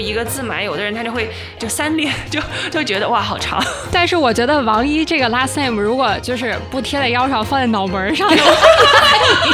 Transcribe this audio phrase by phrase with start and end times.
[0.00, 2.40] 一个字买，有的人他就会就三列，就
[2.70, 3.62] 就觉得哇好长。
[3.92, 8.38] 但是我觉得王一这个 last name 如果就是不贴在腰上，放在脑门上， 你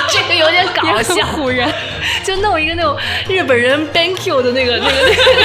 [0.08, 1.72] 这个有点搞笑，唬人。
[2.24, 2.96] 就弄一个那种
[3.28, 4.92] 日本人 Bankyo 的那个那个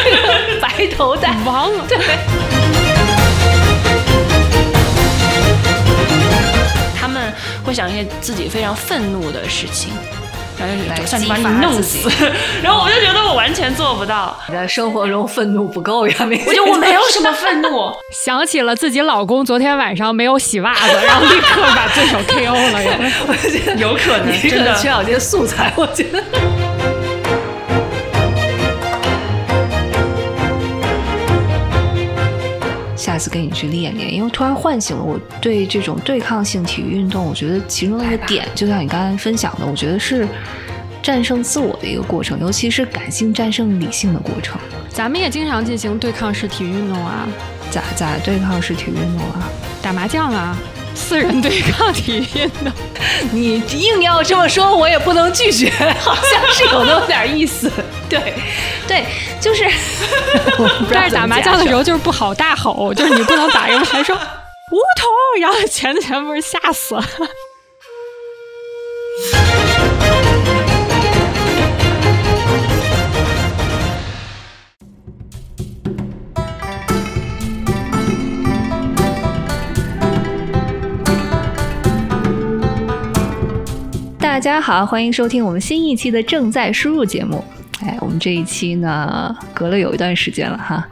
[0.06, 1.98] 那个白头带王，对。
[7.00, 7.34] 他们
[7.64, 9.94] 会想一些自己非常愤怒的事情。
[10.88, 12.10] 来激把你弄死，
[12.64, 14.38] 然后我就觉得我完全做不到。
[14.48, 16.16] 你在生活中愤怒不够呀？
[16.48, 23.12] 我就我没有什么愤怒， 想起了自己老公昨天晚上没有洗袜子，然后立刻把对手 KO 了。
[23.28, 26.22] 我觉得有可能，真的缺少这些素材，我觉得。
[33.22, 40.28] 次跟你去练练，因为突然唤醒了我对这种对抗性体育运动，我觉得其中的一个点，就像你刚才分享的，我觉得是
[41.04, 44.60] 战胜自我的一个过程，尤其是感性战胜理性的过程。
[44.90, 47.28] 咱们也经常进行对抗式体育运动啊，
[47.70, 49.48] 咋咋对抗式体育运动啊？
[49.82, 50.58] 打麻将啊。
[50.94, 52.72] 四人对抗体育运动，
[53.32, 57.72] 你硬要这么说，我也不能拒绝，好像是有那么点意思。
[58.10, 58.34] 对，
[58.88, 59.06] 对，
[59.40, 59.70] 就是，
[60.92, 67.04] 但是打麻将的时候就是不好大吼，就是你不能打一个牌说梧桐，然后前前不是吓死了。
[84.42, 87.44] 大家好，欢迎收听我们新一期的正在输入节目。
[87.84, 90.88] 哎，我们这一期呢，隔了有一段时间了哈。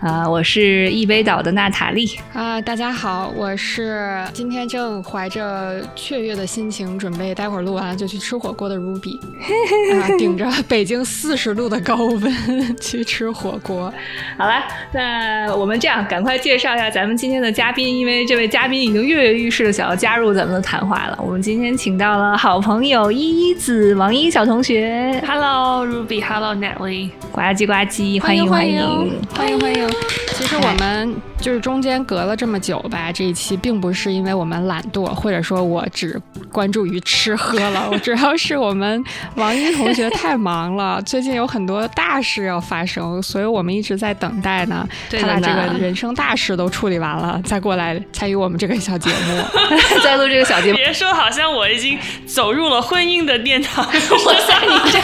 [0.00, 2.58] 啊，我是一杯岛的娜塔莉啊。
[2.62, 9.18] 大家好，我是今天正怀着雀跃的心情，准备待会儿录完就去吃火锅的 Ruby。
[10.00, 13.92] 啊，顶着北京四十度的高温去吃火锅。
[14.38, 14.62] 好了，
[14.92, 21.18] 那我们这样，赶快介绍一下咱们今天的嘉宾，因为这位嘉宾已经跃跃欲试的想要加入咱们的谈话了。
[21.22, 25.22] 我们今天请到了好朋友依依子王一小同学。
[25.26, 26.29] Hello Ruby。
[26.32, 29.90] Hello Natalie，呱唧呱唧，欢迎欢迎欢迎欢迎。
[30.32, 36.18] 其实我们就是中间隔了这么久吧，这一期并不是因为我们懒惰，或者说我只
[36.52, 39.02] 关注于吃喝了，我主要是我们
[39.34, 44.88] 王一同学太忙了， 最近有很多大事要发生，所以我们一直在等待呢。
[45.10, 49.42] 他把这个人生大事都处理完了，再过来参与我们这个小节目，
[50.04, 50.76] 再录这个小节目。
[50.76, 54.98] 别说好像我已经走入了婚姻的殿堂，我塞你这，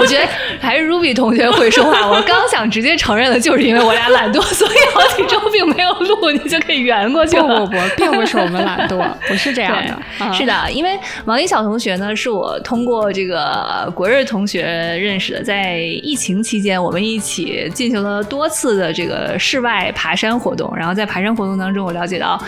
[0.00, 0.28] 我觉得。
[0.62, 7.42] 还是 Ruby 同学会说话， 我刚想直接承认的，就是因为我俩懒惰，所以好几周并没有录，你就可以圆过去了。
[7.58, 10.32] 不不不， 并不是我们懒惰，不是这样的。
[10.32, 20.72] 是的，因为王一小同学呢，是我通过这个国瑞同学认识的，在疫情期间，我们一起进行了多次的这个室外爬山活动。
[20.76, 22.40] 然后在爬山活动当中，我了解到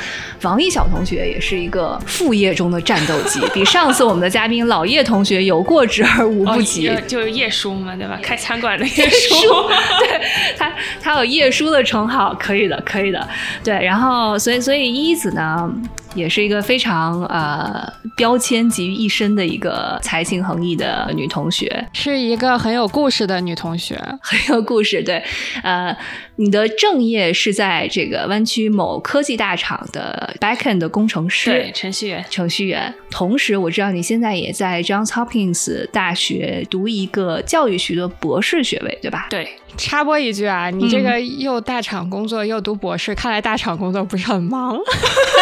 [0.42, 7.92] 王一小同学也是一个副业中的战斗机，比上次我们的嘉宾老叶同学有过之而无不及，就是叶叔嘛。
[8.04, 8.20] 对吧？
[8.22, 9.36] 开餐馆的叶叔，
[10.00, 10.20] 对
[10.58, 10.70] 他，
[11.00, 13.26] 他有叶叔的称号，可以的，可以的。
[13.62, 15.72] 对，然后，所以，所以一子呢，
[16.14, 25.02] 也是一个非常呃标签集于一身的一个才情横溢的女同学，是一个很有故事的女同学， 很有故事。
[25.02, 25.24] 对，
[25.62, 25.96] 呃，
[26.36, 32.92] 你的正业是在这个湾区某科技大厂的 backend 的工程师，对，程序员，程序员。
[33.10, 39.28] 同时，我知道你现在也在 Johns Hopkins 大学读一个教育学的博士学位，对吧？
[39.30, 39.48] 对。
[39.76, 44.78] 插播一句啊，你这个又大厂工作又读博士，看来大厂工作不是很忙。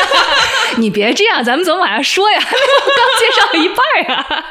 [0.79, 2.39] 你别这样，咱们怎么往下说呀？
[2.41, 4.45] 刚介绍了一半啊。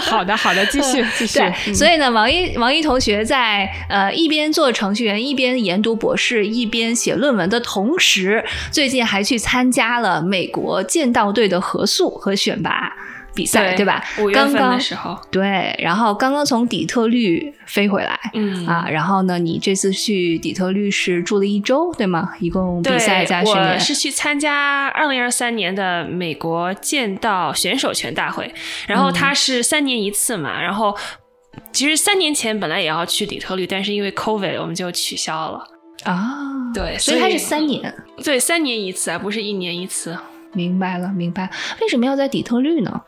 [0.00, 1.40] 好的，好的，继续 继续。
[1.40, 12.92] 对，所以呢，王一王一同学在呃一边做程序员，一边研读博士，一边写论文的同时，最近还去参加了美国剑道队的合宿和选拔。
[13.34, 14.02] 比赛对吧？
[14.18, 22.30] 五月份的时候，对，然后刚刚从底特律飞回来，嗯啊，然后呢，你这次去底特律是住了一周，对吗？
[22.40, 23.74] 一共比赛加训练。
[23.74, 28.52] 我是去参加二零二三年的美国剑道选手权大会，
[28.88, 30.96] 然后它是三年一次嘛，然后
[31.72, 35.64] 其实三年前本来也要去底特律，但是因为 COVID 我们就取消了
[36.04, 36.44] 啊。
[36.74, 40.16] 对，所以它是三年，对，三年一次啊，不是一年一次。
[40.52, 41.50] 明白了，明白。
[41.80, 43.00] 为什么要在底特律呢？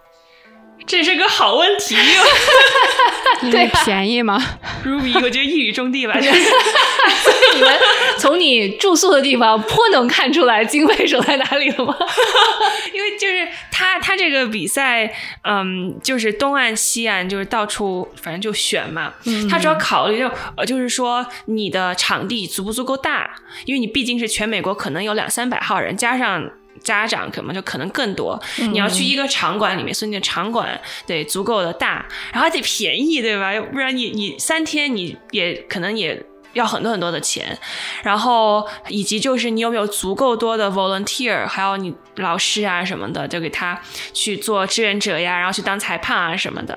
[0.86, 1.96] 这是个好问题
[3.42, 4.38] 因为便宜吗
[4.84, 6.14] ？，Ruby，我觉得一语中的吧。
[6.20, 6.32] 就是
[7.54, 7.78] 你们
[8.18, 11.96] 从你住宿的地方颇能看出来经费省在哪里了吗？
[12.92, 15.10] 因为就是他他这个比赛，
[15.44, 19.14] 嗯，就是东岸西岸就是到处反正就选嘛。
[19.48, 23.30] 他主要考虑就呃就是说你的场地足不足够大，
[23.64, 26.50] 因为你毕竟是全美国可能有两三百号人，加上。
[26.82, 28.40] 家长可能就可能更多，
[28.72, 33.52] 你要去一个场馆里面，所以你的场馆得足够的大，然后还得便宜，对吧？
[33.52, 36.24] 要不然你你三天你也可能也
[36.54, 37.56] 要很多很多的钱，
[38.02, 43.80] 然后以及就是你有没有足够多的 volunteer，还有你老师啊什么的，就给他
[44.12, 46.76] 去做志愿者呀，然后去当裁判啊什么的，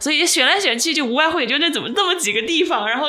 [0.00, 3.08] 所以选来选去就无外乎也就那怎么那么几个地方，然后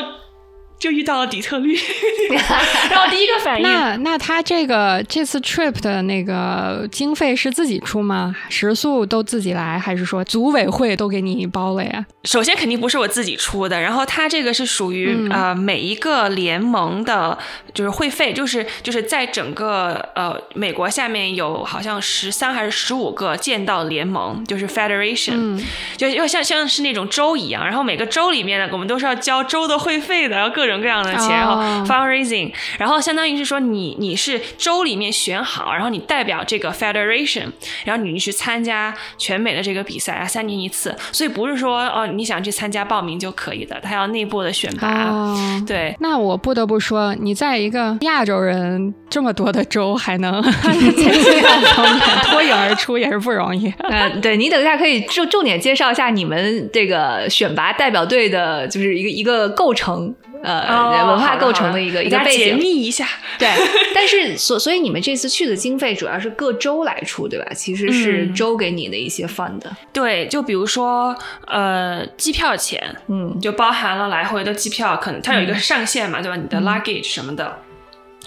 [0.80, 1.74] 就遇到了底特律，
[2.90, 3.64] 然后第一个反应。
[3.64, 8.36] 那那他这个这次 trip 的那个经费是自己出吗？
[8.50, 12.06] 食宿都自己来，还是说组委会都给你包了呀？
[12.26, 17.38] 首先肯定不是我自己出的，然后他这个是属于、嗯呃每一个联盟的，
[17.74, 25.64] 就是会费，就是就是在整个呃美国下面有好像十三还是十五个剑道联盟，就是 federation，、嗯
[25.98, 31.86] 就又像像是那种州一样，然后每个州里面呢，我们都是要交州的会费的，然后各种各样的钱，然后哦。
[31.88, 37.46] fundraising，然后相当于是说你你是州里面选好，然后你代表这个 federation，
[37.86, 45.06] 然后你去参加全美的这个比赛啊，三年一次，所以不是说哦你想去参加报名就可以的，它要内部的选拔。
[45.06, 53.74] 哦，对，那我不得不说，你在一个亚洲人这么多的州，还能 在这样方面脱颖而出，也是不容易。
[53.90, 60.14] 嗯，对你等一下可以重重点介绍一下你们这个选拔代表队的，就是一个一个构成，
[60.44, 62.58] 呃，哦文化构成的一个一个背解景。
[62.58, 63.08] 密一下。
[63.40, 63.50] 对，
[63.96, 67.46] 但是所所以你们这次去的经费主要是各州来出，对吧？
[67.56, 69.62] 其实是嗯州给你的一些 fund。
[69.94, 71.16] 对，就比如说
[71.48, 76.36] 呃机票钱，嗯就包含了来回的机票，可能它有一个上限嘛，对吧？
[76.36, 77.60] 你的 luggage 什么的，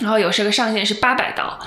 [0.00, 1.58] 然后有这个上限是八百刀。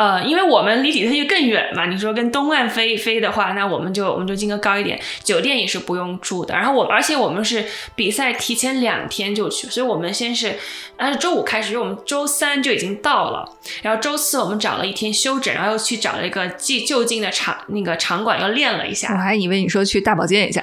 [0.00, 6.54] 呃，因为我们离底特律更远嘛，你说跟东岸飞飞的话，那我们就我们就金额高一点，酒店也是不用住的。
[6.54, 10.58] 然后我而且我们是比赛提前两天就去，所以我们先是
[10.96, 20.62] 按照周五开始，因为我们周三就已经到了，然后周四我们找了一天休整，然后又去找了一个近就近的场那个场馆又练了一下我，还以为你说去大保健一下，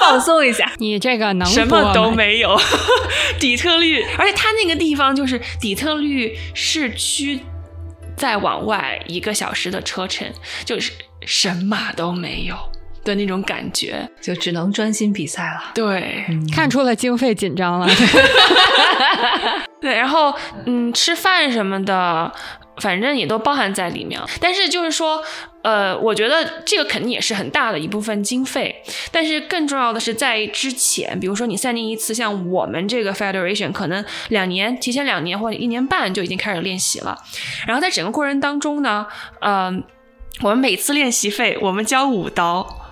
[0.00, 0.72] 放松一下。
[0.78, 2.56] 你这个能 什么都没有。
[3.40, 7.40] 底特律，而且它那个地方就是底特律市区，
[8.16, 10.30] 再往外一个小时的车程，
[10.64, 10.92] 就是
[11.22, 12.56] 神马都没有
[13.04, 14.08] 的那种感觉。
[14.20, 15.72] 就只能专心比赛了。
[15.74, 17.88] 对，看出了经费紧张了。
[19.80, 20.34] 对，然后
[20.64, 22.32] 嗯，吃饭什么的，
[22.80, 24.20] 反正也都包含在里面。
[24.40, 25.22] 但是就是说，
[25.62, 28.82] 呃，我觉得这个肯定也是很大的一部分经费。
[29.10, 37.18] 但是更重要的是在之前，比如说你三年一次，像我们这个 federation 可能两年，提前两年或者一年半就已经开始练习了。
[37.66, 39.06] 然后在整个过程当中呢，
[39.40, 39.82] 嗯、
[40.42, 42.85] 我们每次练习费我们交五刀。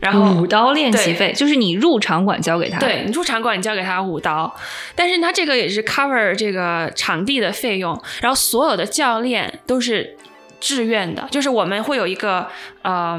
[0.00, 4.54] 然后五刀练习费就是你入场馆交给他，对你入场馆，你交给他五刀，
[4.94, 10.16] 但是他这个也是 cover 这个场地的费用，然后所有的教练都是
[10.60, 12.48] 志愿的，就是我们会有一个
[12.82, 13.18] 呃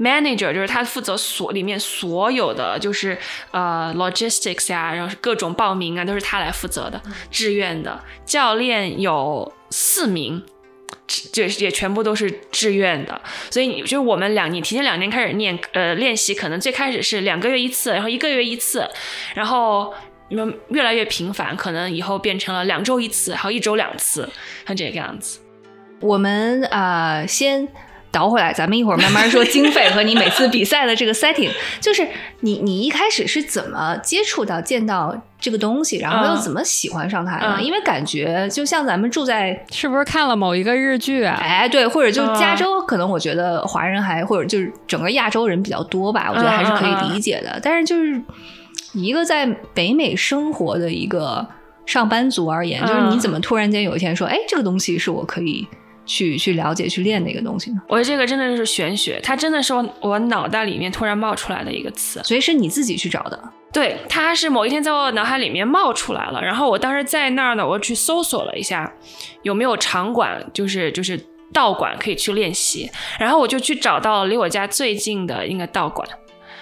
[0.00, 3.18] manager，就是他负责所里面所有的就是
[3.50, 7.00] 呃 logistics 呀、然后是各种报名啊，都是他来负责的，
[7.30, 10.42] 志愿的教练有四名。
[11.32, 18.86] 这也全部都是志愿的，所以你就是我们两你提前两年开始念呃练习，可能最开始是两个月一次，然后一个月一次，
[19.34, 19.94] 然后
[20.30, 24.28] 嗯越来越频繁，可能以后变成了两周一次，还有一周两次，
[24.66, 25.40] 像这个样子。
[26.00, 27.66] 我们啊先
[28.10, 31.50] 倒回来，咱们一会儿慢慢说经费和你每次比赛的这个 setting。
[31.80, 32.06] 就是
[32.40, 37.56] 你你一开始是怎么接触到见到这个东西，然后又嗯怎么喜欢上它的呢？
[37.58, 41.38] 嗯因为感觉就像咱们住在是不是看了某一个日剧啊？
[41.40, 47.60] 哎对，或者就嗯加州，可能我觉得华人还或者就是整个亚洲人比较多吧，我觉得还是可以理解的。
[47.62, 48.20] 但是就是
[48.94, 51.46] 一个在北美生活的一个
[51.84, 55.66] 上班族而言，就是你嗯怎么突然间有一天说，哎，这个东西是我可以
[56.08, 57.80] 去去了解、去练的一个东西呢？
[57.86, 62.20] 我觉得这个真的是玄学，它真的是我我脑袋里面突然冒出来的一个词。
[62.24, 63.40] 所以是你自己去找的。
[63.70, 68.90] 对，它是某一天在我脑海里面冒出来了，然后我当时在那儿呢，我去搜索了一下
[69.42, 71.22] 有没有场馆，就是就是
[71.52, 76.08] 道馆可以去练习，然后我就去找到了离我家最近的一个道馆，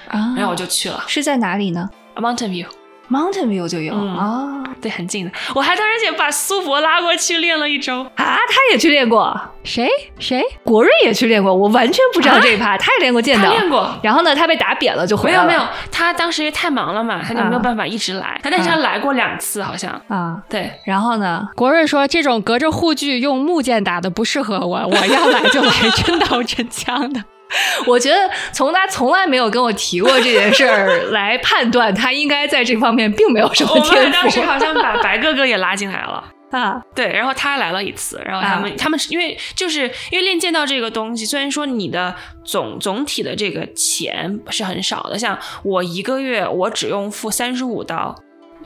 [0.09, 2.67] 啊然后我就去了是在哪里呢？Mountain View。
[3.11, 5.31] Mountain View 就有嗯啊对，很近的。
[5.55, 8.03] 我还当时也把苏博拉过去练了一周。
[8.17, 10.43] 啊，他也去练过，谁谁？
[10.63, 18.39] 国瑞也去练过，我完全不知道这一趴，他也练过剑道，他练过然后呢，他被打扁了就回来了，没有没有，他当时因为太忙了嘛，他就没有啊办法一直来。
[18.43, 19.91] 他但是他来过两次，好像。
[20.09, 20.43] 啊。
[20.49, 27.23] 对，然后呢，国瑞说这种隔着护具用木剑打的不适合我，我要来就来真刀真枪的。
[27.87, 28.17] 我觉得
[28.53, 36.33] 从他从来没有跟我提过这件事儿 来判断，他应该在这方面并没有什么我们当时好像把白哥哥也拉进来了。
[36.50, 36.81] 啊。
[36.95, 48.15] 对，然后他来了一次，然后他们、他们是因为就是因为练剑道这个东西，虽然说你的总总体的这个钱是很少的，像我一个月我只用付三十五刀，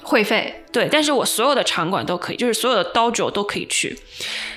[0.03, 0.57] 会费。
[0.73, 3.99] 对，但是我所有的场馆都可以，就是所有的刀主都可以去，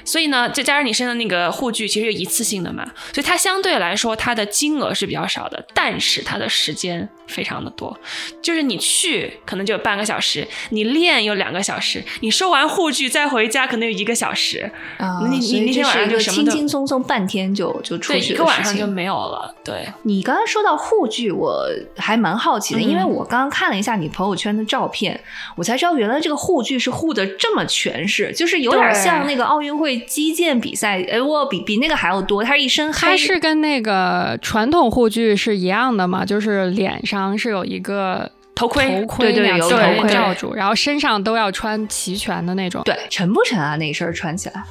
[0.05, 7.99] 所以呢，再加上你身的那个护具其实是一次性的嘛，所以它相对来说它的金额是比较少的，但是它的时间非常的多，
[8.43, 22.83] 就是你去可能就有半个小时，你练有两个小时，你收完护具再回家可能有一个小时，啊，你你那天晚上就什么都轻松松半天就就出，去的一个晚上就没有了，对，你刚刚说到护具，我还蛮好奇的，嗯。
[22.83, 25.19] 因为我刚刚看了一下你朋友圈的照片，
[25.55, 42.81] 我才知道原来这个护具是护的这么全是，就是有点对像那个奥运会击剑比赛，哎，我比比那个还要多，它是一身黑，它是跟那个传统护具是一样的嘛，就是脸上是有一个头盔头盔对对有头盔罩住，然后身上都要穿齐全的那种。
[42.83, 43.75] 对沉不沉啊？
[43.77, 44.63] 那一身儿穿起来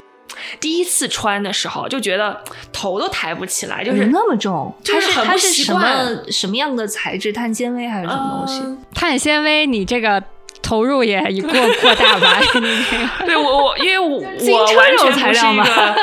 [0.59, 2.37] 第一次穿的时候就觉得
[2.73, 5.85] 头都抬不起来，就有是那么重，它就是它是什么
[6.29, 7.31] 什么样的材质？
[7.31, 8.61] 碳纤维还是什么东西？
[8.63, 10.21] 嗯碳纤维，你这个
[10.63, 11.51] 投入也过
[11.81, 12.39] 过大吧？
[13.25, 15.95] 对我我因为我 我完全不是一材料吗个，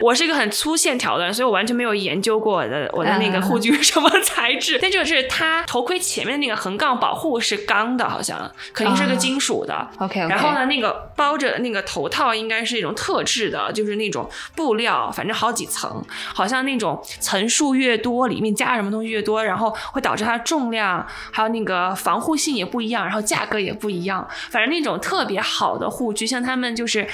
[0.00, 4.78] 我是一个很粗线条的人，所以我完全没有研究过我的我的那个嗯护具是什么材质。
[4.80, 9.88] 但就是它头盔前面那个横杠保护是钢的，好像肯定是个啊金属的。
[9.98, 23.95] OK OK，然后呢，那个包着那个头套应该是一种特制的，就是那种布料，反正好几层，好像那种层数越多，里面加什么东西越多，然后会导致它的重量还有那个防护性也不一样，然后价格也不一样。
[23.96, 27.06] 一样反正那种特别好的护具，像他们就是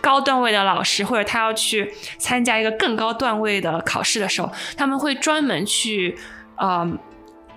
[0.00, 6.18] 高段位的老师，或者他要去参加一个更高段位的考试的时候，他们会专门去，
[6.56, 6.98] 嗯。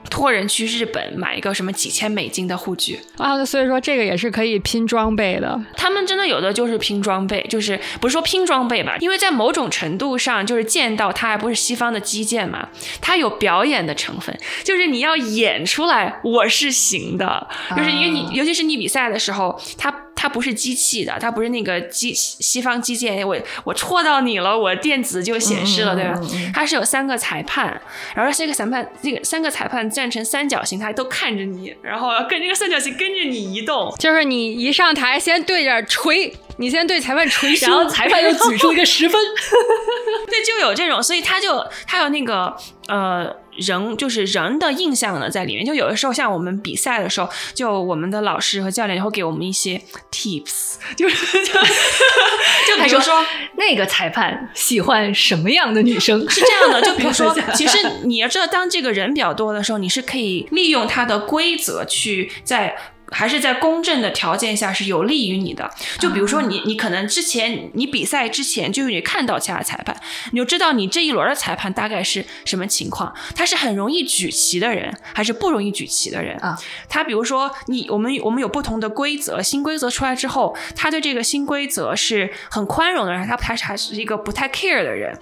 [0.10, 5.60] 托人去日本买一个什么几千美金的护具，啊，所以说这个也是可以拼装备的。
[5.76, 12.68] 他们真的有的就是拼装备，就是不是说拼装备吧，因为在某种程度上，就是剑道它还不是西方的击剑嘛，
[13.00, 26.20] 它有表演的成分，就是你要演出来我是行的，就是因为你，尤其是你比赛的时候，它它不是机器的，它不是那个机西方机械，我我戳到你了，我电子就显示了，对吧？
[26.54, 27.82] 它是有三个裁判，
[28.16, 39.20] 然后这个裁判这个三个裁判站成三角形，他都看着你，然后跟这个三角形跟着你移动，就是你一上台先对着锤，你先对裁判锤胸，然后裁判 又举出一个十分，
[40.30, 42.56] 对，就有这种，所以他就他有那个
[42.88, 45.66] 呃人，就是人的印象呢在里面。
[45.66, 49.82] 就有的时候，像我们比赛的时候，就我们的老师和教练会给我们一些
[50.12, 53.26] tips，就是 就就比如说
[53.58, 56.28] 那个裁判喜欢什么样的女生？
[56.30, 62.76] 是这样的，就比如说，其实你要知道，当这个人比较多的时候，你是可以利用他的规则去在。
[63.12, 65.70] 还是在公正的条件下是有利于你的。
[66.00, 69.96] 就比如说你，你可能之前你比赛之前就是你看到其他裁判，
[70.32, 73.14] 你就知道你这一轮的裁判大概是什么情况。
[73.36, 76.58] 他是很容易举旗的人，还是不容易举旗的人啊？
[76.90, 85.18] 他比如说你，我们我们有不同的规则，新规则出来之后，他对这个新规则是很宽容的人，他他还是一个不太 care 的人。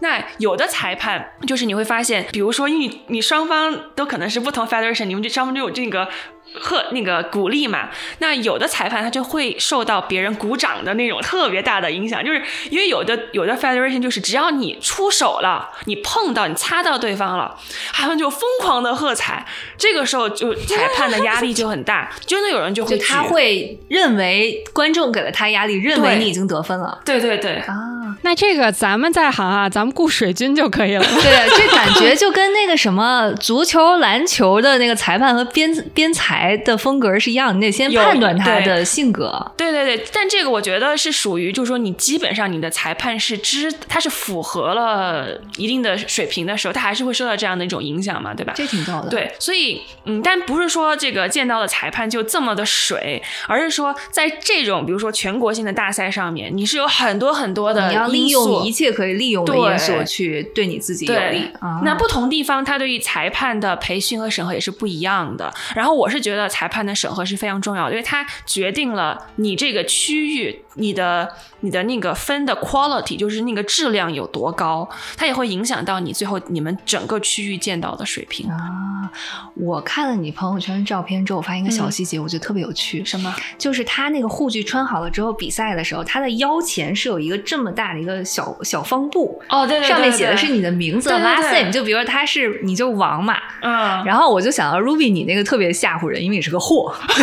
[0.00, 6.08] 那有的裁判就是你会发现，比如说因为你你双方都可能是不同 federation，你们这双方就有这个。
[6.54, 17.56] 和那个鼓励嘛，那有的裁判他就会受到别人鼓掌的那种特别大的影响，就是因为有的有的 federation 就是只要你出手了，你碰到你擦到对方了，
[17.92, 19.46] 他们就疯狂的喝彩，
[19.76, 27.76] 这个时候就裁判的压力就很大，真的有人就会就他会认为观众给了他压力，认为你已经得分了对对对啊。
[28.22, 31.04] 那这个咱们在行啊，咱们雇水军就可以了。
[31.04, 39.52] 对，这感觉就跟那个什么足球、篮球的那个裁判和边边裁的风格是一样，你得先判断他的性格。
[39.56, 48.52] 对对对，但这个我觉得是属于，就是说你基本上你的裁判是知，他是符合了一定的水平的时候，他还是会受到这样的一种影响嘛，对吧？
[48.56, 61.50] 这挺逗的。，对，所以嗯，但不是说这个见到的裁判就这么的水，而是说在这种比如说全国性的大赛上面，你是有很多很多的你要利用一切可以利用的因素去对你自己有利。
[61.60, 65.52] 啊那不同地方，他对于裁判的培训和审核也是不一样的。
[65.74, 78.50] 然后我是觉觉得裁判的审核是非常重要的，因为它决定了你这个区域你的你的那个分的 quality，就是那个质量有多高，它也会影响到你最后你们整个区域见到的水平。
[78.50, 79.10] 啊，
[79.54, 83.04] 我看了你朋友圈的照片之后，我发现一个小细节，我觉得特别有趣。
[83.04, 83.34] 什么？
[83.56, 97.22] 就是他那个护具穿好了之后，比赛的时候，他的腰前是有一个这么大的一个小小方布，哦，对对对，上面写的是你的名字对对 last name，就比如说他是你就王嘛，嗯，然后我就想到 Ruby，你那个特别吓唬人，因为你是个货， 就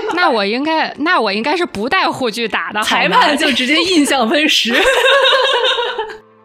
[0.00, 4.74] 是那我应该，那我应该是不带护具打的，裁判就直接印象分十。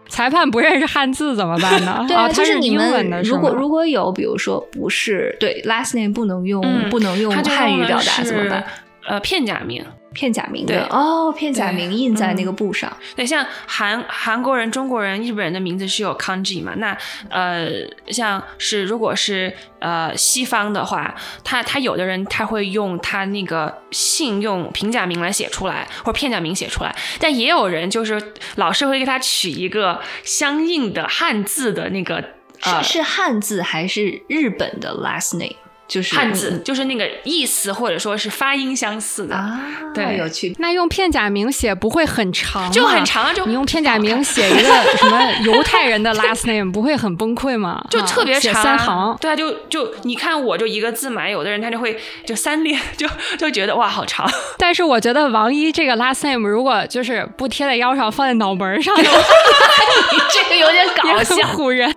[0.09, 2.03] 裁判不认识汉字怎么办呢？
[2.07, 8.63] 对哦，他就是你英文们的，如果如果有比如说不是对 last name 不能用、嗯不能用汉语表达怎么办？？
[9.07, 9.83] 呃，片假名。
[10.13, 12.91] 片假名对的哦，片假名印在那个嗯布上。
[13.15, 16.73] 对，像韩韩国人、中国人、日本人的名字是有 kanji 嘛？
[16.77, 16.97] 那
[17.29, 17.69] 呃，
[18.07, 32.23] 像是如果是呃西方的话，他他有的人他会用他那个姓用平假名来写出来，或者片假名写出来，但也有人就是老师会给他取一个相应的汉字的那个
[32.63, 35.57] 呃是是汉字还是日本的 last name？
[35.87, 39.59] 就是汉字，就是那个意思或者说是发音相似的，啊，
[39.93, 40.55] 对有趣。
[40.59, 42.69] 那用片假名写不会很长吗？
[42.69, 47.83] 就很长啊，就你用片假名写一个什么犹太人的 last name，不会很崩溃吗？
[47.89, 49.17] 就特别长，三行。
[49.21, 61.93] 对啊，就就你看我就一个字嘛，有的人他就会就三列，就就觉得哇好长，但是我觉得王一这个 last name 如果就是不贴在腰上，放在脑门上，也 你这个有点搞很笑，唬人。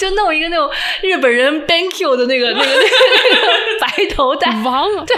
[0.00, 0.70] 就弄一个那种
[1.02, 2.80] 日本人 banq 的那个那个那个
[3.32, 4.50] 那个白头带。
[4.64, 5.16] 王对，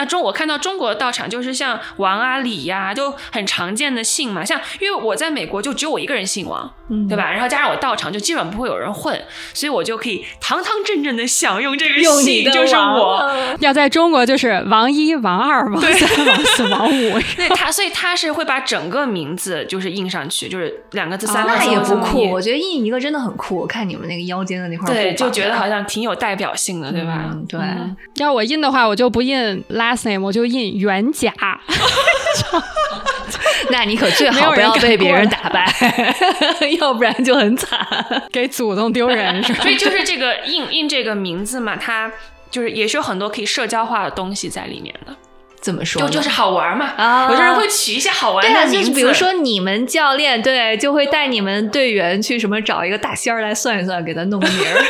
[0.00, 4.42] 那中我看到中国的道场就是像王啊、李呀、就很常见的姓嘛。
[4.42, 7.30] 像因为我在美国就只有我一个人姓王，嗯对吧？
[7.30, 13.22] 然后加上我道场就基本不会有人混，所以我就可以堂堂正正的享用这个姓，就是我。
[13.58, 17.20] 要在中国就是王一、王二、 王三、王四、 王五。
[17.36, 23.58] 对他，所以他是会把整个名字就是印上去，就是两个字、三个字那也不酷，我觉得印一个真的很酷。
[23.58, 27.26] 我看你们那个腰间的那块对，就觉得好像挺有代表性的，对吧？
[27.32, 31.32] 嗯对嗯要我印的话，我就不印 last name，我就印袁甲。
[33.70, 35.72] 那你可最好不要被别人敢打败，
[36.80, 37.78] 要不然就很惨。
[38.32, 39.62] 给祖宗丢人是吧？
[39.62, 42.10] 所以就是这个印印这个名字嘛，它
[42.50, 45.14] 就是也是有很多可以社交化的东西在里面的，
[45.60, 46.08] 怎么说呢？
[46.08, 46.86] 就就是好玩嘛。
[46.96, 54.84] 啊有的人会取一些好玩对啊，就的名字，是比如说你们教练对，就会带你们队员去什么找一个大仙儿来算一算，给他弄个名儿。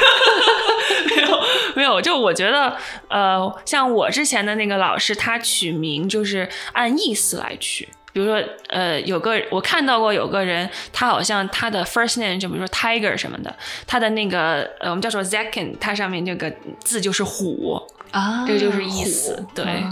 [1.81, 2.77] 没有，就我觉得
[3.09, 7.89] 呃，像我之前的那个老师，他取名就是按意思来取。
[8.13, 19.91] 比如说，呃，有个我看到过有个人，他好像他的 first name 就比如说 tiger 什么的，他的那个呃，我们叫做 Zakin，它上面这个字就是虎，啊这个就是意思对啊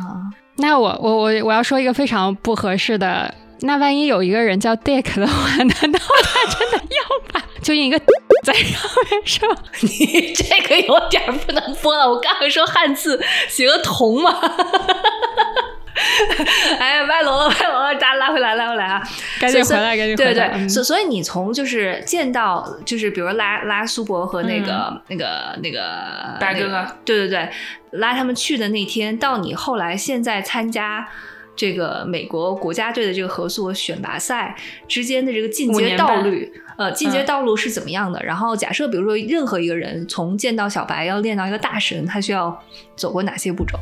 [0.56, 8.00] 那我我我我要说一个非常不合适的，那万一有一个人叫 Dick 的话， 难道他真的要把就印一个
[8.42, 9.54] 在上面是吧？
[9.82, 12.08] 你这个有点不能播了。
[12.08, 14.40] 我刚才说汉字写个同嘛。
[16.78, 19.02] 哎，歪楼了，歪楼了，大家拉回来，拉回来啊！
[19.38, 20.52] 赶紧回来，赶紧对对，回来。
[20.54, 27.50] 嗯所所以你从就是见到就是比如拉拉苏博和那个、那个那个那个白哥哥对对对，
[27.90, 31.06] 拉他们去的那天，到你后来现在参加。
[31.58, 34.54] 这个美国国家队的这个合作选拔赛
[34.86, 36.30] 之间的这个进阶道路，
[36.76, 38.22] 呃，进阶嗯道路是怎么样的？
[38.22, 42.56] 然后假设比如说任何一个人从见到小白要练到一个大神，他需要
[42.94, 43.76] 走过哪些步骤？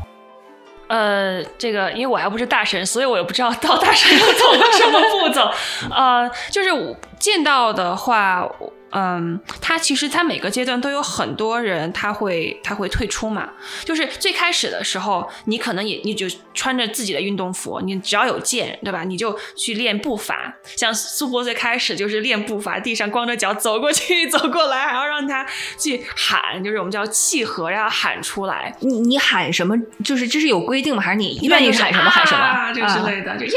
[0.88, 5.50] 呃，这个因为我还不是大神，所以我也不知道到大神要走过什么步骤。
[5.94, 6.70] 呃，就是
[7.18, 8.48] 见到的话，
[8.92, 13.50] 嗯，他其实他每个阶段都有很多人他会他会退出嘛。
[13.84, 19.04] 就是最开始的时候，你可能也你就穿着自己的运动服，你只要有剑，对吧？
[19.04, 20.54] 你就去练步伐。
[20.76, 25.46] 像苏博最开始就是练步伐，地上光着脚走过去走过来，还要让他
[25.78, 28.74] 去喊，就是我们叫契合，要喊出来。
[28.80, 29.76] 你你喊什么？
[30.04, 31.02] 就是这是有规定吗？
[31.02, 32.40] 还是你一愿意喊什么喊什么？
[32.40, 33.52] 啊，这个之啊类的，就呀，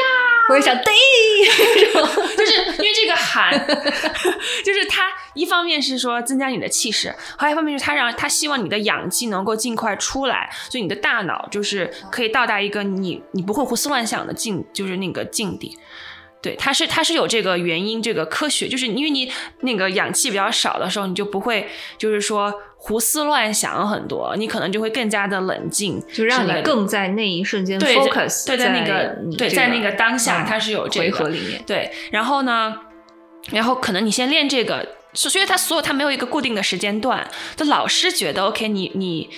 [0.47, 3.53] 或者想 day，就是因为这个喊，
[4.65, 5.03] 就是他
[5.39, 15.77] 一方面是说增加你的气势，还有一方面是他让他希望你的氧气能够尽快出来，所以你的大脑就是可以到达一个你你不会胡思乱想的境，就是那个境地。
[16.41, 31.61] 对，它是它是有这个原因，这个科学就是因为你那个氧气比较少的时候，你就不会就是说胡思乱想很多，你可能就会更加的冷静，就让你更在那一瞬间 focus 对，在那个对，在那个当下，嗯它是有这回个合里面。
[31.67, 32.73] 对，然后呢，
[33.51, 39.29] 然后可能你先练这个，所所以他所有他没有一个固定的时间段，就老师觉得 OK，你你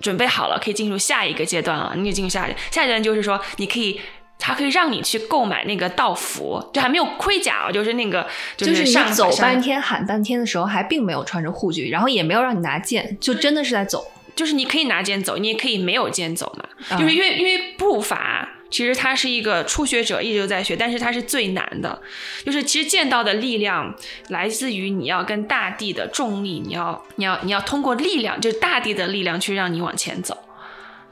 [0.00, 1.94] 准备好了，可以进入下一个阶段了。
[1.96, 4.00] 你就进入下一下一阶段，就是说你可以。
[4.42, 14.10] 他可以让你去购买那个道服，就还没有盔甲哦，就是那个就是上你走半天喊半天的时候，还并没有穿着护具，然后也没有让你拿剑，就真的是在走。
[14.34, 16.96] 就是你可以拿剑走，你也可以没有剑走嘛。
[16.98, 22.00] 就是因为因为步伐其实他是一个初学者一直都在学，但是它是最难的。
[22.44, 23.94] 就是其实剑道的力量
[24.28, 30.38] 来自于你要跟大地的重力，你要你要你要通过力量，就是大地的力量去让你往前走。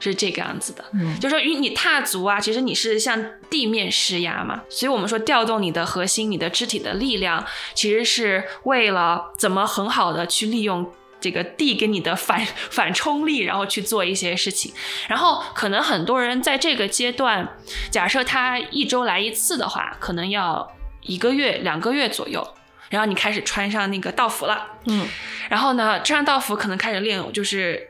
[0.01, 10.89] 是这个样子的，嗯，就是说，与你踏足啊，其实你是向地面施压嘛，所以我们说调动你的核心、你的肢体的力量，其实是为了怎么很好的去利用
[11.19, 14.73] 这个地给你的反 反冲力，然后去做一些事情。
[15.07, 17.47] 然后可能很多人在这个阶段，
[17.89, 22.55] 假设他一周来一次的话，可能要一个月、两个月左右，
[22.89, 25.07] 然后你开始穿上那个道服了，嗯，
[25.49, 27.87] 然后呢，穿上道服可能开始练，就是。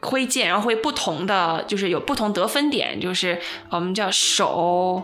[0.00, 5.00] 挥剑，然后会不同的，就是有不同得分点，就是我们叫手、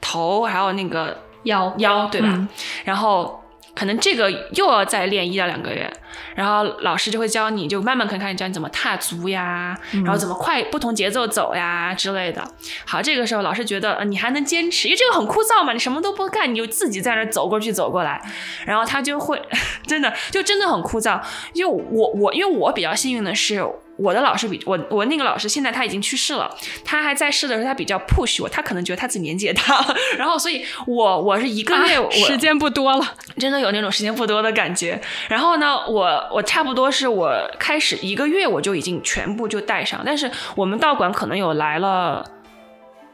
[0.00, 2.48] 头，还有那个腰腰，对吧？
[2.84, 3.43] 然后
[3.74, 5.90] 可能这个又要再练一到两个月，
[6.34, 12.42] 然后老师就会教你，就慢慢可能开始教你怎么踏足呀，然后怎么快不同节奏走呀之类的。
[12.86, 18.22] 好，这个时候老师觉得你还能坚持，因为这个很枯燥嘛，你什么都不干，你就自己在那走过去走过来，
[18.64, 19.42] 然后他就会
[19.86, 21.20] 真的就真的很枯燥。
[21.52, 23.64] 因为我我因为我比较幸运的是。
[23.96, 26.50] 我的老师比我，我那个老师现在他已经去世了。
[26.84, 35.00] 他还在世的时候，他比较 push 我，他可能觉得他自己年纪也大了， 然后所以，我我是一个月，时间不多了，真的有那种时间不多的感觉。
[35.28, 42.24] 然后呢，我我差不多是我开始一个月我就已经全部就带上，但是我们道馆可能有来了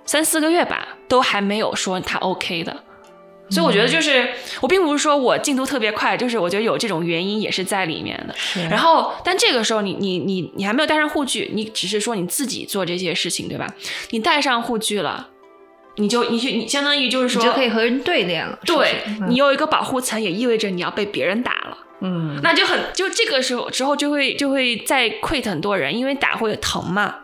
[0.07, 2.85] 三四个月吧，都还没有说他 OK 的。
[3.51, 4.29] 所以我觉得就是，
[4.61, 8.35] 我并不是说我进度特别快，就是我觉得有这种原因也是在里面的。
[8.71, 13.67] 然后，但这个时候你你你你还没有戴上护具，你只是说你自己做这些事情，对吧？
[14.11, 15.29] 你戴上护具了，
[15.97, 18.59] 你就你去你相当于就是说，你就可以和人对练了。
[18.65, 21.79] 对你有一个保护层，也意味着你要被别人打了。
[22.03, 27.17] 嗯，那就很就这个时候之后就会就会再 quit 很多人，因为打会疼嘛。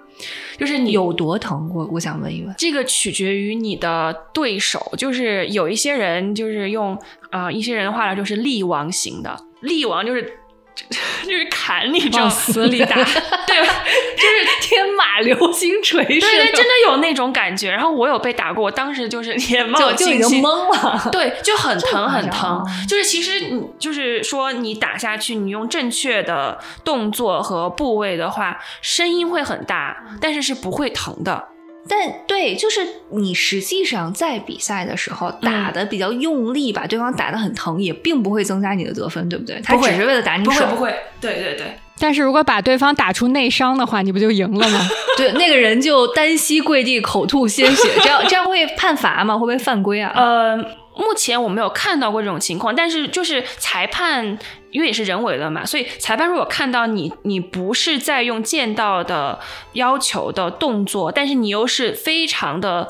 [0.58, 1.70] 就是你有多疼？
[1.74, 4.92] 我我想问一问，这个取决于你的对手。
[4.96, 6.98] 就是有一些人，就是用
[7.30, 10.40] 啊一些人的话来，就是力王型的，力王就是。
[11.24, 13.84] 就是砍你，往死里打， 对吧？
[14.16, 17.70] 就是天马流星锤，对对，真的有那种感觉。
[17.70, 22.64] 然后我有被打过，我当时就是眼冒金星，懵了，对，就很疼很疼。
[22.88, 31.48] 就是其实你就是说你打下去，你用正确的动作和部位的话，声音会很大，但是是不会疼的。
[31.88, 39.60] 但对，就是你实际上在比赛的时候打的比较用力，把对方打的很疼，也并不会增加你的得分，对不对？
[39.62, 40.94] 他只是为了打你手，不会，不会。
[41.20, 41.66] 对对对。
[41.98, 44.80] 但是如果把对方打出内伤的话，你不就赢了吗？
[45.16, 49.34] 对，那个人就单膝跪地，口吐鲜血，这样这样会判罚吗？
[49.34, 50.12] 会不会犯规啊？
[50.14, 50.64] 呃。
[50.96, 54.38] 目前我没有看到过这种情况，但是就是裁判，
[54.70, 59.38] 因为也是人为的嘛，所以裁判如果看到你，你不是在用剑道的
[59.74, 62.88] 要求的动作，但是你又是非常的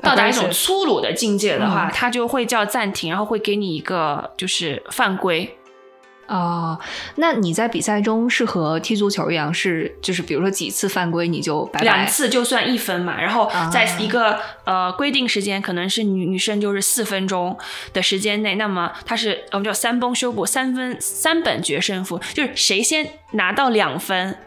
[0.00, 5.56] 到达一种粗鲁的境界的话，他就会叫暂停，然后会给你一个就是犯规。
[6.26, 6.78] 哦，
[7.16, 13.20] 那你在比赛中是和踢足球一样，是就是比如说几次犯规你就拜拜，两次就算一分嘛。
[13.20, 17.56] 然后在一个呃规定时间，可能是女女生就是四分钟
[17.92, 24.38] 的时间内，那么它是我们叫三崩修补，三分三本决胜负，就是谁先拿到两分。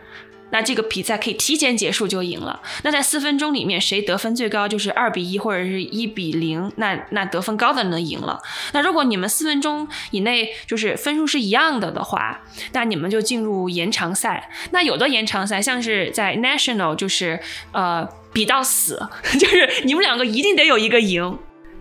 [0.49, 2.61] 那这个比赛可以提前结束就赢了。
[2.83, 8.41] 那在四分钟里面，谁得分最高就是二比一或者是一比零，那那得分高的能赢了。
[8.73, 14.49] 那如果你们四分钟以内就是分数是一样的的话，那你们就进入延长赛。
[14.71, 17.39] 那有的延长赛像是在 national 就是
[17.71, 19.07] 呃比到死，
[19.39, 21.37] 就是你们两个一定得有一个赢。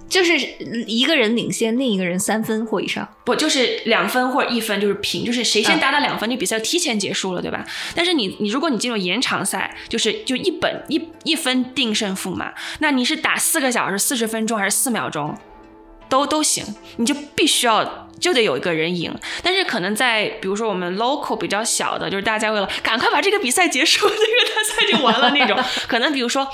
[0.08, 0.38] 就是
[0.86, 7.66] 一个人领先，另一个人三分或以上，不就是两分或者一分就是平，就是谁先达到两分，就比赛提前结束了，对吧？
[7.94, 15.36] 但是你你如果你进入延长赛，就是就一本一一分定胜负嘛，那你是打四个小时四十分钟还是四秒钟，
[16.08, 16.64] 都都行，
[16.98, 19.12] 你就必须要就得有一个人赢。
[19.42, 26.48] 但是可能在比如说我们 local 比较小的，就是大家为了赶快把这个比赛结束， 这个大赛就完了那种，可能比如说。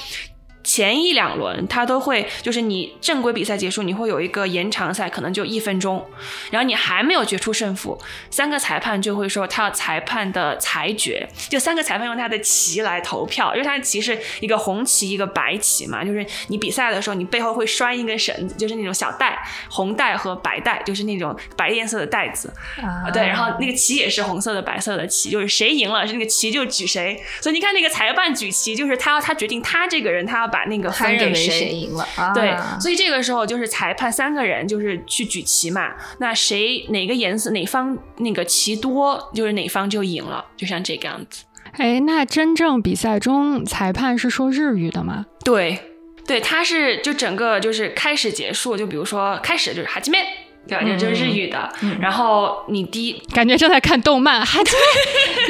[0.64, 6.06] 前一两轮他都会，就是你正规比赛结束，你会有一个延长赛，可能就一分钟，
[6.50, 19.36] 然后你还没有决出胜负，三个裁判就会说他要裁判的裁决，就三个裁判用他的旗来投票，因为他的旗是一个红旗一个白旗嘛，就是你比赛的时候你背后会拴一根绳子，就是那种小带，
[19.68, 30.51] 红带和白带，就是那种白颜色的带子，啊对，然后那个旗也是红色的白色的旗，就是谁赢了是那个旗就举谁，所以你看那个裁判举旗，就是他要他决定他这个人他要。
[30.52, 32.06] 把那个分给谁赢了？
[32.34, 35.94] 对，所以这个时候就是裁判三个人就是去举旗嘛。
[36.18, 41.44] 那谁哪个颜色哪方那个旗多，就是哪方就赢了，就像这个样子。
[41.78, 45.24] 哎，那真正比赛中裁判是说日语的吗？
[45.42, 45.78] 对，
[46.26, 50.24] 对，他是就整个就是开始结束，就比如说开始就是哈基面。
[50.66, 51.70] 对，就就是日语的。
[52.00, 54.72] 然后你第一感觉正在看动漫，还对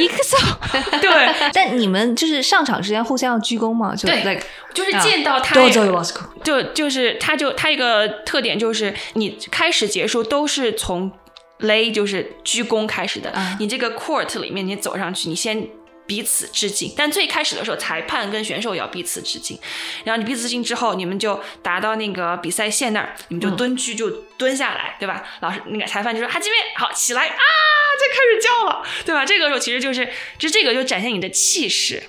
[0.08, 1.00] ，Excel。
[1.00, 3.94] 对，但你们就是上场之前互相要鞠躬吗？
[3.96, 4.40] 对，
[4.72, 5.54] 就是见到他，
[6.42, 11.12] 就就是他就他一个特点就是你开始结束都是从
[11.60, 13.32] lay 就是鞠躬开始的。
[13.58, 15.68] 你这个 court 里面你走上去，你先。
[16.06, 19.58] 彼此致敬，但最开始的时候，裁判跟选手也要彼此致敬。
[20.04, 25.24] 然后你彼此致敬之后，你们就达到那个比赛线那儿，你们就蹲狙，就蹲下来，对吧？
[25.40, 27.36] 老师那个裁判就说：“哈基米，好起来啊！”
[28.00, 29.24] 就开始叫了，对吧？
[29.24, 32.02] 这个时候其实就是，就这个就展现你的气势。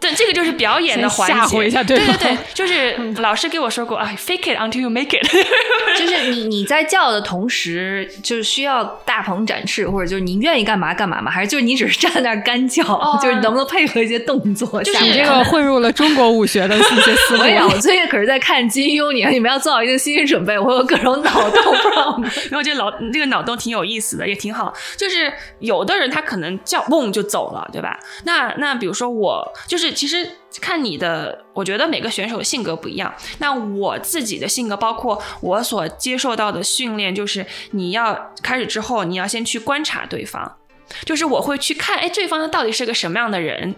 [0.00, 1.58] 对，这个就是表演的环节。
[1.84, 5.22] 对对对，就是老师给我说过啊，fake it until you make it。
[5.98, 11.30] 就是你你在叫的同时，就是需要大鹏展翅，或者就是你愿意干嘛干嘛吗？
[11.30, 12.82] 还是就是你只是站在那儿干叫？
[13.22, 14.82] 就是能不能配合一些动作？
[14.82, 17.54] 就是你这个混入了中国武学的一些思维。
[17.62, 22.24] 我最近可是在看金庸，你你们要做好一定心理准备，我有各种脑洞。
[22.50, 24.72] 然后这脑这个脑洞挺有意思的，也挺好。
[24.96, 27.98] 就是有的人他可能叫嗡就走了，对吧？
[28.24, 29.81] 那那比如说我就是。
[29.82, 33.12] 是，其实看你的，我觉得每个选手性格不一样。
[33.38, 40.56] 那我自己的性格，包括我所接受到的训练，就是你要开始之后，你要先去观察对方，
[41.04, 43.74] 就是我会去看，哎，对方他到底是个什么样的人。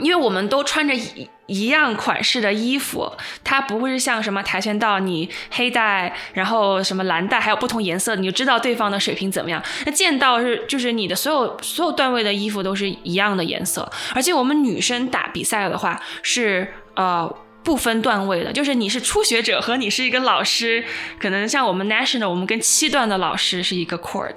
[0.00, 3.10] 因为我们都穿着一一样款式的衣服，
[3.42, 9.62] 它不会是像什么跆拳道，你黑带，然后什么蓝带，还有不同颜色，你就知道对方的水平怎么样。
[9.86, 17.34] 那剑道是就是你的所有所有段位的衣服都是一样的颜色，而且我们女生打比赛的话是呃
[17.64, 20.84] 不分段位的，就是你是初学者和你是一个老师，
[21.18, 24.36] 可能像我们 national，我们跟七段的老师是一个 court，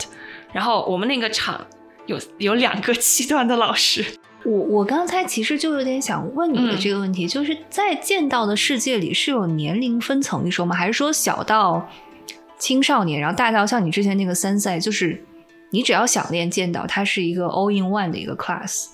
[0.53, 1.67] 然后我们那个场
[2.05, 4.05] 有有两个七段的老师。
[4.43, 10.75] 我我刚才其实就有点想问你的这个问题，就是在剑道的世界里是有年龄分层一说吗？
[10.75, 11.89] 还是说小到
[12.57, 15.23] 青少年，然后大到像你之前那个三赛，就是
[15.69, 18.87] 你只要想练剑道，它是一个 all in one 的一个 class？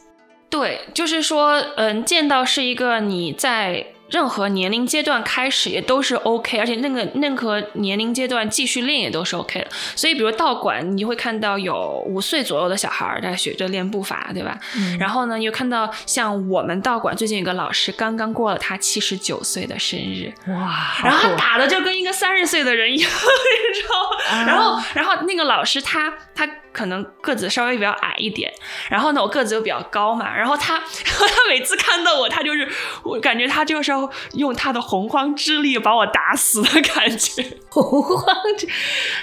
[0.49, 3.87] 对，就是说，嗯，剑道是一个你在。
[4.09, 9.67] 任何年龄阶段开始也都是 OK，而且那个任何年龄阶段继续练也都是 OK 的。
[9.95, 14.57] 所以，比如道馆，你会看到有五岁左右的小孩在学着练步伐，对吧？
[14.75, 14.97] 嗯。
[14.97, 20.97] 然后呢，又看到像我们道馆最近有个老师刚刚过了他七十九岁的生日，哇！
[21.03, 24.45] 然后他打的就跟一个三十岁的人一样， 你知道？
[24.45, 26.47] 然后，然后那个老师他他。
[26.77, 28.53] 可能个子稍微比较矮一点，
[28.87, 30.83] 然后呢，我个子又比较高嘛，然后他，然
[31.17, 32.69] 后他每次看到我，他就是
[33.01, 37.43] 我感觉他就是要用他的洪荒之力把我打死的感觉。
[37.71, 38.67] 洪荒之，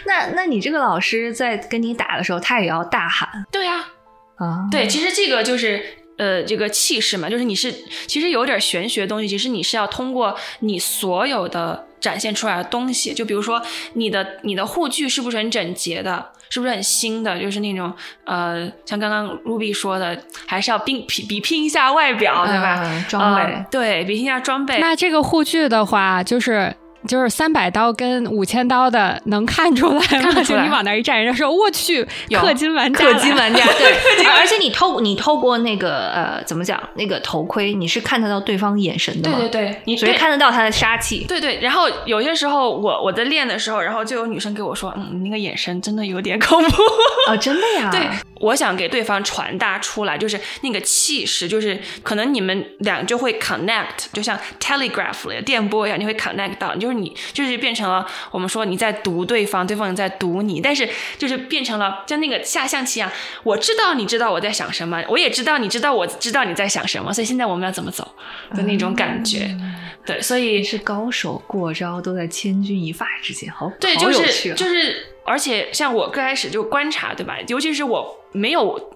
[0.07, 3.47] 那那你这个老师在跟你打的时候，他也要大喊？
[3.53, 3.87] 对呀，
[4.35, 7.73] 啊，对，其实这个就是呃，这个气势嘛，就是你是
[8.09, 13.63] 其实有点玄学的东西，其实你是要通过你所有的展现出来的东西，就比如说
[13.93, 16.33] 你的你的护具是不是很整洁的。
[16.51, 17.39] 是不是很新的？
[17.41, 17.93] 就是那种
[18.25, 23.05] 呃，像刚刚 Ruby 说的，还是要比比拼一下外表，对吧？
[23.09, 24.79] 装备对，比拼一下装备。
[24.81, 26.75] 那这个护具的话，就是。
[27.07, 30.43] 就是三百刀跟五千刀的能看出来吗？
[30.43, 34.27] 就你往那一站，人家说我去， 氪金玩家，氪金玩家，对。
[34.27, 36.83] 而且你透你透过那个呃，怎么讲？
[36.95, 39.37] 那个头盔，你是看得到对方眼神的吗？
[39.39, 41.25] 对对对，你所以看得到他的杀气。
[41.29, 41.61] 对对。
[41.61, 46.83] 然后有些时候，我我在练的时候，然后就有女生给我说，嗯，你那个眼神真的有点恐怖。
[47.29, 47.91] 哦，真的呀。
[47.91, 48.09] 对，
[48.41, 56.94] 我想给对方传达出来，就是那个气势，就是可能你们俩就会 connect，就像 telegraph 的电波一样，你会 connect 到，你就是。
[56.99, 63.11] 你就是变成了我们说你在读对方，对方也在读你，但是就是变成了像那个下象棋一样，
[63.43, 68.07] 我知道你知道我在想什么，我也知道你知道我知道你在想什么，所以现在我们要怎么走
[68.55, 69.57] 的那种感觉，
[70.05, 77.37] 对，所以是高手过招都在千钧一发之间，好对，就是就是，而且像我刚开始就观察，对吧？
[77.49, 78.93] 尤其是我没有。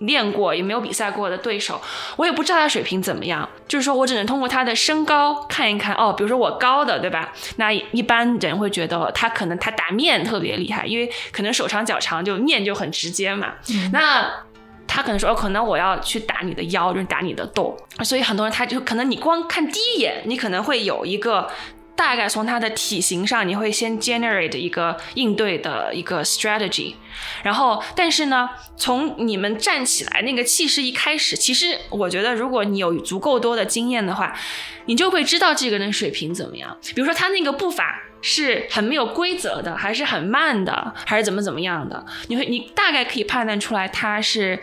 [0.00, 1.80] 练过也没有比赛过的对手，
[2.16, 3.48] 我也不知道他水平怎么样。
[3.66, 7.32] 就是说我只能通过他的身高看一看哦，比如说我高的，对吧？
[7.56, 13.54] 那一般人会觉得他可能他打面特别厉害，因为可能手长脚长，就面就很直接嘛。
[13.92, 14.28] 那
[14.86, 17.76] 他可能说，哦，可能我要去打你的腰，就是打你的肚。
[18.02, 21.48] 所以很多人他就可能你光看第一眼，你可能会有一个。
[21.96, 26.94] 大概从他的体型上，你会先 generate 一个应对的一个 strategy，
[27.42, 34.34] 然后，但是呢，从你们站起来那个气势一开始，其实我觉得，如果你有足够多的经验的话，
[34.86, 36.76] 你就会知道这个人水平怎么样。
[36.94, 44.58] 比如说他那个步伐是很没有规则的，还是很慢的，还是怎么怎么样的，你会你大概可以判断出来他是，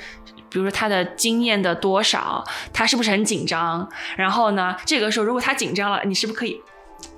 [0.50, 3.88] 比如说他的经验的多少，他是不是很紧张。
[4.18, 6.60] 然后呢，这个时候如果他紧张了，你是不是可以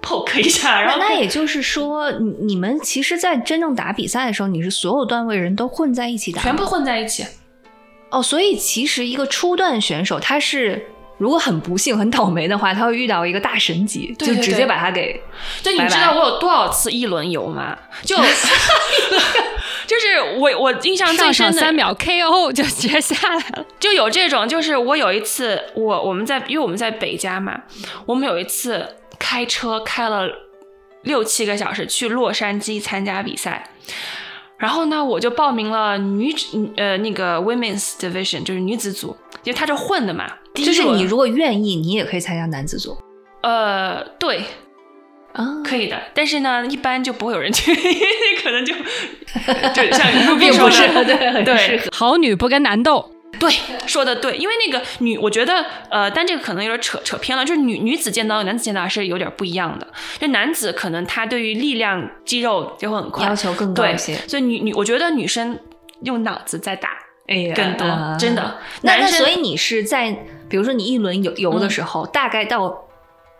[0.02, 7.26] ？poke 一下，然后那也就是说，你你们其实，在真正打比赛的时候，你是所有段位人都混在一起打，全部混在一起。
[8.10, 10.88] 哦，所以其实一个初段选手，他是
[11.20, 15.22] 如果很不幸、很倒霉的话，他会遇到一个大神级，就直接把他给。
[15.62, 17.78] 就你知道我有多少次一轮游吗？
[18.04, 18.16] 就
[19.86, 27.62] 就是我我印象最深的三秒 KO 就直接下来了， 就有这种，就是我有一次，我我们在因为我们在北家嘛，
[28.08, 28.96] 我们有一次。
[29.20, 30.28] 开车开了
[31.04, 33.70] 六七个小时去洛杉矶参加比赛，
[34.58, 40.26] 然后呢，我就报名了女子呃那个 women's division，就是女子组，因为他这混的嘛。
[40.56, 42.98] 就是你如果愿意，你也可以参加男子组。
[43.42, 44.44] 呃，对，
[45.32, 45.98] 啊，可以的。
[46.14, 48.74] 但是呢，一般就不会有人去，因 为可能就
[49.74, 53.12] 就像并不适合，对对，好女不跟男斗。
[53.40, 53.50] 对，
[53.88, 57.46] 说的对，因为那个女，我觉得，呃，但这个可能有点扯扯偏了。
[57.46, 59.88] 就是女女子剑道、男子剑道是有点不一样的。
[60.20, 64.16] 就男子可能他对于力量、肌肉就会很快，要求更高一些。
[64.28, 65.58] 所以女女，我觉得女生
[66.04, 66.90] 用脑子在打，
[67.28, 67.88] 哎，更多，
[68.20, 68.60] 真的。
[68.82, 70.12] 那那所以你是在，
[70.50, 72.86] 比如说你一轮游游的时候，大概到。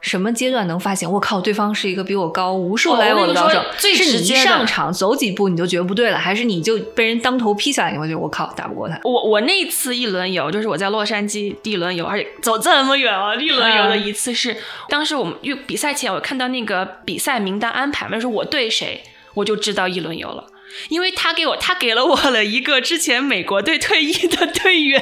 [0.02, 1.10] 什么阶段能发现？
[1.12, 3.62] 我靠，对方是一个比我高无数来我的高手。
[3.78, 7.92] 是你一上场走几步你就觉得不对了，还是你就被人当头劈下来？
[7.92, 9.00] 你会觉得我靠，打不过他。
[9.04, 13.36] 我我那次一轮游就是我在洛杉矶第一轮游，而且走这么远啊！
[13.36, 14.56] 一轮游的一次是
[14.88, 20.46] 当时我们因为比赛前我看到那个比赛名单安排嘛，说我对谁，我就知道一轮游了。
[20.90, 25.02] 因为他给我，他给了我了一个之前美国队退役的队员，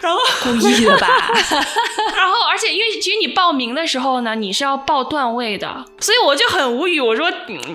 [0.00, 1.08] 然后故意的吧？
[2.16, 7.00] 然后，而且因为其实你报名的时候呢，你是要报段位的，所以我就很无语。
[7.00, 7.30] 我说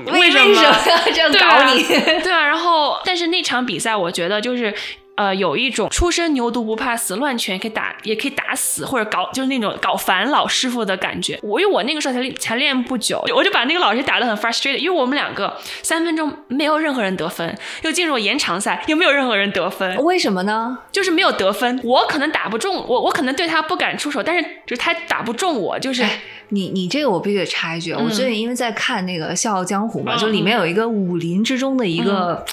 [0.08, 0.72] 为什么要
[1.12, 1.84] 这样搞你？
[2.22, 4.74] 对啊，然后，但是那场比赛，我觉得就是。
[5.18, 11.40] 呃，有一种初生牛犊不怕死，乱拳可以打，也可以打死或者搞，就是那种搞烦老师傅的感觉。
[11.42, 20.78] 我因为我那个时候才练才练不久， 我就把那个老师打得很 frustrated，因为我们两个三分钟没有任何人得分，又进入延长赛，又没有任何人得分，为什么呢？
[20.92, 26.06] 就是没有得分，我可能打不中，我我可能对他不敢出手，但是就是他打不中我，就是
[26.50, 32.46] 你你这个我必须得插一句，我最近因为在看那个《笑傲江湖》嘛，就里面有一个武林之中的一个。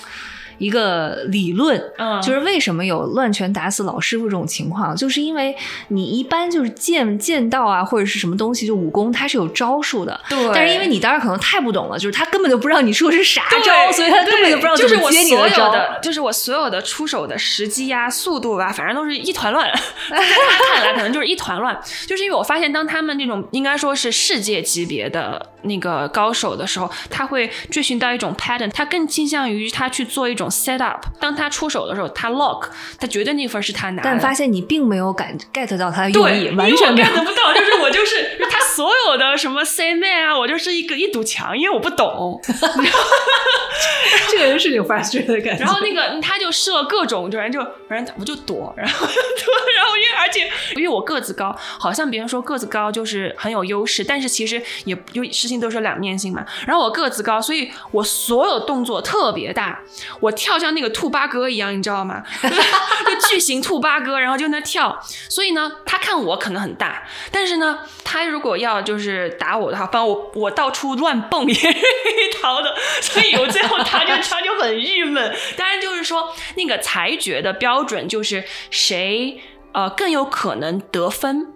[0.59, 1.83] 一个理论，
[2.23, 5.55] 就是为什么有乱拳打死老师傅这种情况，就是因为
[5.88, 10.51] 你一般就是剑剑道啊或者是什么东西，就武功它是有招数的，对。
[10.55, 15.75] 但是因为你当时可能太不懂了，就是他根本就不知道你说的是啥招，所以他根本就不知道怎么接你的招。
[16.01, 19.69] 就是我所有的出手的时机呀、速度吧，反正都是一团乱。
[20.11, 21.77] 在他看来，可能就是一团乱。
[22.07, 30.43] 就是因为我发现，当他们这种应该说是世界级别的那个高手的时候，他会追寻到一种 pattern，他更倾向于他去做一种。
[30.48, 34.02] Set up，当他出手的时候，他 lock，他绝对那份是他拿的。
[34.04, 37.52] 但发现你并没有感 get 到他的用意，完全 get 不到。
[37.54, 42.40] 就是我就是他所有的什么 say man 啊，我就是一个一堵墙，因为我不懂。
[44.30, 45.64] 这个人是有发誓的感觉。
[45.64, 49.07] 然后那个他就设各种，就反正就反正我就躲，然后
[49.76, 56.44] 然后因为而且因为我个子高，好像别人说个子高就是很有优势，但是其实也有事情都是两面性嘛。
[56.66, 59.80] 然后我个子高，所以我所有动作特别大，
[60.20, 60.34] 我。
[60.35, 62.23] 跳像那个兔八哥一样，你知道吗？
[62.42, 65.01] 就巨型兔八哥，然后就那跳。
[65.29, 71.68] 所以呢，他看我可能很大，但是呢，他如果要就是打我的话，帮我我到处乱蹦也是
[72.42, 72.75] 逃的。
[73.01, 75.35] 所以我最后他就他就很郁闷。
[75.57, 79.40] 当然就是说，那个裁决的标准就是谁
[79.73, 81.54] 呃更有可能得分。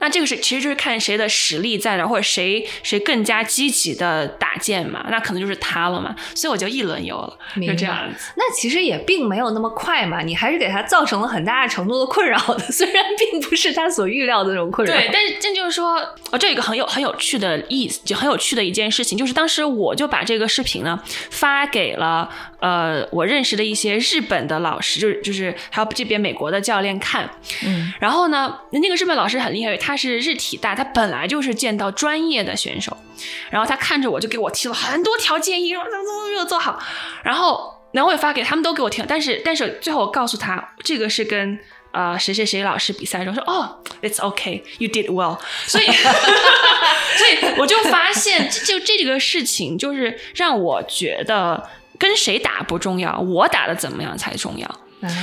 [0.00, 6.14] 那这个是其实就是看谁的实力在哪，或者谁谁更加积极的打剑嘛，那可能就是他了嘛。
[6.34, 8.32] 所以我就一轮游了，就这样子。
[8.36, 14.94] 那其实也并没有那么快嘛，你还是给他造成了很大程度的困扰的， 虽然并不是他所预料的那种困扰。
[14.94, 15.96] 对，但是这就是说，
[16.30, 27.28] 哦，这有一个很有很有趣的意思，就很有趣的一件事情，就是当时我就把这个视频呢发给了呃我认识的一些日本的老师，就是就是还有这边美国的教练看，
[27.64, 32.96] 嗯，然后呢，那个日本老师很厉害，他是日体大，他本来就是见到专业的选手，
[33.50, 36.78] 然后他看着我就给我提了很多条建议，说怎么怎么没有做好，
[37.24, 41.58] 然后然后我也发给他们都给我听，但是但是最后我告诉他这个是跟
[41.92, 51.68] 呃谁谁谁老师比赛的时候说哦，it's okay, you did well， 所以 所以我就发现就这个事情就是让我觉得
[52.00, 54.68] 跟谁打不重要，我打的怎么样才重要。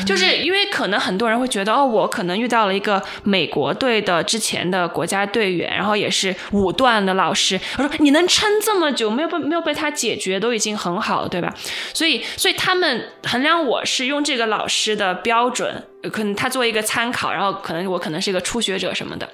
[0.08, 7.60] 就是因为可能很多人会觉得哦，我可能遇到了一个美国队的之前的国家队员，然后也是五段的老师。
[7.78, 11.54] 我说你能撑这么久，没有被没有被他解决，都已经很好了，对吧？
[11.94, 15.84] 所以所以他们衡量我是用这个老师的标准。
[16.12, 19.30] 可能他作为一个参考，然后可能我可能是一个初学者什么的，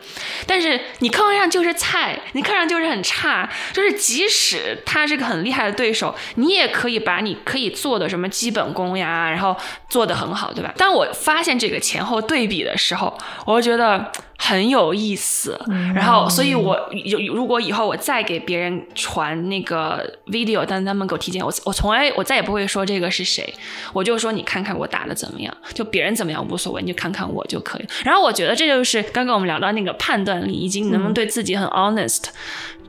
[0.47, 9.55] 但是你课上就是菜，你课上就是很差，就是即使他是个很厉害的对手，你也可以把你可以做的什么基本功呀，然后
[9.89, 10.73] 做得很好，对吧？
[10.77, 14.11] 当我发现这个前后对比的时候，我就觉得。
[14.35, 15.57] 很有意思，
[15.95, 23.53] 然后，所以我有如果以后我再给别人传那个 video，但他们给我提建议我我从来我再也不会说这个是谁，
[23.93, 27.85] 我就说你看看我打的怎么样，就别人怎么样无所谓，你就看看我就可以。
[28.05, 32.23] 然后我觉得这就是刚刚我们聊到那个判断力，以及你能不能对自己很 honest，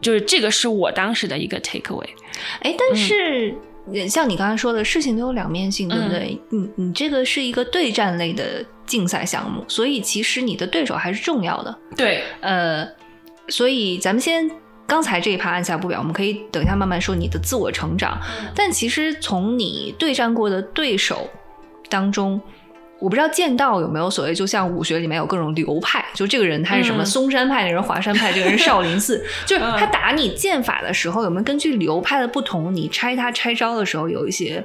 [0.01, 2.09] 就是这个是我当时的一个 take away。
[2.61, 3.55] 哎，但是。
[4.09, 6.41] 像你刚才说的，事情都有两面性，对不对？
[6.49, 11.79] 你你这个是一个对战类的竞赛项目，所以其实你的对手还是重要的。
[11.95, 12.89] 对，呃，
[13.49, 14.51] 所以咱们先
[14.87, 18.19] 刚才这一趴按下不表，我们可以等一下慢慢说你的自我成长。
[18.55, 21.29] 但其实从你对战过的对手
[21.91, 22.41] 当中。
[23.01, 34.65] 我不知道剑道有没有所谓，就像武学里面有各种流派，就这个人他是什么嵩山派，那人华山派，这个人少林寺， 就是他打你剑法的时候，有没有根据流派的不同，你拆他拆招的时候有一些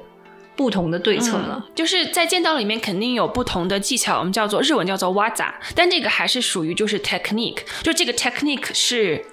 [0.56, 1.62] 不同的对策呢？
[1.76, 9.26] 就是在剑道里面肯定有不同的技巧，我们叫做日文叫做哇扎，但这个还是属于就是 technique，就这个 technique 是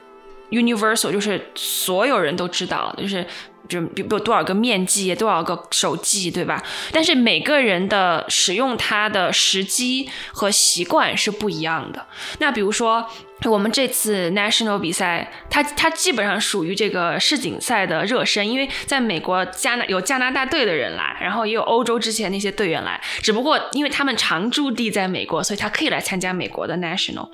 [0.50, 3.24] universal，就是所有人都知道，就是。
[3.68, 6.62] 就比如多少个面积，多少个手技，对吧？
[6.92, 12.06] 但是每个人的使用它的时机和习惯是不一样的。
[12.38, 13.08] 那比如说。
[13.44, 27.28] 我们这次 national 比赛，它它基本上属于这个世锦赛的热身，因为在美国加拿有加拿大队的人来，然后也有欧洲之前那些队员来，只不过因为他们常驻地在美国，所以他可以来参加美国的 national。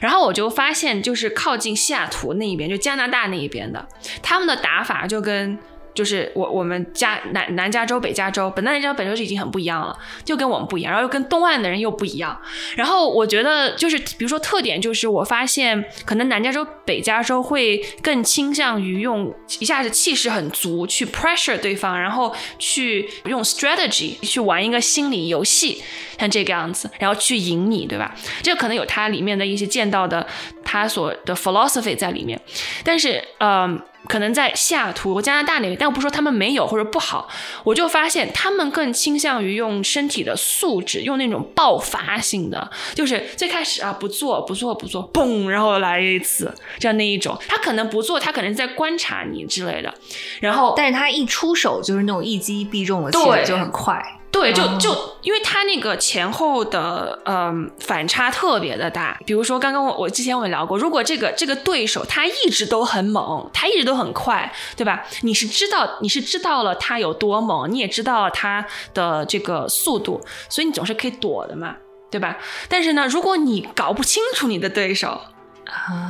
[0.00, 3.88] 然后我就发现，就是靠近西雅图那一边，就加拿大那一边的，
[4.22, 5.58] 他们的打法就跟。
[6.00, 9.94] 就是我我们加南南加州北加州，本南加州北加州已经很不一样了，
[10.24, 12.40] 就跟我们不一样，然后又跟东岸的人又不一样。
[12.74, 25.82] 然后我觉得就是比如说特点就是我发现可能南加州北加州会更倾向于用一下子气势很足去 pressure 对方，然后去用 strategy 去玩一个心理游戏，
[26.18, 28.14] 像这个样子，然后去赢你，对吧？
[28.42, 30.26] 这可能有它里面的一些见到的
[30.64, 32.40] 它所的 philosophy 在里面，
[32.82, 33.78] 但是嗯。
[34.10, 37.28] 可能在西雅图、加拿大那边，但我不说他们没有或者不好，
[37.62, 47.38] 我就发现他们更倾向于用身体的素质，用那种爆发性的，就是最开始啊不做不做不做，嘣，然后来一次，这样那一种。
[47.46, 49.94] 他可能不做，他可能在观察你之类的，
[50.40, 54.19] 然后，但是他一出手就是那种一击必中的，对，就很快。
[54.32, 59.18] 对，就就因为他那个前后的嗯反差特别的大。
[59.26, 65.04] 比如说，刚刚我我之前我们聊过，如果这个这个对手他一直都很猛，他一直都很快，对吧？
[65.22, 68.64] 你是知道你是知道了他有多猛，你也知道他
[68.94, 71.76] 的这个速度，所以你总是可以躲的嘛，
[72.10, 72.38] 对吧？
[72.68, 75.20] 但是呢，如果你搞不清楚你的对手。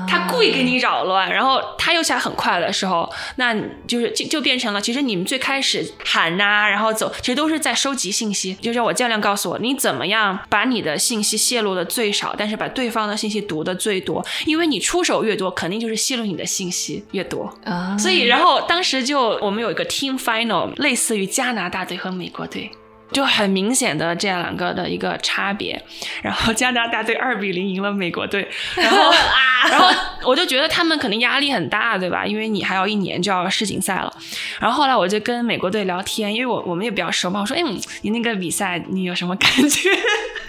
[0.09, 3.55] 他故意给你扰乱，然后他又起来很快的时候，那
[3.87, 8.55] 就是就就变成了，其实你们最开始喊呐，然后走，其实都是在收集信息。
[8.55, 17.97] 就是我教练告诉我，你怎么样把你的信息泄露的最少，但是把对方的信息读的最多，因为你出手越多，肯定就是泄露你的信息越多啊。
[17.99, 22.71] 所以，然后当时就我们有一个 team final，类似于加拿大队和美国队。
[23.13, 25.81] 就很明显的这样两个的一个差别。
[26.23, 29.89] 然后加拿大队二比零赢了美国队，然后 啊然后
[30.25, 32.25] 我就觉得他们肯定压力很大，对吧？
[32.25, 34.13] 因为你还有一年就要世锦赛了。
[34.59, 37.63] 然后后来我就跟美国队聊天，因为我我们也比较熟嘛，我说：“哎，
[38.03, 39.91] 你那个比赛你有什么感觉？”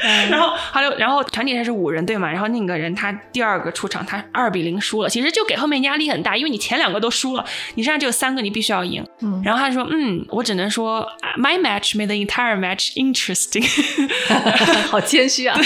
[0.32, 7.46] 然后还有然后团体赛是五人队嘛，然后那个人他第二个出场他二比零输了，其实就给后面压力很大，因为你前两个都输了，
[7.76, 9.06] 你身上只有三个，你必须要赢。
[9.44, 11.08] 然后他说：“嗯，我只能说
[11.38, 13.66] ，my match made the entire match interesting。
[14.90, 15.58] ”好谦虚啊！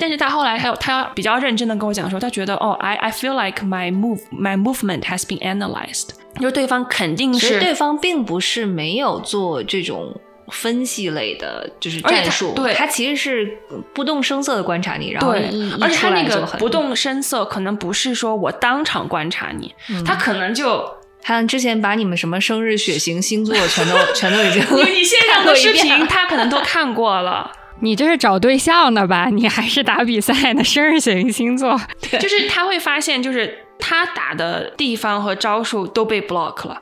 [0.00, 6.10] 但是他后来还有他比较认真的跟我讲说，他觉得哦，I I feel like my move my movement has been analyzed，
[6.40, 10.18] 就是对方肯定是对方并不是没有做这种
[10.48, 13.58] 分析类的，就是战术，对他其实是
[13.94, 15.32] 不动声色的观察你，然后
[15.80, 19.72] 而且他那个不动声色，可能不是说我当场观察你，
[20.04, 20.84] 他可能就
[21.22, 27.52] 他之前把你们什么生日、血型、星座全都 全都已经你你线上看过视遍频，他可能都看过了。
[27.82, 29.28] 你这是找对象呢吧？
[29.32, 30.62] 你还是打比赛呢？
[30.62, 31.80] 生日、血型、星座，
[32.20, 36.78] 就是他会发现，就是他打的地方和招数都被 block 了，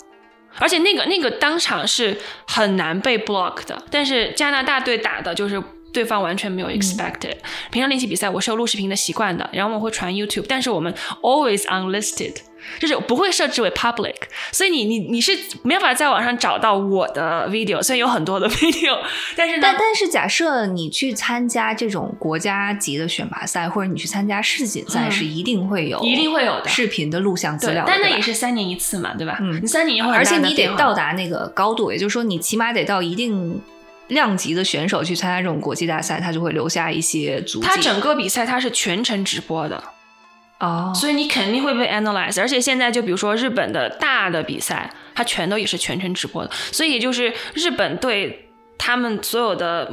[0.58, 2.18] 而且那个那个当场是
[2.48, 3.80] 很难被 block 的。
[3.90, 5.62] 但是加拿大队打的就是
[5.92, 7.36] 对方完全没有 expected。
[7.70, 12.34] 平常练习比赛我是有录视频的习惯的，然后我会传 YouTube，但是我们 always unlisted。
[12.78, 14.14] 就是不会设置为 public，
[14.52, 15.32] 所以你你你是
[15.62, 18.98] 没有办法在网上找到我的 video，虽然有很多的 video，
[19.34, 29.38] 但是呢但但是假设你去参加这种国家级的选拔赛，或者你去参加世锦赛，嗯是一定会有一定会有的视频的录像资料，但那也是三年一次嘛，对吧？
[29.40, 33.62] 嗯你三年以后很而且你得到达那个高度，也就是说，你起码得到一定
[34.08, 37.66] 量级的选手去参加这种国际大赛，他就会留下一些足迹。
[37.66, 39.82] 他整个比赛他是全程直播的，
[40.60, 42.40] 哦，所以你肯定会被 analyze。
[42.40, 49.92] 而且现在就比如说日本的大的比赛，它全都也是全程直播的，所以也就是日本队他们所有的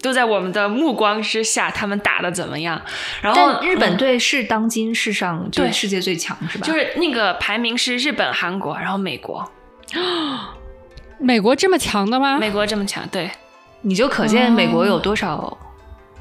[0.00, 2.80] 都在我们的目光之下，他们打的怎么样？
[3.20, 6.66] 然后日本嗯队是当今世上就对世界最强，是吧？
[6.66, 9.50] 就是那个排名是日本、韩国，然后美国，
[11.18, 12.38] 美国这么强的吗？
[12.38, 13.30] 美国这么强，对。
[13.82, 15.56] 你就可见美国有多少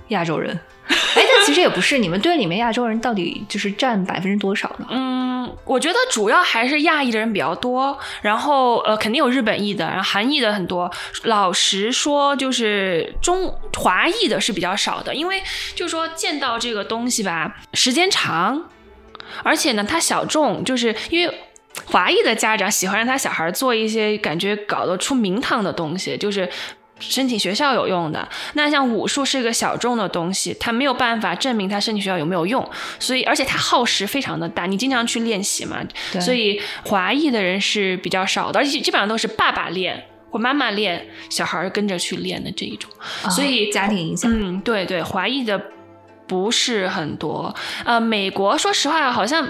[0.09, 0.59] 亚洲人。
[0.87, 4.85] 哎，但其实也不是，你们队里面亚洲人到底就是占百分之多少呢？
[4.91, 10.89] 嗯，我觉得主要还是亚裔的人比较多，然后呃，肯定有日本裔的，然后韩裔的很多。
[11.23, 15.41] 老实说，就是中华裔的是比较少的，因为
[15.73, 18.63] 就是说见到这个东西吧，时间长，
[19.43, 21.33] 而且呢，它小众，就是因为。
[21.85, 26.49] 华裔的家长喜欢让他小孩做一些感觉搞得出名堂的东西，就是
[26.99, 28.27] 申请学校有用的。
[28.53, 32.67] 那像武术是个小众的东西，他没有办法证明他申请学校有没有用，
[32.99, 35.77] 所以而且他耗时非常的大，你经常去练习嘛，
[36.19, 42.89] 所以华裔的人是比较少的，而且基本上都是爸爸练或妈妈练，小孩跟着去练的这一种。
[43.29, 44.31] 所以啊家庭影响。
[44.33, 45.61] 嗯，对对，华裔的
[46.27, 47.55] 不是很多。
[47.85, 49.47] 呃，美国说实话，好像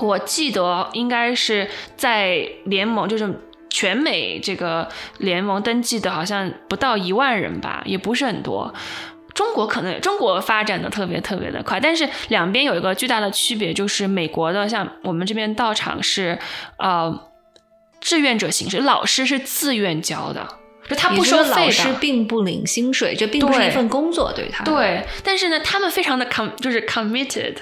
[0.00, 3.40] 我记得应该是在联盟，就是
[3.70, 4.88] 全美这个
[5.18, 8.72] 联盟登记的，好像不到一万人吧，也不是很多。
[9.34, 16.38] 中国可能中国发展的特别特别的快，但是两边有一个巨大的区别，就是美国的像我们这边道场是
[16.78, 17.28] 呃
[18.00, 20.48] 志愿者形式，老师是自愿教的，
[20.88, 27.54] 就他不收费老师并不领薪水，这并不是一份工作，对于他。，对，但是呢，他们非常的 com 就是 committed，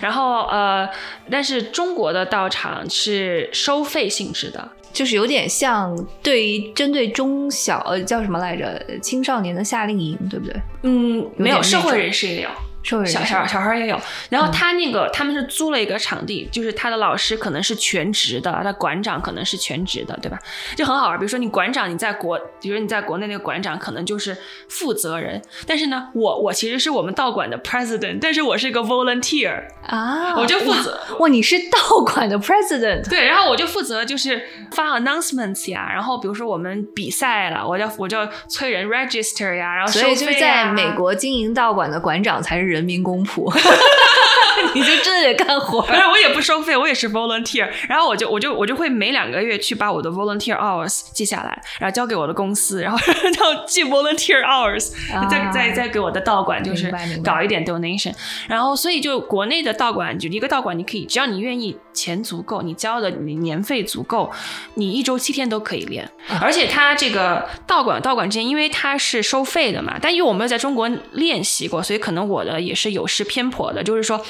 [0.00, 0.88] 然后呃，
[1.30, 10.54] 但是中国的道场是收费性质的，就是有点像对于针对中小呃叫什么来着青少年的夏令营，对不对？
[10.82, 12.48] 嗯，没有社会人士也有。
[12.82, 20.38] 小小小孩儿也有，然后嗯他那个、他们是租了一个场地，就是他的老师可能是全职的，他馆长可能是全职的，对吧？
[20.76, 21.18] 就很好玩。
[21.18, 24.36] 比如说你馆长，你在国，比如说你在国内那个馆长可能就是
[24.68, 38.18] 负责人，但是呢，我我其实是我们道馆的 president，但是我是一个 volunteer，啊，我就负责哇哇，你是道馆的 president，对，然后我就负责就是发 announcements 呀，然后比如说我们比赛了，我就我就
[38.48, 40.92] 催人 register 呀，然后所以就是在美。
[40.92, 43.52] 国经营道馆的馆长才是人民公仆，
[44.74, 55.26] 你就真的得干活反正 我也不收费，我也是 volunteer，然后我就我就我就会每两个月去把我的 volunteer hours 记下来，然后交给我的公司，然后 然后记 volunteer hours，、啊。
[55.30, 56.92] 再再再给我的道馆就是
[57.24, 58.12] 搞一点 donation，
[58.48, 64.30] 然后所以就国内的道馆，就一个道馆你可以只要你愿意，钱足够，你交的你年费足够，
[64.74, 66.08] 你一周七天都可以练，
[66.40, 74.24] 而且它这个道馆道馆之间，因为它是收费的嘛，但因为我没有在中国练习过，所以可能我的也是有失偏颇的，就是说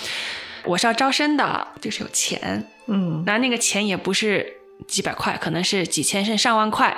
[0.65, 4.55] 我是要招生的，就是有钱，嗯，那那个钱也不是
[4.87, 6.97] 几百块，可能是几千甚至上万块。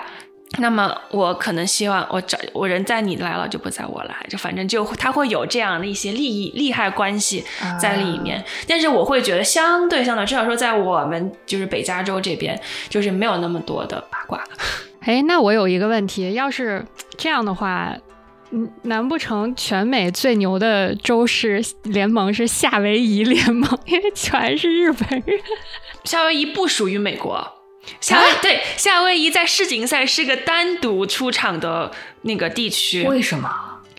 [0.59, 7.45] 那么我可能希望我找我人在你来了就不在我来，就反正就他会有这样的一些利益利害关系
[7.81, 8.45] 在里面。
[8.69, 14.45] 但是我会觉得相对相对，至少说在我们就是北加州这边，就是没有那么多的八卦。
[15.01, 18.03] 哎，那我有一个问题，要是这样的话，嗯，
[18.83, 23.79] 难不成全美最牛的州市联盟是夏威夷联盟？
[23.87, 25.41] 因为全是日本人。
[26.05, 27.53] 夏威夷不属于美国。
[28.01, 31.93] 夏威 对夏威夷在世锦赛是个单独出场的
[32.23, 33.51] 那个地区，为什么？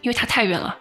[0.02, 0.76] 因为它太远了，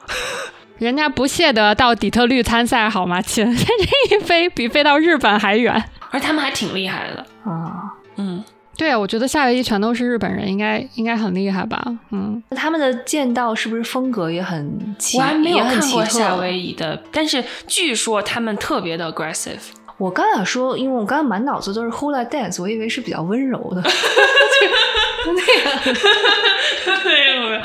[0.79, 3.21] 人家不屑得到底特律参赛好吗？
[3.23, 7.93] 亲， 这一飞比飞到日本还远，而他们还挺厉害的啊。
[8.17, 8.45] 嗯，
[8.77, 11.83] 对啊，我觉得夏威夷全都是日本人，应该应该很厉害吧？
[12.11, 15.17] 嗯，他们的剑道是不是风格也很奇？
[15.19, 19.61] 我还没有看过夏威夷的，但是据说他们特别的 aggressive。
[19.97, 23.83] 我刚想说，因为我刚刚满脑子都是 hula dance，我以为是比较温柔的。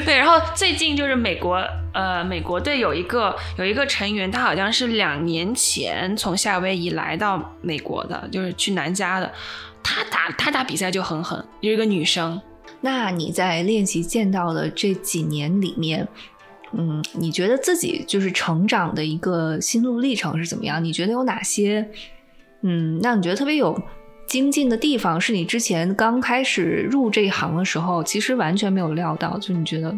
[0.05, 1.61] 对，然后最近就是美国，
[1.93, 9.29] 呃，美国队有一个有一个成员，他好像是两年前从夏威夷来到美国的，就是去南加的。
[9.83, 12.41] 他打他打比赛就很狠，有一个女生，
[12.81, 16.07] 那你在练习剑道的这几年里面，
[16.73, 20.83] 嗯，你觉得自己就是成长的一个心路历程是怎么样？
[20.83, 21.89] 你觉得有哪些，
[22.61, 23.81] 嗯，让你觉得特别有
[24.27, 25.19] 精进的地方？
[25.19, 29.95] 是你之前刚开始入这一行的时候，其实完全没有料到，就你觉得，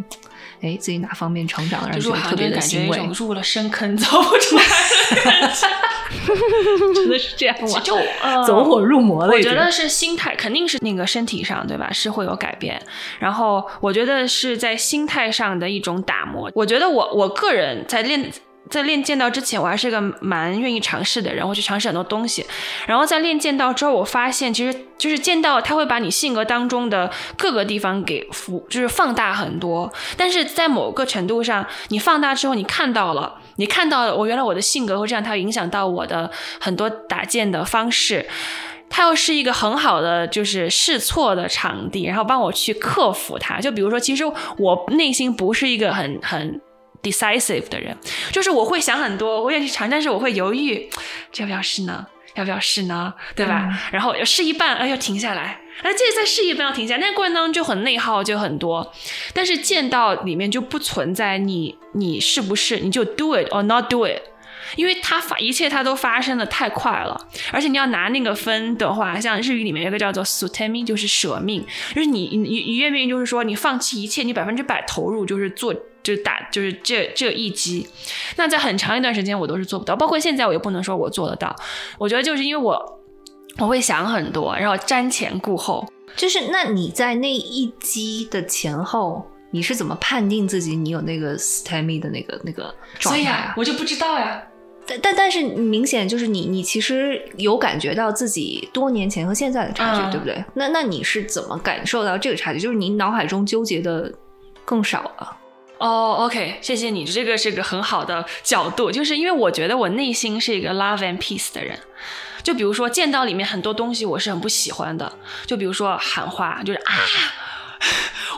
[0.62, 2.98] 哎，自己哪方面成长了，让觉得特别的欣慰？
[2.98, 4.64] 一种入了深坑走不出来
[5.10, 5.68] 的感觉。
[6.94, 7.80] 真的是这样吗？
[7.84, 11.90] 就呃，走火入魔了，我觉得是心态，肯定是那个身体上，对吧？
[11.92, 12.82] 是会有改变。
[13.20, 16.52] 然后我觉得是在心态上的一种打磨。
[16.54, 18.32] 我觉得我我个人在练。
[18.70, 22.46] 在练剑道之前，我还是个蛮愿意尝试的人，我去尝试很多东西。
[22.88, 29.92] 然后在练剑道之后，我发现其实就是剑道，它会把你性格当中的各个地方给复，就是放大很多。
[30.16, 38.28] 但是在某个程度上，你放大之后，你看到了，你看到了，我原来我的性格会这样，它影响到我的很多打剑的方式。
[38.90, 43.60] 它又是一个很好的就是试错的场地，然后帮我去克服它。
[43.60, 44.26] 就比如说，其实
[44.58, 46.60] 我内心不是一个很很
[47.02, 47.98] decisive 的人，
[48.32, 50.90] 就是我会想很多，我也去尝，但是我会犹豫，
[51.32, 52.06] 这要不要试呢？
[52.36, 53.14] 要不要试呢？
[53.36, 53.70] 对吧？
[53.92, 58.94] 然后试一半，哎，要停下来，哎，这再试一半要停下来，那过程当中就很内耗，就很多。
[59.34, 64.22] 但是见到里面就不存在你你是不是，你就 do it or not do it。
[64.78, 77.88] 因为它发一切它都发生的太快了，而且你要拿那个分的话，像日语里面有一个叫做 sutemi，就是舍命，就是你你你愿不愿意，就是说你放弃一切，你百分之百投入，就是做就是打就是这这一击。
[78.36, 81.56] 那在很长一段时间我都是做不到，包括现在我也不能说我做得到。
[81.98, 83.00] 我觉得就是因为我
[83.58, 85.88] 我会想很多，然后瞻前顾后。
[86.18, 92.64] 就是那你在那一击的前后，你是怎么判定自己你有那个 STEMI 的那个那个
[93.00, 94.44] 状态所以啊，我就不知道呀。
[94.86, 100.44] 但但但是明显就是你你其实有感觉到自己多年前和现在的差距，嗯对不对？
[100.56, 102.60] 那那你是怎么感受到这个差距？
[102.60, 104.12] 就是你脑海中纠结的
[104.66, 105.38] 更少了。
[105.82, 111.80] 哦、o k 谢谢你，这个是个很好的角度，就是因为我觉得我内心是一个 love and peace 的人。
[112.44, 115.12] 就比如说剑道里面很多东西我是很不喜欢的，
[115.48, 116.94] 就比如说喊话，就是啊，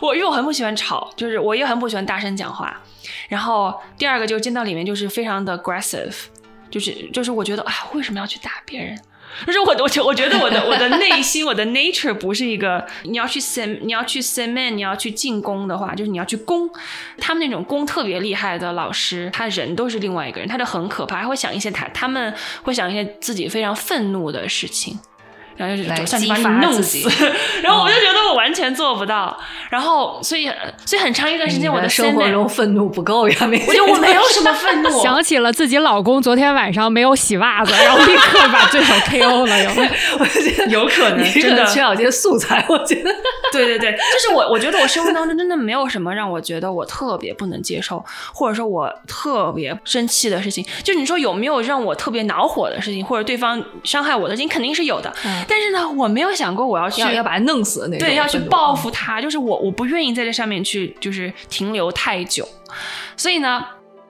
[0.02, 2.82] 我因为我很不喜欢吵，就是我也很不喜欢大声讲话。
[3.28, 6.16] 然后第二个就是剑道里面就是非常的 aggressive，
[6.70, 8.98] 就是就是我觉得啊，为什么要去打别人？
[9.46, 16.70] 就是我我觉我觉得我的我的内心我的 nature 不是一个你要去 s m 你要去 c man 你要去进攻的话，就是你要去攻。
[17.18, 25.00] 他们那种攻特别厉害的老师，他人都是另外一个人，他就很可怕，还会想一些他他们会想一些自己非常愤怒的事情。
[25.58, 27.32] 然后就是来上去把你激发弄自己死，
[27.62, 29.38] 然后我就觉得我完全做不到，
[29.70, 30.50] 然后所以
[30.86, 39.90] 所以很长一段时间我的生活中愤怒不够呀，没我觉得我没有什么愤怒，想起了自己老公昨天晚上没有洗袜子，然后立刻把对手 KO 了，有没有？
[40.20, 43.12] 我觉得有可能真的缺少些素材，我觉得。
[43.52, 50.66] 对对对，就是我，我觉得我生活当中真的没有什么让我觉得我特别不能接受，或者说我特别生气的事情。
[50.84, 55.14] 就你说有没有让我特别恼火的事情，或者对方伤害我的事情，肯定是有的。
[55.26, 62.48] 嗯但是呢，我没有想过我要去要要把他弄死那种，对，要去报复他，就是我我不愿意在这上面去就是停留太久。
[63.16, 63.64] 所以呢，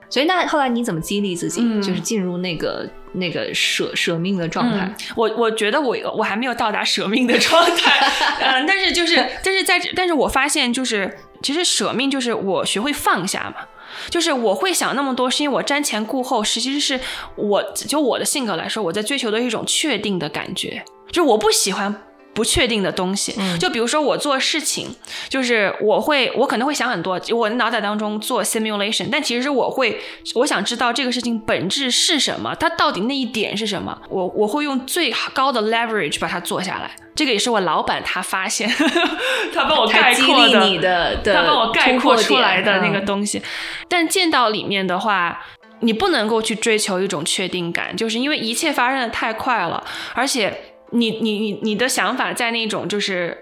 [0.08, 8.06] 所以那后来你怎么激励自己，嗯就是进入那个那个舍舍命的状态嗯？，我我觉得我我还没有到达舍命的状态，
[8.40, 13.66] 嗯、但是就是但是在但是我发现就是其实舍命就是我学会放下嘛。
[14.10, 16.98] 就是我会想那么多，是因为我瞻前顾后，实际是
[17.36, 20.84] 我就我的性格来说，我在追求的一种确定的感觉，
[21.14, 22.02] 就是我不喜欢
[22.34, 23.32] 不确定的东西。
[23.60, 24.88] 就比如说我做事情，
[25.28, 30.00] 就是我会我可能会想很多，我的脑袋当中做 simulation，但其实我会
[30.34, 36.90] 我想知道这个事情本质是什么，它到底那一点是什么，我我会用最高的 leverage 把它做下来。
[37.14, 38.68] 这个也是我老板他发现，
[39.54, 40.48] 他帮我概括
[40.80, 43.40] 的，他帮我概括出来的那个东西。
[43.88, 45.40] 但见到里面的话，
[45.78, 49.84] 你不能够去追求一种确定感，就是因为一切发生的太快了，
[50.14, 53.36] 而且你你你你的想法在那种就是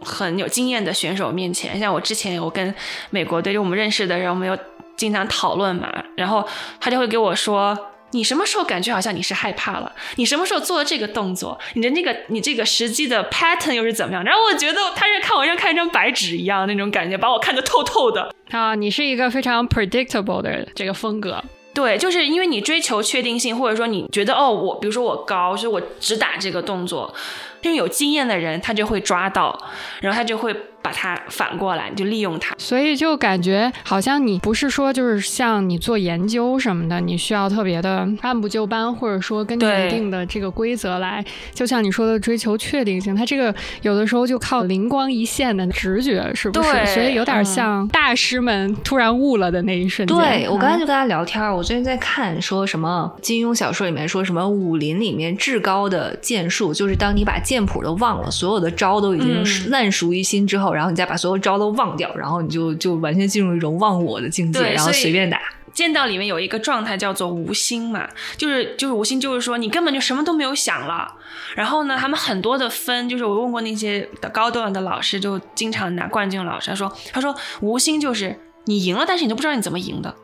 [0.00, 2.74] 很有经验的选手面前，像我之前有跟
[3.10, 4.58] 美国队就我们认识的人，我们有
[4.96, 6.46] 经常讨论嘛，然后
[6.80, 7.76] 他就会给我说。
[8.12, 9.92] 你什么时候感觉好像你是害怕了？
[10.14, 11.58] 你什么时候做了这个动作？
[11.74, 14.22] 你的那个你这个实际的 pattern 又是怎么样？
[14.22, 18.76] 然后我觉得他是看我像看一张白纸一样那种感觉，把我看得透透的啊！
[18.76, 21.42] 你是一个非常 predictable 的这个风格，
[21.76, 27.14] 对，就是因为你追求确定性，或者说你觉得哦，我比如说我高，所以我只打这个动作。
[27.62, 29.58] 因为有经验的人，他就会抓到，
[30.00, 30.54] 然后他就会。
[30.86, 41.24] 把它反过来，就利用它，所以就感觉好像你不是说就是像你做研究什么的，你需要特别的按部就班，或者说根据一定的这个规则来。
[41.52, 43.52] 就像你说的，追求确定性，它这个
[43.82, 46.86] 有的时候就靠灵光一现的直觉，是不是？
[46.86, 50.16] 所以有点像大师们突然悟了的那一瞬间。
[50.16, 60.74] 对我刚才就跟他聊天，我最近在看说什么金庸小说里面说什么武林里面至高的剑术，就是当你把剑谱都忘了，所有的招都已经烂熟于心之后。
[60.74, 65.40] 然后你再把所有招都忘掉，然后你就就完全进入一种忘我的境界，然后随便打。
[65.72, 71.14] 剑道里面有一个状态叫做无心嘛，就是就是无心，就是说你根本就什么都没有想了。
[71.54, 78.34] 然后呢，他们很多的分，就是我问过那些的高端的老师，就经常拿冠军老师，他说他说无心就是
[78.64, 80.14] 你赢了，但是你都不知道你怎么赢的，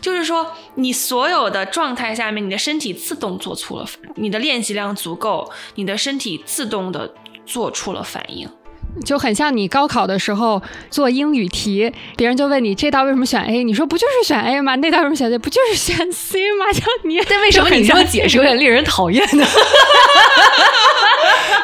[0.00, 3.86] 就是说你所有的状态下面，你的身体自动做出了，
[4.16, 7.14] 你的练习量足够，你的身体自动的
[7.44, 8.48] 做出了反应。
[9.04, 14.76] 就很像你高考的时候做英语题，别人就问你这道为什么选 A，你说不就是选 A 吗？
[14.76, 15.38] 那道为什么选 C？
[15.38, 16.70] 不就是选 C 吗？
[16.72, 19.46] 就你，但为什么你这么解释有点令人讨厌呢？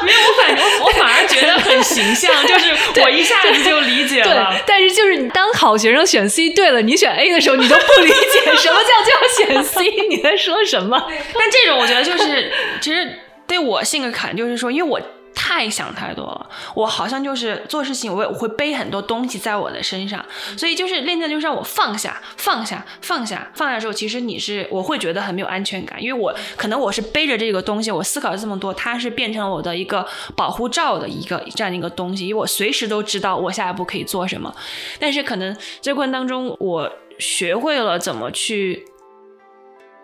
[0.01, 4.55] 没有，我反我我反而觉得很形象，就是我一下子就理解了。
[4.65, 11.05] 但是就是你当好学生选 C 对了，你选 A 的时候，你都不理解什么叫叫选 C，你在说什么？
[11.07, 12.51] 但这种我觉得就是，
[12.81, 14.99] 其实对我性格坎就是说，因为我。
[15.33, 20.23] 太想太多了，我好像就是做事情，我我会背很多东西在我的身上，
[20.57, 30.05] 所以就是练剑就是让我放下，放下，放下，放下之后，其实你是我会觉得很没有安全感，因为我可能我是背着这个东西，我思考了这么多，它是变成了我的一个
[30.35, 34.53] 保护罩的一个这样一个东西，因为我随时都知道我下一步可以做什么，
[34.99, 38.85] 但是可能这过程当中，我学会了怎么去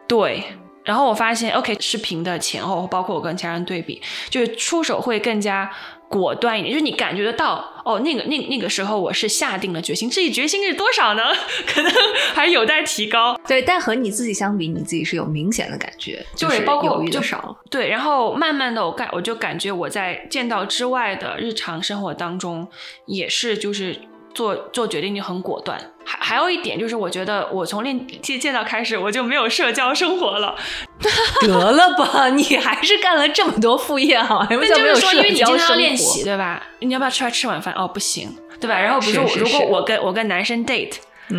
[0.08, 0.44] 对。
[0.86, 5.70] 然后我发现，OK，视频的前后，包括我跟其他人对比，就是出手会更加
[6.08, 6.72] 果断一点。
[6.72, 11.24] 就是你感觉得到，哦，那个那那个时候我是下定了决心，至于决心是多少呢？
[11.66, 11.92] 可能
[12.36, 13.36] 还有待提高。
[13.48, 17.58] 对，但和你自己相比，你自己是有明显的感觉，就是犹豫就少了。
[17.72, 22.68] 对，然后慢慢的，我感我就感觉我在见到之外的日常生活当中，
[23.08, 24.00] 也是就是。
[24.36, 30.56] 做做决定就很果断，还还有一点就是，我觉得我从练剑剑道开始，我就没有社交生活了。
[31.42, 36.62] 得了吧，你还是干了这么多副业好，那就是说，因为你经常练习，对吧？
[36.82, 37.74] 你要不要出来吃晚饭？
[37.76, 38.80] 哦，不行，对吧？
[38.80, 40.98] 然后比如说，如果我跟我跟男生 date，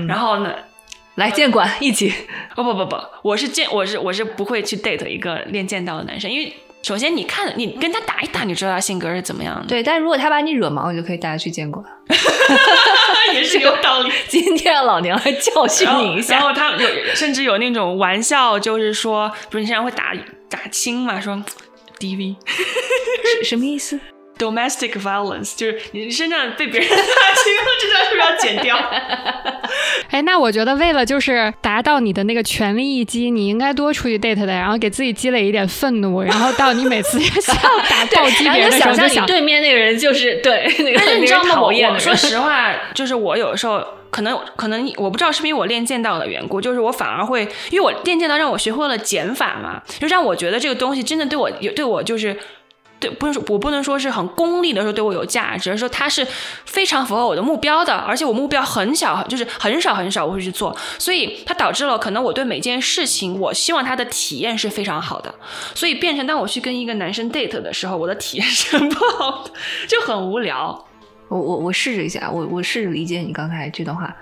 [0.08, 0.54] 然后呢，
[1.16, 2.12] 来剑馆一起？
[2.56, 6.52] 哦不不不，我是剑，我是我是不会去 date 一个练剑道的男生，因为。
[6.86, 9.66] 首先，你看你跟他打一打，你知道他性格是怎么样的。
[9.66, 11.84] 对，但是如果他把你惹毛，你就可以带他去见过。
[13.34, 14.12] 也是有道理。
[14.30, 16.36] 今天让老娘来教训你一下。
[16.36, 20.12] 然后他有甚至有那种玩笑，就是说，不是你经常会打
[20.48, 21.20] 打亲嘛？
[21.20, 21.34] 说
[21.98, 22.36] DV，
[23.42, 23.98] 什么意思
[24.38, 28.76] ？Domestic violence 就是你身上被别人打青了，这段是不是要剪掉？
[30.10, 37.56] 哎，那我觉得为了就是达到你的那个权力一击，你应该多出去 date 的，然后给自己积累一点愤怒，然后到你每次 想
[37.88, 40.66] 打暴击别人的时候，就想对面那个人就是对，
[40.96, 41.60] 但是你知道吗？
[41.60, 52.38] 我说 实话，就是我有时候可能可能我不知道是不是因为我练剑道的缘故，就是我反而会因为我练剑道让我学会了减法嘛，就让我觉得这个东西真的对我有对我就是。
[52.98, 56.26] 对，不是说，我不能说是很功利的说对我有价值，而是说它是
[56.64, 65.34] 非常符合我的目标的，而且我目标很小，就是很少很少我会去做，所以它导致了可能我对每件事情，我希望它的体验是非常好的，
[65.74, 69.50] 所以变成当我去跟一个男生 date 的时候，我的体验是很不好的，
[69.86, 70.86] 就很无聊。
[71.28, 74.16] 我我我试着一下，我我试着理解你刚才这段话。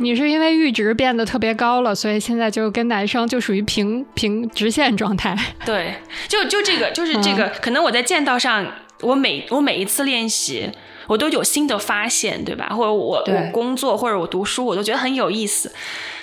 [0.00, 5.36] 你是因为阈值变得特别高了，所以现在就跟男生就属于平平直线状态。
[5.66, 5.94] 对，
[6.26, 8.66] 就就这个，就是这个，可能我在剑道上，
[9.02, 10.70] 我每我每一次练习，
[11.06, 12.70] 我都有新的发现，对吧？
[12.70, 15.70] 或者我我工作或者我读书，我都觉得很有意思。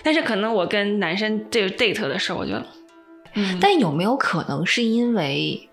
[0.02, 2.54] 但是可能我跟男生这个 date 的时候，我就，
[3.36, 5.67] 嗯，但有没有可能是因为？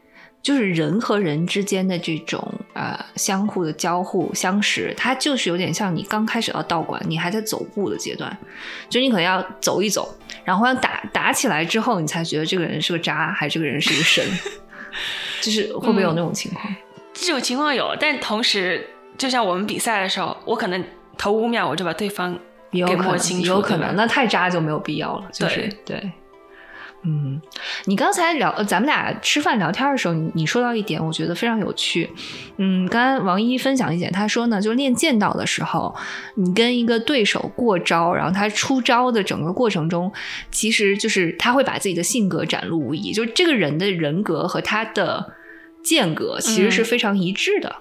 [0.45, 8.37] 就是人和人之间的这种呃相互的交互相识，它就是有点像你刚开始到道馆，你还在走步的阶段，
[8.91, 10.15] 就你可能要走一走，
[10.45, 14.23] 然后要打打起来之后，你才觉得这个人是个渣，还是这个人是一个神，
[15.41, 16.63] 就是会不会有那种情况？
[17.15, 18.87] 这种情况有，但同时
[19.17, 20.85] 就像我们比赛的时候，我可能
[21.17, 22.39] 头五秒我就把对方
[22.71, 26.13] 给摸清楚，有可能，那太渣就没有必要了，就是对。
[27.07, 27.41] 嗯，
[27.85, 32.11] 你刚才聊，咱们俩吃饭聊天的时候，你你说到一点，我觉得非常有趣。
[32.57, 35.95] 嗯，刚刚王一分享一点，他说呢，就练剑道的时候，
[36.37, 40.11] 你跟一个对手过招，然后他出招的整个过程中，
[40.51, 45.35] 其实就是他会把自己的性格展露无遗，就是这个人的人格和他的
[45.83, 47.77] 剑格其实是非常一致的，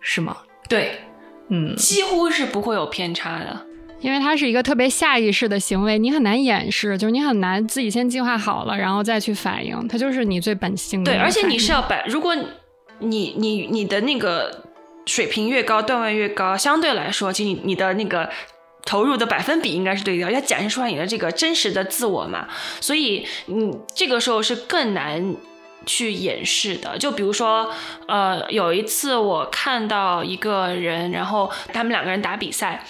[0.00, 0.38] 是吗？
[0.68, 1.00] 对，
[1.48, 3.66] 嗯，几乎是不会有偏差的。
[4.02, 11.12] 因为它是一个特别下意识的行为，你很难掩饰，就是你很难自己先计划好了，然后再去反应，它就是你最本性的。
[11.12, 12.36] 对，而且你是要摆，如果
[12.98, 14.64] 你你你的那个
[15.06, 18.28] 水平越高，段位越高，相对来说，其实你你的那个
[18.84, 22.48] 投入的百分比应该是对的，要展示出来你的这个真实的自我嘛，
[22.80, 25.36] 所以你这个时候是更难
[25.86, 26.96] 去掩饰的。
[26.98, 27.70] 就比如说，
[28.08, 32.84] 呃，有一次我看到一个人，然后他们两个人打比赛。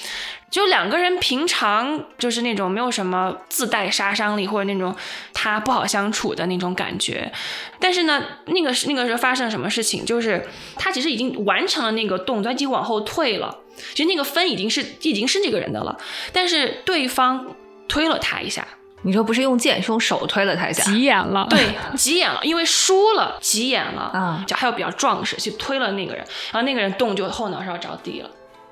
[0.50, 4.94] 就两个人平常就是那种没有什么自带杀伤力或者那种
[5.32, 7.32] 他不好相处的那种感觉，
[7.80, 10.04] 但是呢，那个是那个时候发生什么事情？
[10.04, 13.60] 就是他其实已经完成了那个动作，已经往后退了，
[13.94, 15.98] 其实那个分已经是已经是这个人的了，
[16.34, 17.56] 但是对方
[17.88, 18.68] 推了他一下。
[19.02, 21.46] 你说不是用剑，是用手推了他一下，急眼了。
[21.50, 21.58] 对，
[21.96, 24.44] 急眼了，因为输了，急眼了啊！
[24.46, 28.30] 就还有比较壮实，去推了那个人，然后那个人动就后脑勺着地了。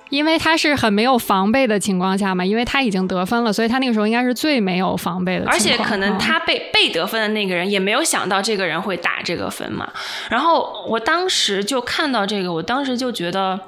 [0.08, 5.46] 因为他是很没有防备的情况下嘛，因为他已经得分了，所以他那个时候应该是最没有防备的。
[5.46, 9.88] 而且可能他被被得分的那个人也没有想到这个人会打这个分嘛。
[10.28, 13.60] 然后我当时就看到这个，我当时就觉得，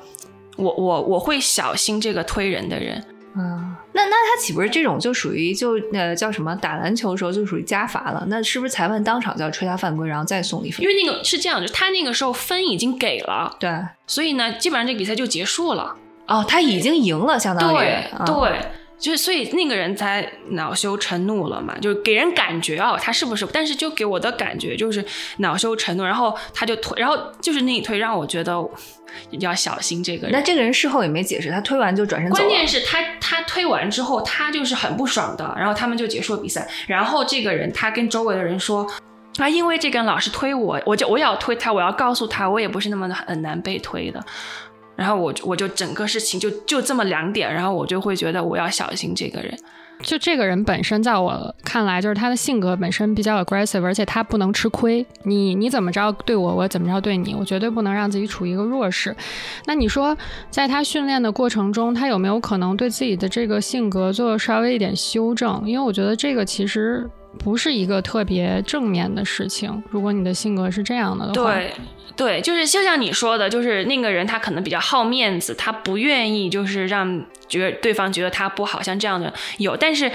[0.57, 3.05] 我我我会小心这个推人的人。
[3.37, 8.25] 嗯，那那他岂不是这种就属于就呃叫什么打篮球的时候就属于加罚了？
[8.29, 10.83] 那是不是裁判当场就要吹他犯规，然后再送一分？
[10.83, 13.71] 因为那个是这样，就他那个时候分已经给了，对，
[14.07, 15.97] 所以呢，基本上这比赛就结束了。
[16.27, 18.61] 哦，他已经赢了，相当于对对，
[19.03, 23.45] 就是所以那个人才恼羞成怒了嘛，就给人感觉哦，他是不是？
[23.53, 25.05] 但是就给我的感觉就是
[25.39, 28.57] 恼羞成怒，然后他就推，然后就是那一推让我觉得
[29.41, 30.33] 要小心这个人。
[30.33, 32.49] 那这个人事后也没解释，他推完就转身走了。
[32.49, 36.69] 关键是他他推完之后，他就是很不爽的，然后他们就结束了比赛。
[36.87, 38.87] 然后这个人他跟周围的人说
[39.39, 44.25] 啊，因为这个人老是推我，我就我要推他，我要告诉他，我也不是那么的很难被推的。
[44.97, 49.57] 然后我我就整个事情就就这么两点，然后我就会觉得我要小心这个人。
[50.01, 55.07] 就这个人本身，在我看来，就是他的性格本身比较 aggressive，而且他不能吃亏。
[55.23, 59.15] 你你怎么着对我，我怎么着对你，我绝对不能让自己处于一个弱势。
[59.67, 60.17] 那你说，
[60.51, 65.63] 在他训练的过程中，他有没有可能对自己的这个性格做稍微一点修正？
[65.65, 69.83] 因为我觉得这个其实不是一个特别正面的事情。
[69.91, 71.73] 如果你的性格是这样的的话，对。
[72.15, 79.75] 对，就是就像你说的，就是那个人他可能比较好面子，他不愿意就是让觉得对方觉得他不好，像这样的有。
[79.75, 80.13] 但是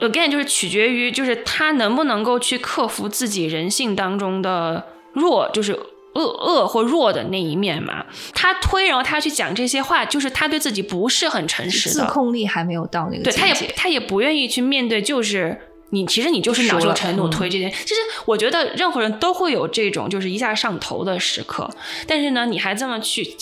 [0.00, 8.04] again 就是取决于就是他能不能够去克服自己人性当中的弱，就是恶恶或弱的那一面嘛。
[8.34, 15.56] 他推，然后他去讲这些话，就是他对自己不是很诚实，自控力还没有到那个对，他也他也不愿意去面对，就是。
[15.94, 21.68] 你其实你就是恼羞成怒推这件，其实我觉得任何人都会有这种就是一下上头的时刻，
[22.06, 23.36] 但是呢，你还这么去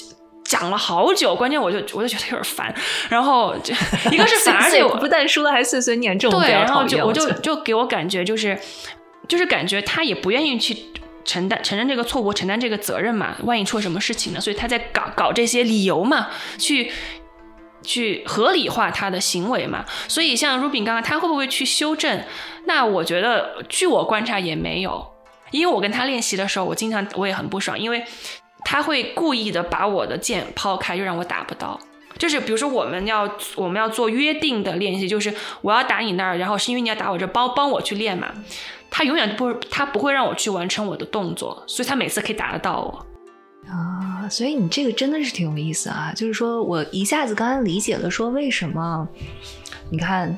[0.44, 2.74] 讲了好久，关键我就我就觉得有点烦。
[3.08, 3.72] 然后就
[4.10, 8.58] 一个是 烦，而且不但输了还碎碎念，这种对，然后就我就就给我感觉就是
[9.28, 10.76] 就是感觉他也不愿意去
[11.24, 14.40] 承担承认这个错误，承担这个责任嘛，万一出了什么事情呢？
[14.40, 16.26] 所以他在搞搞这些理由嘛，
[16.58, 16.90] 去。
[17.82, 22.22] 去合理化他的行为嘛，所以像 Rubin 刚刚他会不会去修正？
[22.66, 25.12] 那我觉得，据我观察也没有，
[25.50, 28.04] 因为我跟他练习的时候，我经常我也很不爽，因为
[28.64, 31.80] 他会故意的把我的剑抛开，就让我打不到。
[32.18, 38.28] 就是比如说我们要我们要做约定的练习，就是我要打你那儿，然后是因为你要打我这，帮帮我去练嘛。
[38.90, 43.06] 他永远不他不会让我去完成我的动作，所以他每次可以打得到我。
[44.28, 46.12] 所以你这个真的是挺有意思啊！
[46.14, 49.08] 就是说我一下子刚刚理解了，说为什么
[49.90, 50.36] 你看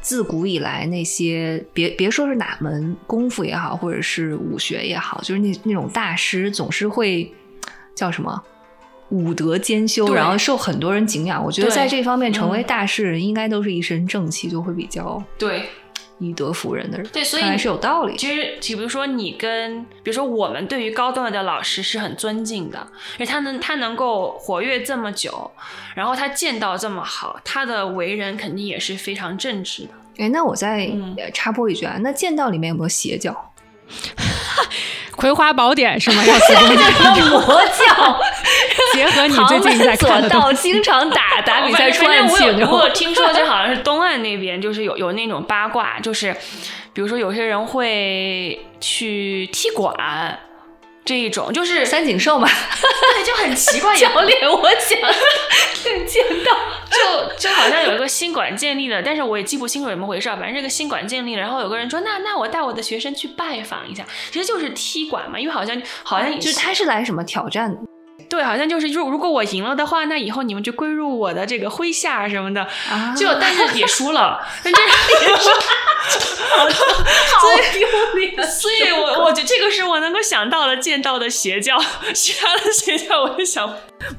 [0.00, 7.32] 自古以来那些别别说是哪门功夫也好，或者是武学也好，就是那那种大师总是会
[7.94, 8.42] 叫什么
[9.08, 11.44] 武德兼修，然后受很多人敬仰。
[11.44, 15.68] 我觉得在这方面成为嗯大师人，应该都是一身正气，就会比较对
[16.18, 17.06] 以德服人的人。
[17.08, 18.16] 对，所以还是有道理。
[18.16, 25.50] 其实，比如说你跟，比如说我们对于高段位的老师是很尊敬的，因为他能他能够活跃这么久，
[25.94, 29.90] 然后他剑道这么好，他的为人肯定也是非常正直的。
[30.18, 30.90] 哎，那我再
[31.34, 33.32] 插播一句啊，那剑道里面有没有邪教？
[35.16, 36.22] 《葵花宝典》是吗？
[36.28, 38.20] 要子宫剑魔教，
[38.94, 46.34] 结合你最近在看的经常打打比赛 出暗器，我我有听说，就好像是东岸那边，就是有有那种八卦，就是
[46.92, 50.38] 比如说有些人会去踢馆。
[51.06, 54.98] 这一种就是三井寿嘛，对，就很奇怪， 也教练，我想
[56.06, 56.52] 见到。
[56.90, 60.36] 就就好像有一个新馆建立了，但是我也记不清楚怎么回事儿。
[60.36, 67.78] 反正这个新馆建立了，然后有个人说，那那我带我的学生去拜访一下，其实就是踢馆嘛，因为好像好像就是他是来什么挑战的
[68.28, 72.66] 对，好像就是如如果我赢了的话，那以后你们就归入我的这个麾下什么的。
[72.90, 74.80] 啊就但是也输了， 但这
[75.36, 75.50] 好
[77.72, 77.88] 丢
[78.20, 78.42] 脸。
[78.48, 81.78] 所以 我我觉得这个是我能够想到的见到的邪教，
[82.14, 83.68] 其他的邪教我就想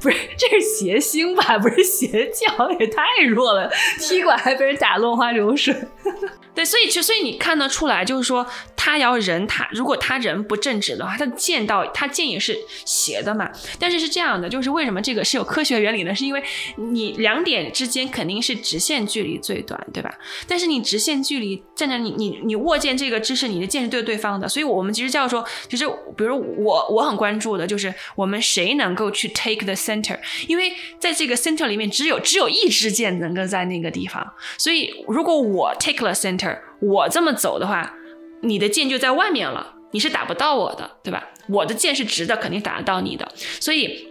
[0.00, 1.58] 不是，这是邪星吧？
[1.58, 3.70] 不是邪教，也太弱了。
[4.00, 5.74] 踢馆还被人打落花流水。
[6.54, 13.48] 对，所以就所以你看得出来，就是说他要人他如果他人不正直的话，他剑道他剑也是邪的嘛。
[13.78, 16.12] 但是是这样的，就是为什么这个是有科学原理呢？
[16.12, 16.42] 是因为
[16.76, 20.12] 你两点之间肯定是直线距离最短，对吧？
[20.48, 37.94] 但是你直线距离站在你你你握剑这个姿势，你的剑是对对方的，所以我们其实叫做，其实比如我我很关注的就是我们谁能够去 take the center，因为在这个 center 里面只有只有一支箭能够在那个地方，所以如果我 take 了 center，我这么走的话，
[38.42, 41.28] 你的箭就在外面了，你是打不到我的，对吧？
[41.48, 44.08] 我的箭是直的，肯定打得到你的，所以。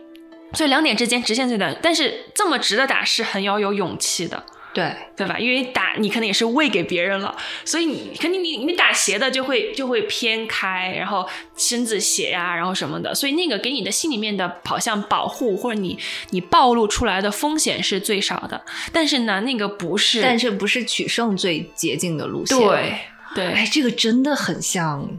[0.53, 4.45] 所以两点之间直线最短，但是这么直的打是很要有勇气的，
[4.77, 5.39] 对，对吧？
[5.39, 15.97] 因为打你可能也是喂给别人了，所以你肯定你你打斜的就会就会偏开，然后身子斜呀、然后什么的，所以那个给你的心里面的好像保护或者你
[16.29, 18.63] 你暴露出来的风险是最少的。
[18.93, 22.55] 但是呢，那个不是，但是不是取胜最捷径的路线？
[22.59, 22.99] 对
[23.33, 25.09] 对哎，这个真的很像。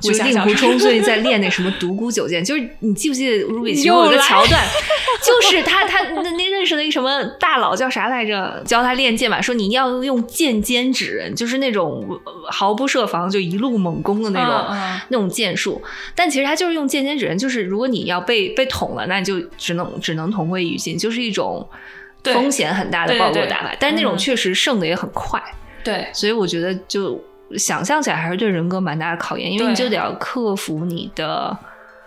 [0.00, 4.62] 就武是令狐冲最近在 练那什么独孤九剑，就是你记不记得《如比其中又有个桥段，
[5.24, 14.76] 就是他他那那认识的一个什么大佬叫啥来着，教他练剑嘛，说你要用剑尖指人，就是那种呃毫不设防就一路猛攻的那种、
[15.08, 15.82] 那种剑术。
[16.14, 21.68] 但其实他就是用剑尖指人，就是如果你要被被捅了，那你就只能只能同归于尽，就是一种
[22.22, 23.74] 对风险很大的暴露打法。
[23.80, 25.42] 但是那种嗯确实胜的也很快。
[25.84, 27.22] 对所以我觉得就
[27.56, 31.56] 想象起来还是对人格蛮大的考验，因为你就得要克服你的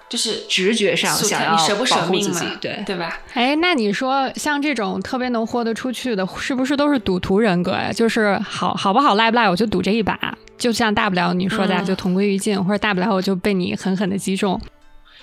[0.10, 2.84] 就是直觉上想要你舍不舍保护命嘛自己，，对。
[2.86, 3.18] 对吧？
[3.34, 7.92] 哎，那你说像这种特别能豁得出去的，是不是都是赌徒人格呀？
[7.94, 10.18] 就是好好不好赖不赖，我就赌这一把，
[10.58, 14.60] 就像大不了你说的就同归于尽，或者大不了我就被你狠狠的击中。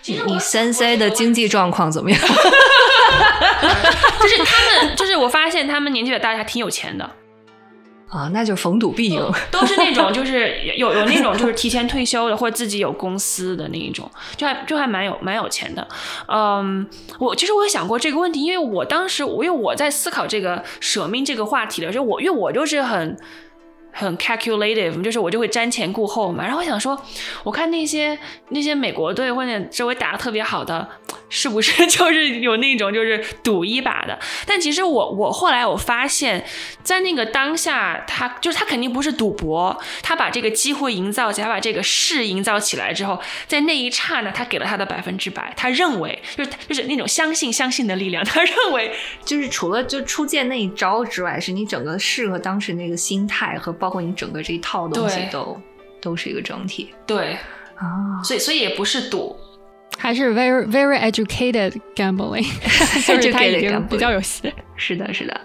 [0.07, 2.19] 你你三 C 的经济状况怎么样？
[4.21, 4.57] 就是他
[4.87, 7.11] 们，就是我发现他们年纪也大，还挺有钱的。
[8.09, 9.21] 啊，那就逢赌必赢。
[9.51, 15.87] 都是那种就是有有那种就是提前退休的，或者自己有公司的那一种，就还就还蛮有蛮有钱的。
[16.27, 16.87] 嗯，
[17.19, 23.17] 我其实我也想过这个问题，因为我当时我因为我在思考这个舍命这个话题的时候，我因为我就是很。
[23.93, 26.45] 很 calculative，就是我就会瞻前顾后嘛。
[26.45, 27.01] 然后我想说，
[27.43, 28.19] 我看那些
[28.51, 30.89] 那些美国队或者周围打的特别好的，
[31.29, 34.19] 是不是 就是有那种就是赌一把的？
[34.47, 36.45] 但其实我我后来我发现，
[36.83, 48.93] 在那个当下，他就是他肯定不是赌博，他把这个机会营造起来，他把这个势营造起来之后，在那一刹那，他给了他的百分之百，他认为就是就是那种相信相信的力量， 他认为
[49.25, 55.61] 就是除了就出剑那一招之外，是你整个适合当时那个心态和包括你整个这一套东西都
[56.01, 57.39] 都是一个整体对，
[57.77, 58.23] 啊。
[58.23, 59.37] 所以所以也不是赌，
[59.97, 62.47] 还是 very very educated gambling，
[63.07, 64.53] 就是他已经比较有戏。
[64.77, 65.41] 是的，是的。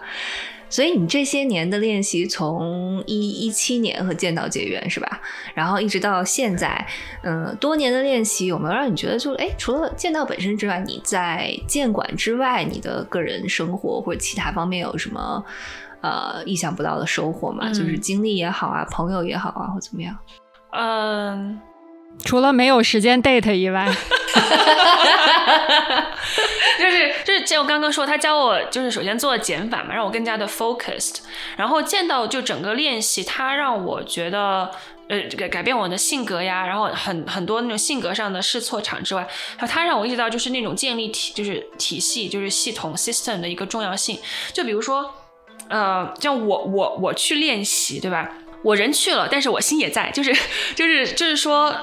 [0.69, 5.21] 所以你这些年的练习，从一一七年和剑道结缘是吧？
[5.53, 6.88] 然后一直到现在，
[7.21, 15.45] 嗯，多年的练习有没有让你觉得就是，哎，除了剑道本身之外，你在剑馆之外，你的个人生活或者其他方面有什么
[16.04, 17.64] 呃意想不到的收获嘛？
[17.70, 20.16] 嗯就是经历也好啊，朋友也好啊，或怎么样？
[20.74, 21.60] 嗯。
[22.24, 23.88] 除了没有时间 date 以外，
[26.78, 31.22] 就是就是像我刚刚说，他教我就是首先做减法嘛，让我更加的 focused，
[31.58, 34.70] 然后见到就整个练习，他让我觉得
[35.10, 39.28] 呃改改变我的性格呀，然后很很多那种性格上的试错场之外，
[39.58, 44.20] 还有他让我意识到就是那种建立体就是体系就是系统 system 的一个重要性，
[44.54, 45.12] 就比如说
[45.70, 48.30] 呃像我我我去练习对吧？
[48.64, 50.34] 我人去了，但是我心也在，就是
[50.76, 51.76] 就是就是说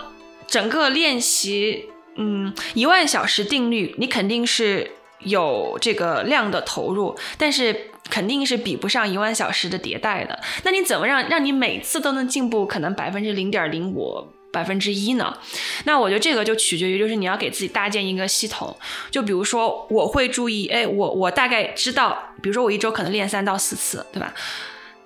[0.46, 1.86] 整个练习。
[2.16, 10.38] 嗯，一万小时定律，你肯定是有这个量的投入，但是肯定是比不上一万小时的迭代的。
[10.64, 15.36] 那你怎么让让你每次都能进步，可能百分之零点零五、百分之一呢？
[15.84, 18.76] 那我觉得这个就取决于，就是你要给自己搭建一个系统。
[19.10, 24.32] 就比如说，我会注意，哎，我我大概知道，比如说我一周可能练三到四次，对吧？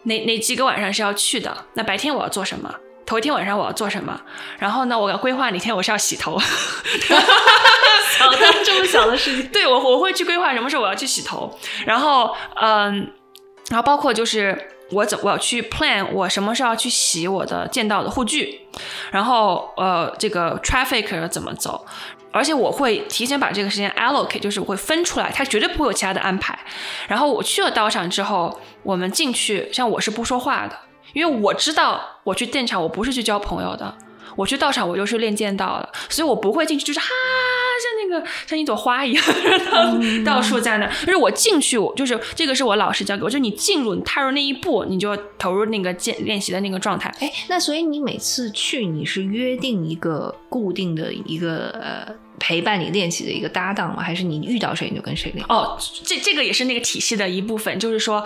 [0.05, 1.67] 哪哪几个晚上是要去的？
[1.75, 2.75] 那白天我要做什么？
[3.07, 4.21] 头一天晚上我要做什么？
[4.59, 6.39] 然后呢，我要规划哪天我是要洗头。
[8.17, 11.59] 想到这么小的事情， 对我我会去规划什么时候我要去洗头。
[11.85, 13.11] 然后嗯，
[13.69, 18.61] 然后包括就是我怎我要去 plan 我什么时候要去洗我的见到的护具。
[19.11, 21.85] 然后呃，这个 traffic 怎么走？
[22.33, 26.59] 而且我会提前把这个时间 allocate，就是我会分出来，他绝对不会有其他的安排。
[27.07, 30.77] 然后我去了道场之后，我们进去，像我是不说话的。
[31.13, 33.97] 因为我知道我去电场，我不是去交朋友的，
[34.35, 37.07] 我去道场，我就是练剑道的，所以我不会进去，就是哈，
[37.81, 39.25] 像那个像一朵花一样，
[40.25, 40.87] 到处在那。
[41.05, 47.15] 就是我进去，我就是这个是我老师教给我，就是你进入，你踏入那一步，你就投入那个练练习的那个状态。
[47.21, 54.03] 哎，那所以你每次去，你是约定一个固定的一个呃陪伴你练习的一个搭档吗？
[54.03, 55.45] 还是你遇到谁你就跟谁练？
[55.49, 58.25] 哦，这这个也是那个体系的一部分，就是说。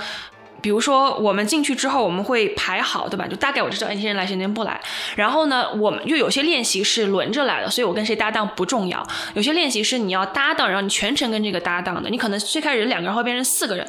[0.60, 3.26] 比如说，我们进去之后，我们会排好，对吧？
[3.26, 4.80] 就大概我知道，哎，这些人来，这些人不来。
[5.14, 9.06] 然后呢，我们又有些练习是轮着来的，所以我跟谁搭档不重要。
[9.34, 12.10] 有些练习是你要搭档，然后你全程跟这个搭档的。
[12.10, 13.88] 你可能最开始两个人会变成四个人。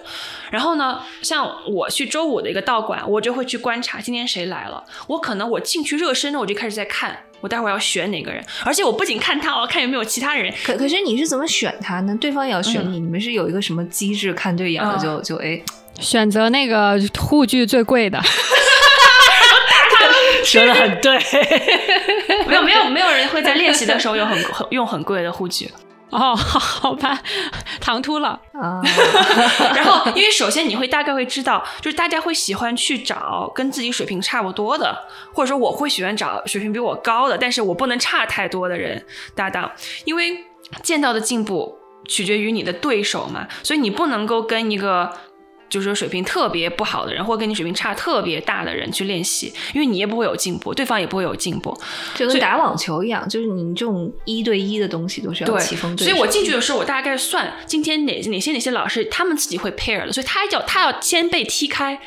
[0.52, 4.84] 然后呢，像我去周五的一个道馆，我就会去观察今天谁来了。
[5.08, 8.44] 我可能我进去热身，我就开始在看，我待会儿要选哪个人。
[8.64, 10.54] 而且我不仅看他，我要看有没有其他人。
[10.64, 12.16] 可可是你是怎么选他呢？
[12.22, 14.34] 对方也要选你，你们是有一个什么机制？
[14.34, 15.60] 看对眼了就就哎。
[16.00, 18.20] 选择那个护具最贵的，
[20.44, 21.18] 说的很对。
[22.48, 24.38] 没有没有没有人会在练习的时候用很
[24.72, 25.72] 用很贵的护具
[26.10, 27.20] 哦，好吧，
[27.80, 28.82] 唐突了啊。
[29.76, 39.72] 然后，因为首先你会大概会知道，就是大家会喜欢去找跟自己水平差不多的，或者说我会喜欢找水平比我高的，但是我不能差太多的人搭档，
[40.06, 40.46] 因为
[40.82, 41.78] 见到的进步
[42.08, 45.12] 取决于你的对手嘛，所以你不能够跟一个。
[45.70, 51.78] 就是说，水平特别不好的人，或者跟你水平差特别大的人去练习，因为你也不会有进步，对方也不会有进步，
[52.16, 56.10] 就跟打网球一样，就是你这种一对一的东西都是要棋逢对手。
[56.12, 62.00] 所以我进去的时候，我大概算今天哪哪些哪些老师他们自己会 pair 的，所以他要他要先被踢开。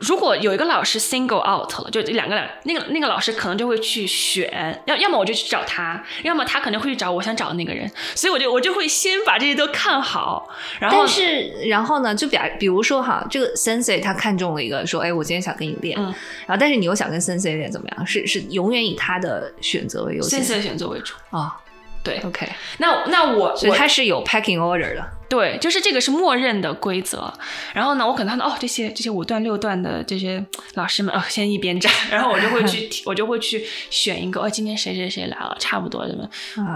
[0.00, 10.48] 如果有一个老师 single out 了，就两个两那个那个老师可能就会去选，要要么我就去找他，要么他可能会去找我想找的那个人，所以我就我就会先把这些都看好。
[10.78, 16.04] 然后但是然后呢，就比比如说哈，这个 sensei 他看中了一个，说哎，我今天想跟你练，嗯
[16.46, 18.06] 然后但是你又想跟 sensei 练，怎么样？
[18.06, 21.56] 是是永远以他的选择为优先，sensei 选择为主啊。
[22.02, 27.32] 对，OK，那那我所以他是有 packing order 的，对，就是这个是默认的规则。
[27.74, 36.28] 然后呢，我可能看到哦，这些这些五段六段的这些老师们哦，先一边站，然后我就会去 我就会去选一个哦，今天谁谁谁来了，差不多的们，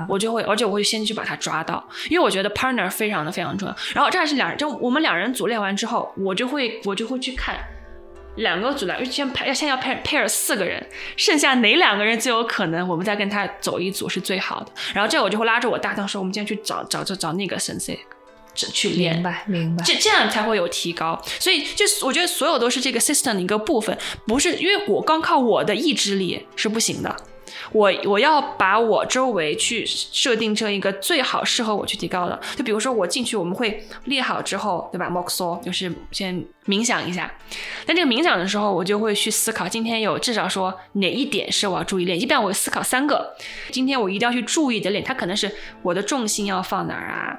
[0.08, 3.76] 我就会，而且我会先去把他抓到，因为我觉得 partner 非常的非常重要。
[3.94, 7.56] 然后这样是两人，就我们两人组练完之后，我就会我就会去看。
[8.36, 10.84] 两个组来，先排要先要 pair pair 四个人，
[11.16, 14.72] 剩下哪两个人最有可能，我们再跟他走一组是最好的。
[14.94, 17.98] 然后这我就会拉着我搭档说，我们今天去找找找找那个 sensei
[18.54, 21.20] 去练，明白明白，这这样才会有提高。
[21.38, 23.96] 所以就我觉得所有都是这个 system 的一个部分，
[24.26, 27.16] 不是因为我光靠我的意志力是不行的。
[27.72, 37.30] 我我要把我周围去设定成一个最好适合我去提高的，就比如说我进去，我们会列好之后，对吧 m o x o 就是先冥想一下。
[37.86, 42.20] 但这个冥想的时候，我就会去思考，今天有至少说哪一点是我要注意练。
[42.20, 43.36] 一般我思考三个，
[43.70, 45.50] 今天我一定要去注意的练，它可能是
[45.82, 47.38] 我的重心要放哪儿啊，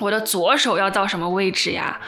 [0.00, 2.00] 我的左手要到什么位置呀。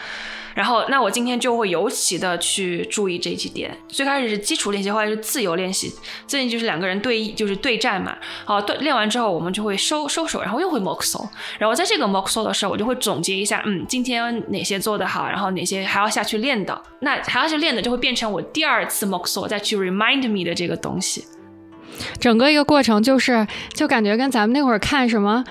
[0.55, 3.75] 然后，那我今天就会尤其的去注意这几点。
[3.89, 5.91] 最开始是基础练习，后来是自由练习。
[6.27, 8.15] 最近就是两个人对，就是对战嘛。
[8.45, 11.27] 好，对练完之后，我们就会收收手，然后又会 mock so。
[11.59, 16.83] 然后在这个 mock so 的时候，我就会总结一下，嗯，今天哪些做得好，然后哪些还要下去练的。
[17.01, 21.25] 那还要去练的，就会变成我第二次 mock so 再去 remind me 的这个东西。
[22.21, 25.43] 整个一个过程就是就感觉跟咱们那会儿看什么。《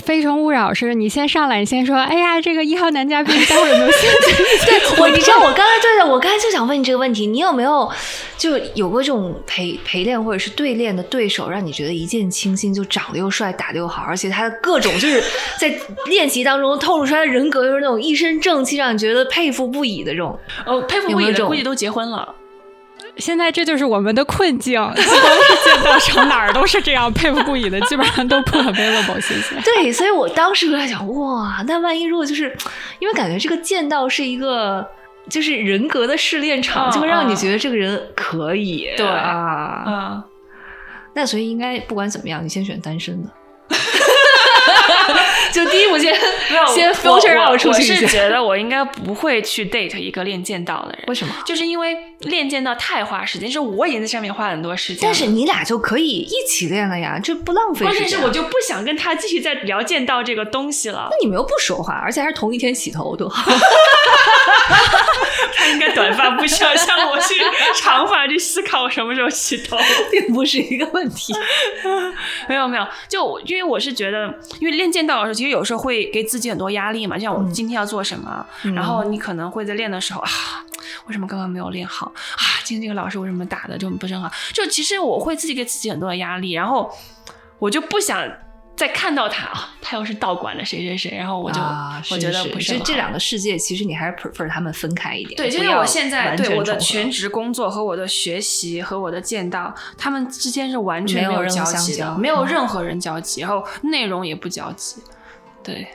[0.00, 4.42] 非诚勿扰》是，你先上来，你先说，哎呀，这个一号男嘉宾待会儿有没有兴趣？
[4.66, 7.88] 对我，你知道我刚才就是，我刚才就想问你这个问题，你有没有
[8.36, 15.22] 就有过这种陪陪练或者是对练的对手，让你觉得一见倾心，就长得又帅，打得又好，而且他的各种就是
[15.60, 15.72] 在
[16.06, 20.36] 练习当中透露出来的人格，又是那种一身正气，让你觉得佩服不已的这种。
[20.64, 22.34] 哦，佩服不已的估计都结婚了。
[23.18, 29.20] 现在这就是我们的困境， 不光是见到场哪儿都是这样佩服不已的，基本上都不 available。
[29.20, 29.56] 谢谢。
[29.64, 32.56] 对，所以我当时就在想，哇，那万一如果就是
[32.98, 34.86] 因为感觉这个剑道是一个
[35.28, 38.88] 就是人格的试炼场，就会让你觉得这个人可以。
[38.96, 40.22] 对啊，嗯。
[41.14, 43.30] 那所以应该不管怎么样，你先选单身的。
[45.52, 46.14] 就第一步先
[46.74, 47.78] 先 filter 让我出去。
[47.92, 51.04] 我是觉得我应该不会去 date 一个练剑道的人。
[51.08, 51.34] 为什么？
[51.44, 55.00] 就是因为练剑道太花时间，就是我已经在上面花很多时间。
[55.02, 57.92] 但是你俩就可以一起练了呀，这不浪费时间。
[57.92, 61.08] 关键是我就不想跟他继续再聊剑道这个东西了。
[61.10, 63.50] 那你们又不说话，而且还是同一天洗头，多好。
[65.54, 67.34] 他应该短发不需要像我去
[67.76, 69.76] 长发去思考我什么时候洗头，
[70.10, 71.32] 并不是一个问题。
[72.48, 77.16] 没有没有，就因为我是觉得，因为练剑道的时候，其实有时候会给自己很多压力嘛。
[77.16, 78.44] 就像我今天要做什么，
[78.74, 80.30] 然后你可能会在练的时候啊，
[81.06, 82.44] 为什么刚刚没有练好啊？
[82.64, 84.32] 今天这个老师为什么打的就不是很好？
[84.52, 86.90] 就其实我会自己给自己很多的压力，然后
[87.58, 88.26] 我就不想。
[88.76, 91.58] 再看到他啊，他又是道馆的谁谁谁，然后我就
[92.10, 95.34] 我觉得不是这两个世界，其实你还是 prefer 他们分开一点。
[95.34, 104.96] 对，就是我现在对我的全职工作和我的学习和我的剑道，他们之间是完全没有交集的，没有任何人交集，然后内容也不交集。
[105.66, 105.86] 对，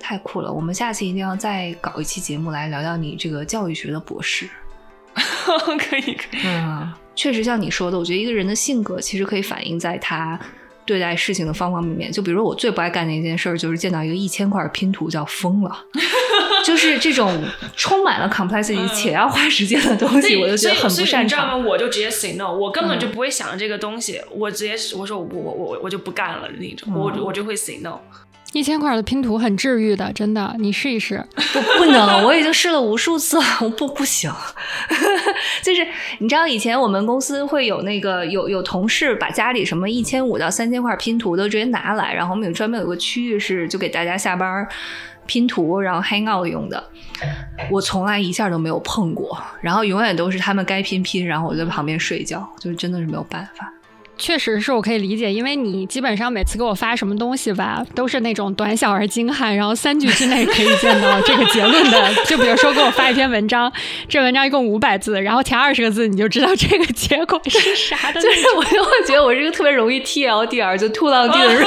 [0.00, 0.50] 太酷了！
[0.50, 4.48] 我们下次一定要再搞一期节目来聊聊你这个教育学的博士。
[5.14, 10.40] 可以可以，嗯，确实像你说的，我觉得一个人的性格其实可以反映在他。
[10.86, 15.84] 对待事情的方方面面，就比如我最不爱干的一件事儿，就是见到一个一千块拼图就要疯了，
[16.64, 17.44] 就是这种
[17.76, 21.24] 充满了 complexity 且要花时间的东西，我就觉得很不擅长。
[21.24, 21.66] 你知道吗？
[21.68, 28.00] 我就直接 say no，我根本就不会想这个东西，我直接我说我我我我就不干了那种，我我就会 say no。
[28.52, 31.22] 一千块的拼图很治愈的，真的，你试一试。
[31.52, 34.32] 不，不能，我已经试了无数次了，我不不行。
[35.62, 35.86] 就是
[36.18, 44.66] 你知道，以前我们公司会有那个有有同事把家里什么一千五到三千块拼图都直接拿来，然后我们有专门有个区域是就给大家下班
[45.26, 46.82] 拼图，然后 hang out 用的。
[47.70, 53.70] 我从来一下都没有碰过，然后永远都是他们该拼拼，然后我在旁边睡觉，就是真的是没有办法。
[54.18, 62.14] 确实是我可以理解，因为你基本上每次给我发什么东西吧，都是那种短小而精悍，然后三句之内可以见到这个结论的。
[62.24, 63.72] 就比如说给我发一篇文章，
[64.08, 68.20] 这文章一共五百字，然后前二十个字你就知道这个结果是啥的。
[68.20, 71.64] 就是我就会觉得我是一个特别容易 T L D R 就吐浪地的人。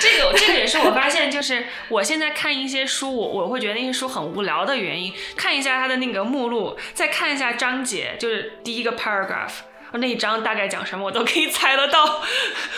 [0.00, 9.52] 这个这个也是我发现，就是我现在看一些书，我我会觉得那些书很无聊的原因，看一下它的那个目录，再看一下章节，就是第一个 paragraph。
[9.98, 12.22] 那一章大概讲什么，我都可以猜得到。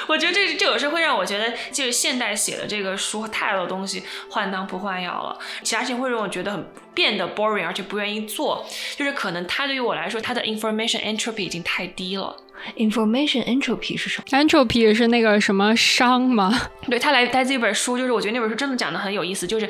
[0.06, 8.66] 我觉得这这有时候会让我觉得，就是现代写的这个书太多东西换汤不换药了，其他事情会让我觉得很变得 boring，而且不愿意做。
[8.97, 12.36] 就是可能它对于我来说，它的 information entropy 已经太低了。
[12.77, 16.53] Information entropy 是什么？Entropy 是那个什么商吗？
[16.89, 19.69] 对，他来来自一本书，就是我觉得那本书真的讲的很有意思，就是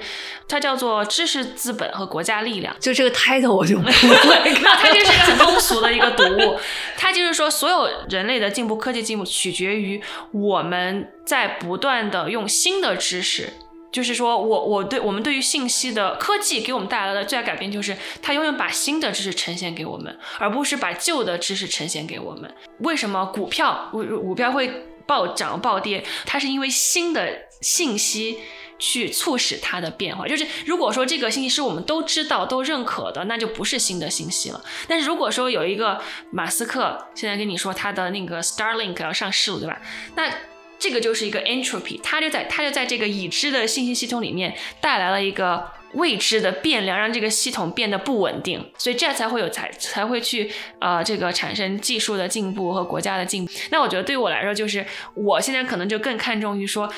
[0.49, 2.75] 它叫做《知识资本和国家力量》。
[2.79, 6.59] 就这个 title 我就不会， 它就是一个很通俗的一个读物。
[6.97, 10.01] 它就是说，所有人类的进步、科技进步，取决于
[10.33, 13.53] 我们在不断的用新的知识。
[13.97, 22.55] 就是说我我对我们对于信息的科技给我们带来的最大改变，就是它永远把新的知识呈现给我们，而不是把旧的知识呈现给我们。
[22.81, 26.05] 为什么股票股股票会暴涨暴跌？
[26.27, 28.39] 它是因为新的信息
[28.79, 30.29] 去促使它的变化。
[30.29, 34.63] 就是如果说这个信息是我们都知道都认可的，那就不是新的信息了。
[34.87, 35.99] 但是如果说有一个
[36.31, 39.81] 马斯克现在跟你说他的那个 Starlink 要上市了，对吧？
[40.17, 40.31] 那
[40.79, 53.53] 这个就是一个 entropy，它就在它就在这个已知的信息系统里面带来了一个未知的变量，让这个系统变得不稳定，所以这样才会有才才会去呃这个产生技术的进步和国家的进步。
[53.71, 54.85] 那我觉得对于我来说，就是
[55.15, 56.93] 我现在可能就更看重于说，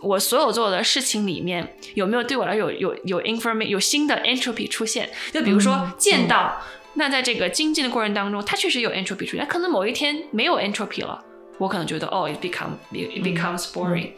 [0.00, 5.08] 我所有做的事情里面有没有对我来有有有 information 有新的 entropy 出现。
[5.30, 6.60] 就比如说见到，
[6.94, 11.24] 那在这个精进的过程当中，它确实有 entropy 出现，可能某一天没有 entropy 了。
[11.60, 14.08] 我可能觉得哦，it become it becomes boring。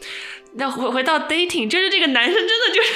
[0.55, 2.89] 那回回到 dating，就是这个男生真的就是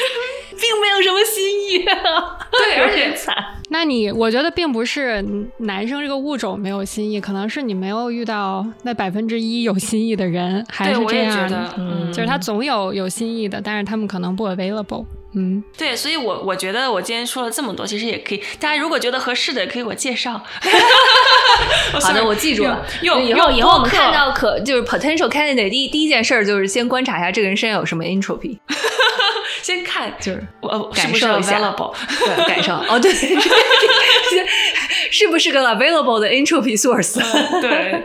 [0.62, 3.36] 并没有什么新意，对， 而且惨。
[3.70, 5.22] 那你我觉得并不是
[5.58, 11.50] 男生这个物种没有新意，可能是你没有遇到那百分之一有新意的人，还是这样。
[11.50, 12.14] 的，嗯。
[12.14, 15.06] 就是他总有有新意的，但是他们可能不 available。
[15.40, 20.34] 嗯，对，所以我我觉得我今天说了这么多，其实也可以，大家如果觉得合适的，也可以给我介绍。
[22.02, 22.84] 好的，我记住了。
[23.04, 28.58] 用以后以后我们看到到可就是 potential candidate 第一第一件事儿就是先观察一下这个人身上有什么 entropy，
[29.62, 33.14] 先看，就是我感受一下对感受哦对，
[35.12, 37.20] 是不是个 available 的 entropy source？
[37.62, 38.04] 对，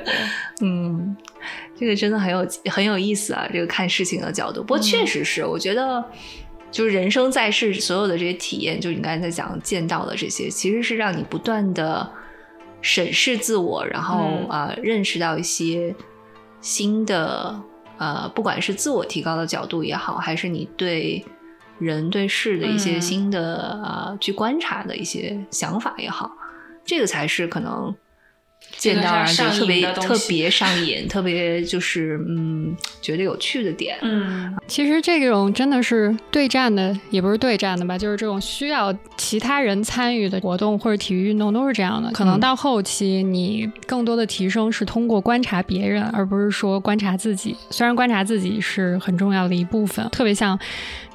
[0.61, 1.17] 嗯，
[1.79, 4.63] 这个真的很有很有意思啊，这个看事情的角度。
[4.63, 6.05] 不过确实是，我觉得
[6.73, 12.11] 就是人生在世所有的这些体验，就你刚才在讲见到的这些，其实是让你不断的
[12.81, 14.49] 审视自我，然后嗯。
[14.49, 15.95] 啊、呃认识到一些
[16.61, 17.63] 新的
[17.99, 21.25] 呃，不管是自我提高的角度也好，还是你对
[21.79, 23.01] 人对事的一些嗯。
[23.01, 26.37] 新的、呃去观察的一些想法也好，
[26.85, 27.95] 这个才是可能
[28.83, 33.97] 见到让上人特别特别上瘾，特别就是嗯觉得有趣的点。
[34.03, 42.11] 嗯，其实这种真的是对战的，也不是对战的吧，就是这种需要其他人参与的活动或者体育运动都是这样的。
[42.11, 47.57] 可能嗯到后期，你更多的提升是通过观察别人，而不是说观察自己。
[47.71, 50.59] 虽然观察自己是很重要的一部分，特别像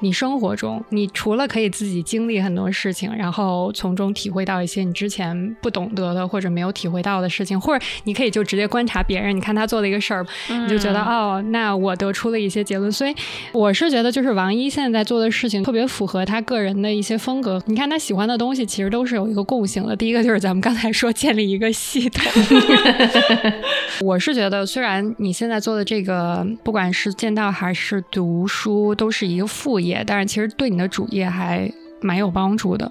[0.00, 12.90] 你生活中，你除了可以自己经历很多事情，然后从中体会到一些你之前不懂得的或者没有体会到的事情，或者你可以就直接观察别人，你看他做了一个事儿，你就觉得、哦，那我得出了一些结论。
[12.90, 13.14] 所以
[13.52, 17.62] 我是觉得，就是王一现在在做的事情特别符合他个人的一些风格。
[17.66, 19.94] 你看他喜欢的东西，其实都是有一个共性的。
[19.94, 22.24] 第一个就是咱们刚才说建立一个系统。
[24.00, 32.90] 我是觉得，虽然你现在做的这个，不管是剑道还是读书，都是一个副业，但是其实对你的主业还蛮有帮助的。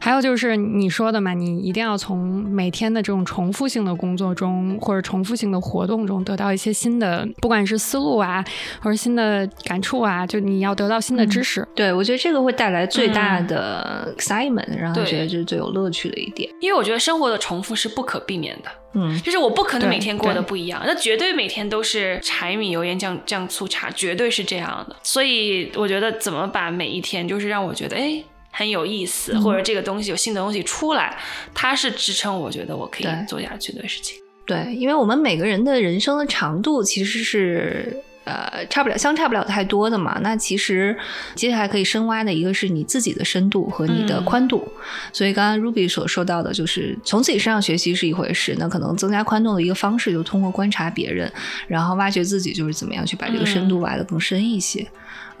[0.00, 8.44] 还有就是你说的嘛，你一定要从每天的这种重复性的工作中，或者重复性的活动中得到一些新的，不管是思路啊，
[8.82, 11.66] 或者新的感触啊，就你要得到新的知识。
[11.74, 16.50] 对，我觉得这个会带来最大的 excitement，、让他觉得这是最有乐趣的一点。
[16.60, 18.70] 因为我觉得生活的重复是不可避免的。
[18.96, 24.94] 嗯，就是我不可能每天过得不一样，那绝对每天都是柴米油盐酱酱醋茶，绝对是这样的。
[25.02, 28.22] 所以我觉得怎么把每一天就是让我觉得哎
[28.56, 31.18] 很有意思，嗯或者这个东西有新的东西出来，
[31.52, 34.16] 它是支撑我觉得我可以做下去的事情。
[34.46, 40.20] 对，因为我们每个人的人生的长度其实是呃差不了，相差不了太多的嘛。
[40.22, 40.96] 那其实
[41.34, 44.68] 接下来可以深挖的一个是你自己的深度和你的嗯宽度。
[45.12, 51.32] 所以刚刚 Ruby 所说到的，就是从自己身上学习是一回事，那可能增加宽度的一个方式，就通过观察别人，
[51.66, 54.86] 然后挖掘自己，就是怎么样去把这个深度挖得更深一些。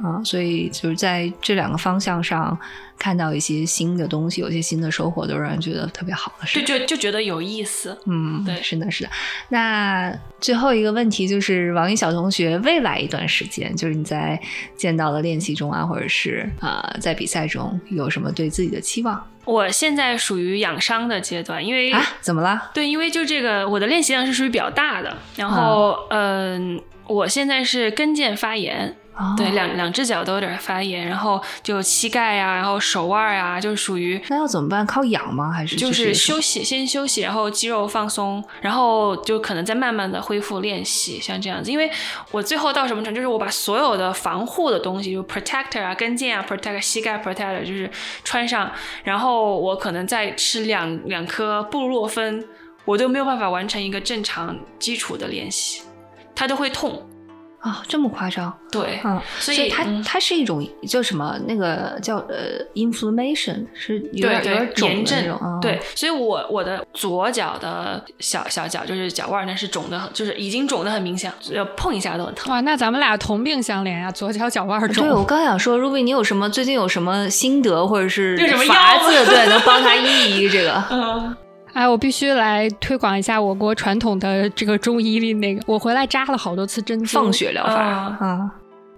[0.02, 2.58] 啊、所以就是在这两个方向上
[2.98, 6.78] 看到一些新的东西，有些新的收获，都让人觉得特别好的事就。
[6.78, 7.96] 就就觉得有意思。
[8.06, 9.10] 嗯，对是的，是的。
[9.48, 14.40] 那最后一个问题就是，王一小同学，未来一段时间，就是你在
[14.76, 22.02] 见到的练习中啊，或者是啊、呃在比赛中，有什么对自己的期望我现在属于养伤的阶段，因为啊？
[22.20, 22.70] 怎么了？
[22.74, 28.96] 对，因为就这个我的练习量是属于比较大的，然后嗯、我现在是跟腱发炎。
[29.16, 34.84] 哦对，两两只脚都有点发炎，然后就膝盖呀、然后手腕呀、就是属于那要怎么办？
[34.84, 35.52] 靠养吗？
[35.52, 41.70] 还是就是是休息，先休息，然后肌肉放松，然后就可能再慢慢的恢复练习，像这样子。
[41.70, 41.88] 因为
[42.32, 47.88] 我最后到什么程度，就是我把所有的防护的东西，就 protector 啊、跟腱啊、protector 膝盖 protector 就是
[48.24, 48.72] 穿上，
[49.04, 52.44] 然后我可能再吃两两颗布洛芬，
[52.84, 55.82] 我都没有办法完成一个正常基础的练习，
[56.34, 57.08] 它都会痛。
[57.64, 58.52] 啊、这么夸张？
[58.70, 61.34] 对，嗯，所以它、嗯它是一种叫什么？
[61.46, 65.40] 那个叫呃 inflammation，是有点对有点对，炎症肿的那种。
[65.42, 72.52] 嗯、对，所以我我的左脚的小小脚就是脚腕儿那是肿的，就是已经肿的很明显，要碰一下都很疼。
[72.52, 75.02] 哇，那咱们俩同病相怜呀、左脚脚腕肿。
[75.04, 80.84] 对，我刚想说，Ruby，你有什么最近有什么心得或者是有什么法药子，对，能帮他医一医这个？
[80.90, 81.34] 嗯，
[81.74, 88.50] 哎，我必须来推广一下我国传统的这个中医的那个，我回来扎了好多次针灸，放血疗法啊啊，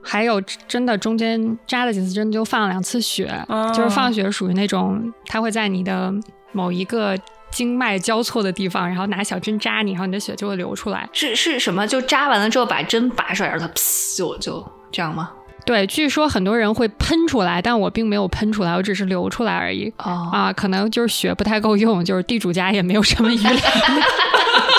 [0.03, 6.13] 还有真的中间扎了几次针就，放了两次血，哦就是放血属于那种，它会在你的
[6.53, 7.17] 某一个
[7.51, 11.09] 经脉交错的地方，然后拿小针扎你，然后你的血就会流出来。
[11.15, 11.87] 是是什么？
[11.87, 15.31] 就扎完了之后把针拔出来，然后它噗就就这样吗？
[15.67, 19.93] 对，据说很多人会喷出来，但我并没有喷出来，我只是流出来而已。
[19.99, 23.53] 哦，啊，可能就是血不太够用，就是地主家也没有什么余粮，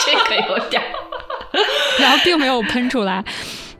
[0.05, 0.87] 这个有点儿。
[1.99, 3.23] 然后并没有喷出来。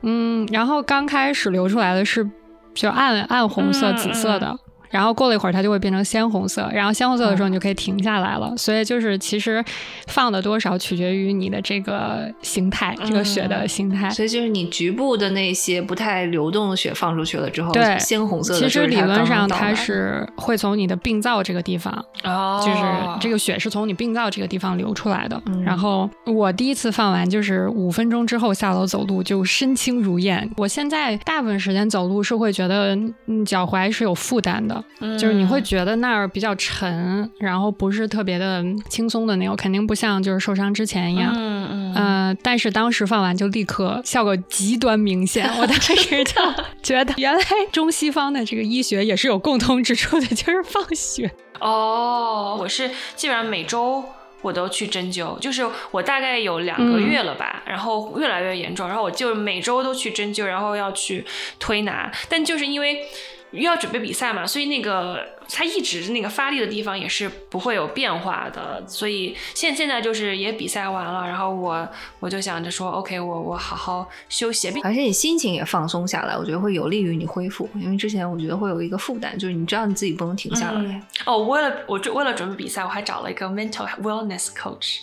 [0.02, 2.28] 嗯，然后刚开始流出来的是
[2.74, 4.56] 就暗暗红色、嗯紫色的，
[4.90, 8.54] 然后过了一会儿它就会变成鲜红色，然后鲜红色的时候你就可以停下来了。
[8.56, 9.64] 所以就是其实
[10.06, 14.10] 放的多少取决于你的这个形态，这个血的形态。
[14.10, 18.60] 所以就是你局部的那些不太流动的血放出去了之后，对鲜红色的。
[18.60, 21.92] 其实理论上它它是会从你的病灶这个地方，
[22.24, 25.40] 哦就是这个血是从你病灶这个地方流出来的。
[25.46, 30.50] 嗯然后我第一次放完就是五分钟之后下楼走路就身轻如燕。
[30.56, 32.96] 我现在大部分时间走路是会觉得
[33.26, 34.77] 嗯脚踝是有负担的，
[35.18, 41.32] 就是你会觉得那儿比较沉，然后不是特别的轻松的那种，肯定不像就是受伤之前一样。
[41.36, 46.32] 嗯嗯呃，但是当时放完就立刻效果极端明显，我当时就
[46.82, 47.42] 觉得原来
[47.72, 51.30] 中西方的这个医学也是有共通之处的，就是放血。
[51.60, 54.04] 哦，我是基本上每周
[54.42, 61.24] 我都去针灸，就是我大概有两个月了吧，然后越来越严重，然后我就每周都去针灸，然后要去
[61.58, 63.06] 推拿，但就是因为又
[63.52, 71.88] 要准备比赛嘛，所以那个他一直那个发力的地方也是不会有变化的，所以现现在就是也比赛完了，然后我
[72.20, 77.68] 我就想着说，OK，我我好好休息，并而且你心情也放松下来，我觉得会有利于你恢复。
[77.74, 80.80] 因为之前我觉得会有一个负担，就是你知道你自己不能停下来。
[80.80, 84.98] 嗯哦，为了我就为了准备比赛，我还找了一个 mental wellness coach，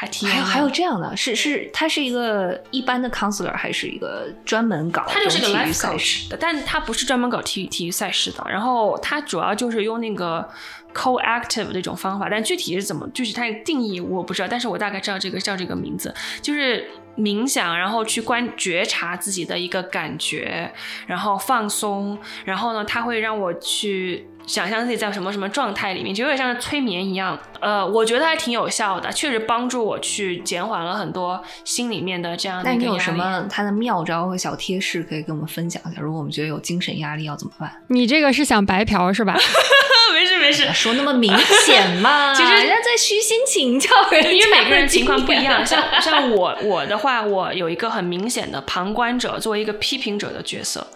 [0.00, 6.28] 还挺还有还有这样的，是是，他是一个一般的 counselor，还是一个专门搞他就是个 life 育赛 coach 事？
[6.28, 8.46] 的，但他不是专门搞体育体育赛事的。
[8.48, 10.48] 然后他主要就是用那个
[10.94, 20.72] co-active 这种方法，但具体是怎么，具体它的定义我不知道，但是我大概知道这个叫这个名字，就是冥想，然后去观觉察自己的一个感觉，
[21.08, 24.28] 然后放松，然后呢，他会让我去。
[24.48, 27.38] 想象自己在什么什么状态里面，就有点像是催眠一样。
[27.60, 32.98] 呃，我觉得还挺有效的，确实帮助我去减缓了很多心里面的这样的那你有。
[32.98, 36.00] 什么他的妙招和小贴士可以跟我们分享一下？
[36.00, 37.70] 如果我们觉得有精神压力要怎么办？
[37.88, 39.36] 你这个是想白嫖是吧？
[40.12, 42.32] 没 事没事， 说那么明显嘛？
[42.34, 50.86] 其实人家在虚心请教人因为每个人情况不一样，像像我我的话，我有一个很明显的旁观者，作为一个批评者的角色。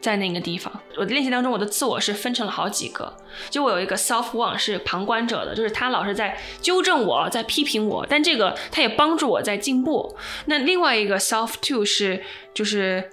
[0.00, 3.14] 在那个地方，我的练习当中，我的自我是分成了好几个。
[3.50, 10.16] 就我有一个 self one 是旁观者的，就是他老是在纠正我，在批评我，但这个他也帮助我在进步。
[10.46, 12.24] 那另外一个 self two 是
[12.54, 13.10] 就是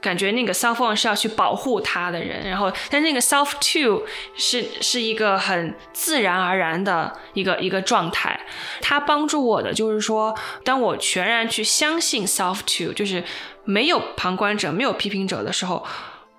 [0.00, 4.06] 感觉那个 self one 是要去保护他的人，然后但那个 self two
[4.36, 8.40] 是是一个很自然而然的一个一个状态。
[8.80, 10.32] 他帮助我的就是说，
[10.62, 13.24] 当我全然去相信 self two，就是
[13.64, 15.84] 没有旁观者、没有批评者的时候。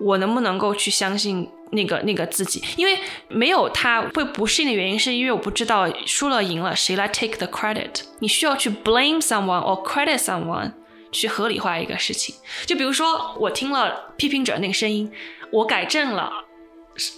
[0.00, 2.62] 我能不能够去相信那个那个自己？
[2.76, 2.98] 因为
[3.28, 8.02] 没有他会不适应的原因，是因为我不知道输了赢了谁来 take the credit。
[8.20, 10.72] 你需要去 blame someone or credit someone
[11.12, 12.34] 去合理化一个事情。
[12.66, 15.12] 就比如说，我听了批评者那个声音，
[15.52, 16.32] 我改正了，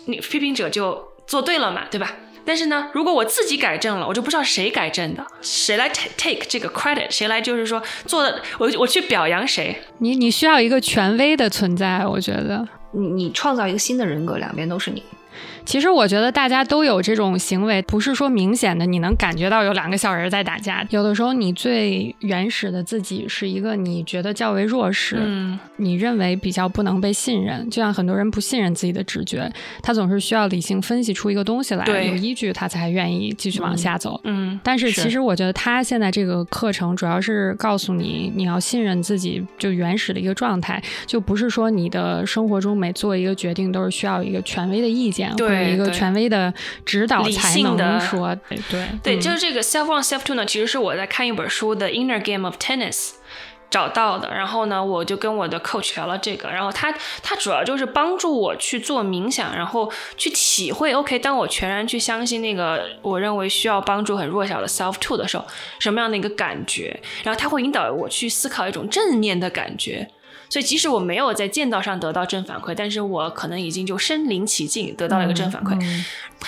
[0.07, 2.17] 你批评者就做对了嘛，对吧？
[2.45, 9.77] 但是呢，如果我自己改正了，我就不知道谁改正的，谁来 take take 这个 credit，谁来就是说做的，我我去表扬谁。
[9.99, 12.67] 你你需要一个权威的存在，我觉得。
[12.93, 15.03] 你你创造一个新的人格，两边都是你。
[15.65, 20.87] 其实我觉得大家都有这种行为，不是说明显的你能感觉到有两个小人在打架。
[20.91, 29.51] 有的时候你最原始的自己是一个你觉得较为弱势，嗯，你认为比较不能被信任，就像很多人不信任自己的直觉，
[29.83, 34.21] 他总是需要理性分析出一个东西来，有依据他才愿意继续往下走。
[34.25, 46.53] 嗯，但是是其实我觉得他现在这个课程主要是告诉你，你要信任自己就原始的一个状态，就不是说你的生活中每做一个决定都是需要一个权威的意见者一个权威的
[46.85, 48.35] 指导理才性的能说
[48.69, 53.13] 对对就是这个 self one self two 呢，其实是我在看一本书的 Inner Game of Tennis
[53.71, 54.35] 找到的。
[54.35, 65.47] 然后呢，我就跟我的 coach 聊了这个，然后他他主要就是帮助我去做冥想，然后去体会 OK，当我全然去相信那个我认为需要帮助很弱小的 self two 的时候，
[65.79, 67.01] 什么样的一个感觉？
[67.25, 70.09] 然后他会引导我去思考一种正面的感觉。
[70.53, 75.75] 所以，即使我没有在剑道上得到正反馈，但是我可能已经就身临其境得到了一个正反馈。
[75.81, 76.05] 嗯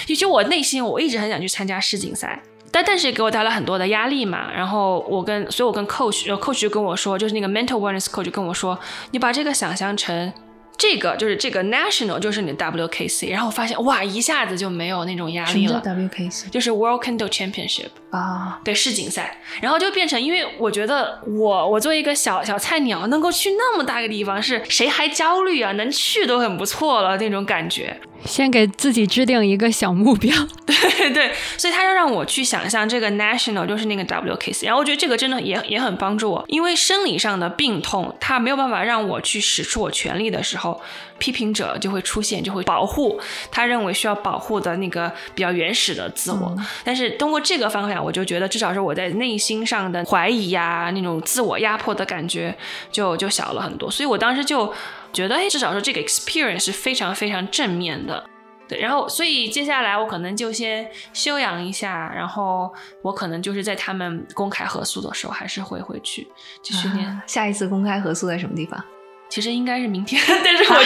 [0.09, 4.53] 也就我内心我一直很想去参加世锦赛，但但是给我带来很多的压力嘛。
[4.53, 8.79] 然后我跟，所以我跟 coach，然后 coach 就跟我说，就是那个 mental awareness coach 就跟我说，
[9.13, 10.31] 你把这个想象成。
[10.77, 18.61] 这个就是这个 national 就是你的 WKC，然后我发现哇，一下子就没有那种压力了，WKC 就是 World Kendo Championship，啊？
[18.65, 25.73] 对世锦赛，然后就变成，因为我觉得我我作为一个小小菜鸟，能够去那么大个地方，是谁还焦虑啊？
[25.73, 28.01] 能去都很不错了那种感觉。
[28.25, 30.35] 先给自己制定一个小目标。
[30.65, 40.81] 对对，所以他要让我去想象这个 national 就是那个 WKC，然后我觉得这个真的也也很帮助我，因为生理上的病痛，它没有办法让我去使出我全力的时候，
[41.19, 43.21] 批评者就会出现，就会保护
[43.51, 46.57] 他认为需要保护的那个比较原始的自我。
[46.85, 52.57] 但是通过这个方法，我就觉得至少是我在内心上的怀疑呀，那种自我压迫的感觉
[52.91, 53.91] 就就小了很多。
[53.91, 54.73] 所以我当时就
[55.13, 58.29] 觉得，哎，至少说这个 experience 是非常非常正面的。
[58.67, 62.73] 对，然后所以接下来我可能就先休养一下，然后
[63.03, 66.27] 我可能就是在他们公开合宿的时候，还是会回去
[66.63, 67.23] 继续练。
[67.27, 68.83] 下一次公开合宿在什么地方？
[69.29, 70.77] 其实应该是明天， 但是我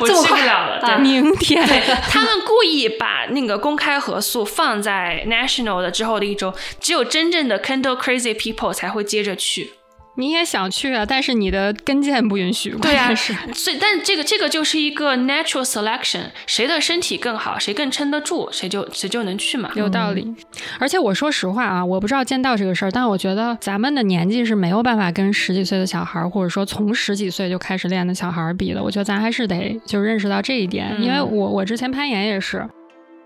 [0.00, 0.80] 我去不了了。
[0.80, 1.66] 对，明天。
[2.08, 9.72] 他们故意把那个公开合宿放在 national 的之后的一周，只有真正的 Kindle Crazy People 才会接着去。
[10.18, 12.70] 你也想去啊，但是你的跟腱不允许。
[12.82, 13.32] 对呀，是。
[13.54, 19.70] 所以，但这个这个就是一个 natural selection，谁的身体更好，谁更撑得住，谁就谁就能去嘛。
[19.76, 20.34] 有道理。
[20.80, 28.82] 而且我说实话啊，我不知道剑道这个事儿，但我觉得咱们的年纪是没有办法跟十几岁的小孩，或者说从十几岁就开始练的小孩比的。
[28.82, 32.68] 我觉得咱还是得就认识到这一点，因为我我之前攀岩也是。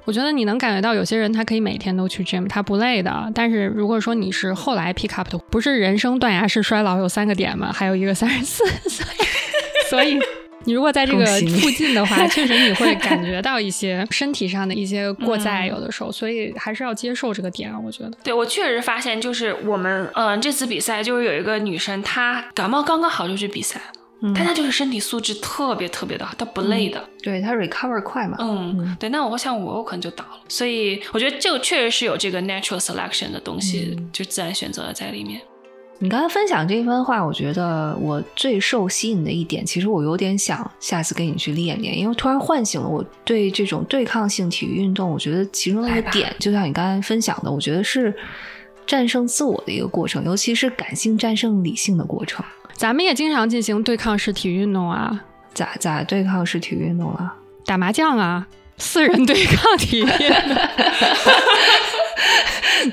[0.05, 3.31] 我觉得你能感觉到有些人他可以每天都去 gym，他不累的。
[3.35, 7.73] 但是如果说你是后来 pick up 的，不是人生断崖式衰老有三个点吗？
[7.73, 9.07] 还有一个三十四 岁，
[9.89, 10.19] 所以
[10.65, 17.73] 你如果在这个附近的话， 确实你会感觉到一些身体上的一些过载，有的时候，所以还是要接受这个点。
[17.85, 23.81] 我觉得，对我确实发现，就是我们嗯这次比赛就是有一个女生，她感冒刚刚好就去比赛。
[24.35, 27.03] 但他就是身体素质特别特别的好，他不累的。
[27.23, 28.36] 对他 recover 快嘛。
[28.39, 29.09] 嗯，对。
[29.11, 30.40] 那我想我我可能就倒了。
[30.49, 35.40] 所以我觉得这个确实是有这个 natural selection 的东西，就自然选择了在里面。
[35.99, 48.12] 你刚才分享这一番话，我觉得我最受吸引的一点，其实我有点想下次跟你去练练，因为突然唤醒了我对这种对抗性体育运动，我觉得其中的一个点，就像你刚才分享的，我觉得是
[48.85, 52.44] 战胜自我的一个过程，尤其是感性战胜理性的过程。
[52.74, 55.20] 咱们也经常进行对抗式体育运动啊，
[55.55, 57.35] 咋咋对抗式体育运动啊？
[57.65, 58.47] 打麻将啊，
[58.77, 60.07] 四人对抗体育。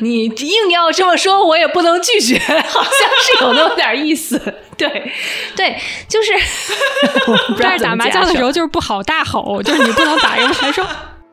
[0.02, 2.38] 你硬要这么说，我也不能拒绝，
[2.68, 4.38] 好像是有那么点意思。
[4.78, 5.12] 对，
[5.56, 5.76] 对，
[6.08, 6.32] 就是。
[7.60, 10.86] 但是打麻将的时候就是不好大吼，就是你不能打一个还说。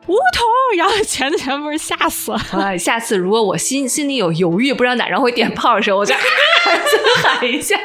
[0.07, 2.39] 梧桐，然后前前不是吓死了。
[2.53, 2.77] 哎！
[2.77, 6.15] 下次如果我心心里有犹豫，不知道哪张会点炮的时候，我就
[7.23, 7.77] 喊一下，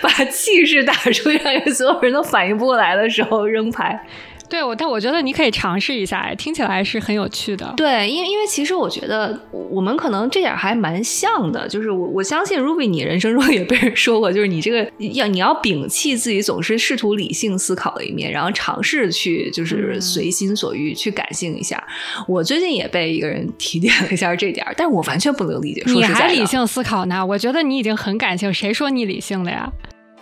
[0.00, 4.06] 把气势打出，让所有人都反应不过来的时候扔牌。
[4.48, 7.72] 对，我但我觉得你可以尝试一下，听起来是很有趣的。
[7.76, 21.82] 对，因为因为其实我觉得我们可能这点还蛮像的，就是我我相信 Ruby，你人生中也被人说过，就是你这个要你要摒弃自己总是试图理性思考的一面，然后尝试去就是随心所欲去感性一下。
[22.26, 25.82] 我最近也被一个人提点了一下这点，但是我完全不能理解。
[25.86, 27.24] 你还理性思考呢？
[27.24, 29.70] 我觉得你已经很感性，谁说你理性了呀？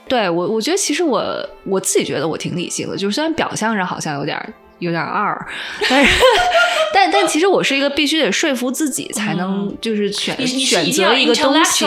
[0.09, 1.25] 对我，我觉得其实我
[1.65, 5.47] 我自己觉得我挺理性的，就是虽然表象上好像有点有点二，
[5.89, 6.11] 但是
[6.95, 11.85] 但但其实我是一个必须得说服自己才能就是选选择一个东西，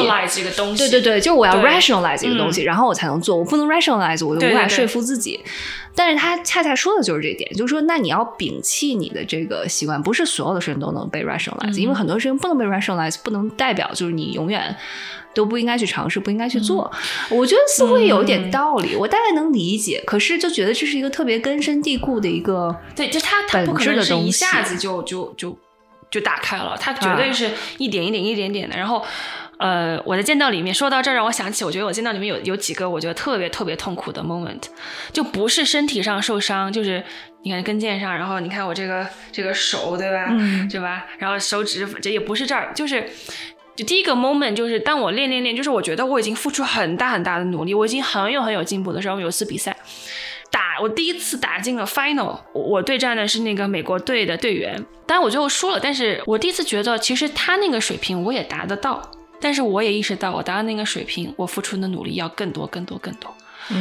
[0.78, 5.40] 对对对，就是我要 rationalize 一个东西，然后我才能做，我不能 rationalize，我就无法说服自己。
[6.00, 14.74] 但是他恰恰说的就是这点，就是说，那你要摒弃你的这个习惯，不是所有的事情都能被 rationalize，因为很多事情不能被 rationalize，不能代表就是你永远。
[15.32, 16.92] 都不应该去尝试，不应该去做。
[17.30, 20.02] 我觉得似乎有点道理，我大概能理解。
[20.06, 25.56] 可是就觉得这是一个特别根深蒂固的一个，对，就他他不可能是一下子就就就
[26.10, 28.76] 就打开了，他绝对是一点一点一点点的。
[28.76, 29.06] 然后，
[29.60, 34.64] 呃，我的剑道里面说到这儿，让我想起，我觉得我剑道里面有有几个我觉得特别特别痛苦的 moment，
[35.14, 37.04] 就不是身体上受伤，就是
[37.44, 40.28] 你看跟腱上，然后你看我这个这个手，对吧？
[40.32, 41.06] 嗯，对吧？
[41.18, 43.10] 然后手指这也不是这儿，就是。
[43.76, 49.74] 就第一个 moment 就是当我练练练，就是我觉得我已经付出很大很大的努力，我已经很有很有进步的时候，有一次比赛
[50.52, 59.02] 打我第一次打进了 final，我对战的是那个美国队的队员，当然我最后输了，但是我第一次觉得其实他那个水平我也达得到，
[59.40, 63.34] 但是我也意识到我达到那个水平，我付出的努力要更多更多更多。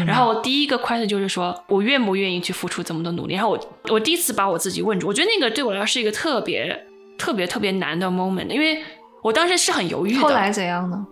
[0.07, 3.59] 然后我第一个 question 就是说我愿不愿意去付出这么多努力，然后我
[3.91, 6.87] 我第一次把我自己问住，我觉得那个对我来说是一个特别
[7.17, 8.83] 特别特别难的 moment，因为。
[9.21, 10.21] 我当时是很犹豫的。
[10.21, 11.07] 后来怎样呢？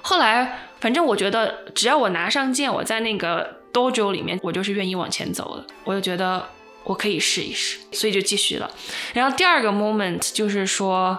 [0.00, 5.66] 后来，反正我觉得，只要我拿上剑，我在那个 dojo 里面，我就是愿意往前走的。
[5.84, 6.42] 我就觉得
[6.84, 8.70] 我可以试一试，所以就继续了。
[9.12, 11.18] 然后第二个 moment 就是说，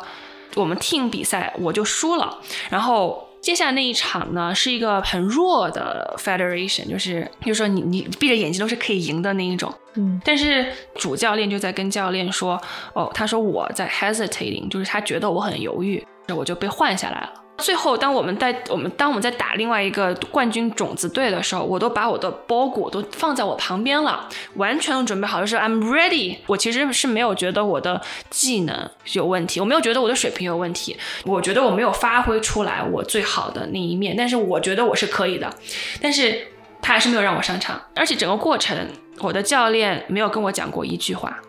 [0.55, 2.39] 我们 team 比赛我就输了。
[2.69, 9.73] 然后接下来那一场呢，是一个很弱的 federation，就是就是说你你闭着眼睛都是可以赢的那一种。
[9.95, 10.21] 嗯。
[10.23, 12.61] 但是主教练就在跟教练说，
[12.93, 16.05] 哦，他说我在 hesitating，就是他觉得我很犹豫。
[16.33, 17.40] 我就被换下来了。
[17.61, 26.37] 最后，当我们在我们当我们在打另外一个冠军种子队的时候，我都把我的包裹都放在我旁边了，完全都准备好，就是 I'm ready。
[26.47, 35.53] 我其实是没有觉得我的技能有问题，我没有觉得我的水平有问题，我觉得我没有发挥出来我最好的那一面，但是我觉得我是可以的，
[36.01, 36.47] 但是
[36.81, 38.75] 他还是没有让我上场，而且整个过程
[39.19, 41.39] 我的教练没有跟我讲过一句话，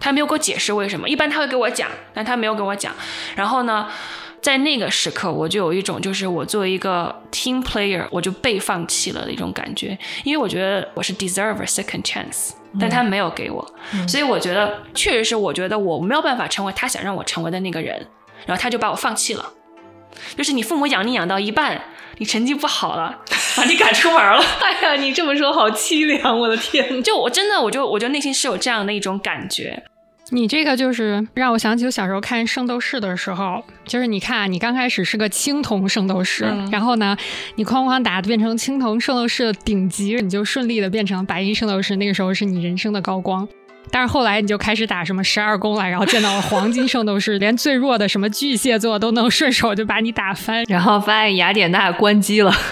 [0.00, 2.92] 他没有给我解释为什么，一般他会给我讲，但他没有跟我讲，
[3.36, 3.88] 然后呢？
[4.40, 13.74] 在那个时刻，我就有一种，就是我作为一个 team player，我就被放弃了的一种感觉，因为我觉得我是 deserve a second chance，但他没有给我，
[14.06, 18.06] 所以我觉得确实是，我觉得我没有办法成为他想让我成为的那个人，
[18.46, 19.52] 然后他就把我放弃了。
[20.36, 21.80] 就是你父母养你养到一半，
[22.16, 23.20] 你成绩不好了，
[23.56, 24.42] 把你赶出门了。
[24.62, 27.02] 哎呀，你这么说好凄凉，我的天！
[27.02, 29.84] 就我真的，我就我就内心是有这样的一种感觉。
[30.30, 37.16] 你这个就是让我想起我小时候看《圣斗士》的时候，就是你看，你刚开始是个青铜圣斗士，然后呢，
[37.56, 43.48] 你哐哐打变成青铜圣斗士的顶级，你就顺利的变成白银圣斗士，那个时候是你人生的高光。
[43.90, 52.52] 但是后来你就开始打什么十二宫了，然后见到了黄金圣斗士，连最弱的什么巨蟹座都能顺手就把你打翻，然后发现雅典娜关机了。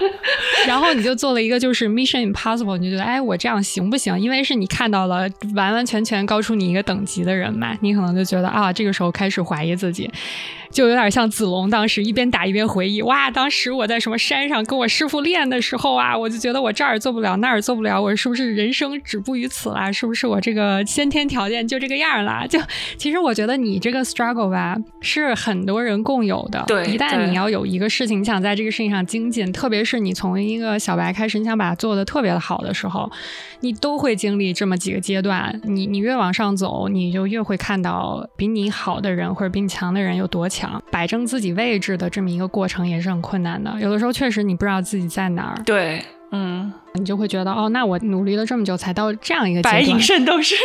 [0.66, 4.18] 然后你就做了一个就是 Mission Impossible，你就觉得哎，我这样行不行？
[4.18, 10.10] 因为是你看到了完完全全高出你一个等级的人嘛，你可能就觉得啊，这个时候开始怀疑自己。
[10.68, 19.90] 就有点像子龙当时一边打一边回忆，哇，当时我在什么山上跟我师傅练的时候啊，我就觉得我这儿做不了，那儿做不了，我是不是人生止步于此了？
[19.90, 22.46] 是不是我这个先天条件就这个样了？
[22.50, 22.60] 就
[22.98, 26.62] 其实我觉得你这个 struggle 吧，是很多人共有的。
[26.66, 33.10] 对，一旦你要有一个事情，你想在这个事情上精进，特别是你从一个小白开始，你想把它做的特别的好的时候，
[33.60, 35.58] 你都会经历这么几个阶段。
[35.64, 40.82] 你你越往上走，你就越会看到比你好的人或者比你强的人有多强。
[40.90, 45.62] 摆正自己位置的这么一个过程也是很困难的，有的时候确实你不知道自己在哪儿。
[45.64, 50.54] 对，嗯，你就会觉得哦，那我努力了这么久才到这样一个白银圣斗士。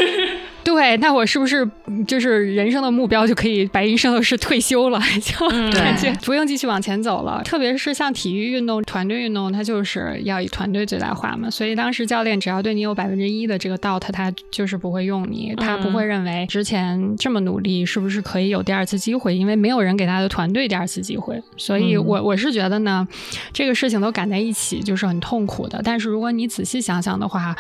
[0.64, 1.68] 对，那我是不是
[2.08, 5.02] 就是人生的目标就可以白银圣斗士退休了？
[5.20, 7.42] 就感觉不用继续往前走了。
[7.44, 11.50] 特别是像体育运动、团队运动，它就是要以团队最大化嘛。
[11.50, 21.42] 所以当时教练只要对你有百分之一的这个 doubt，他就是不会用你，他不会认为之前这么努力是不是可以有第二次机会，因为没有人给他的团队第二次机会。
[21.58, 23.06] 所以我我是觉得呢，
[23.52, 25.82] 这个事情都赶在一起就是很痛苦的。
[25.84, 27.54] 但是如果你仔细想想的话，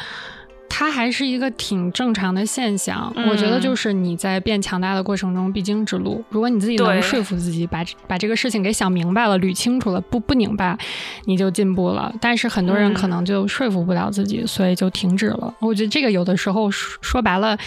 [0.69, 6.23] 它还是一个挺正常的现象，我觉得就是你在变强大的过程中必经之路。
[6.29, 10.77] 如果你自己能说服自己，把把这个事情给想明白了、捋清楚了，不不拧巴，
[11.25, 12.11] 你就进步了。
[12.21, 15.53] 但是很多人可能就说服不了自己，所以就停止了。
[15.59, 17.57] 我觉得这个有的时候说白了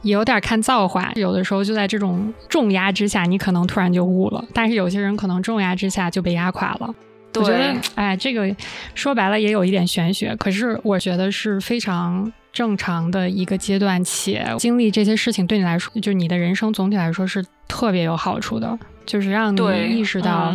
[0.00, 4.42] 也有点看造化，有的时候就在这种重压之下，你可能突然就悟了。
[4.54, 6.94] 但是有些人可能重压之下就被压垮了。
[7.34, 8.54] 我觉得，哎，这个
[8.94, 19.60] 说白了也有一点玄学，可是我觉得是非常正常的一个阶段，且经历这些事情对你来说，就你的人生总体来说是特别有好处的，就是让你
[19.96, 20.54] 意识到。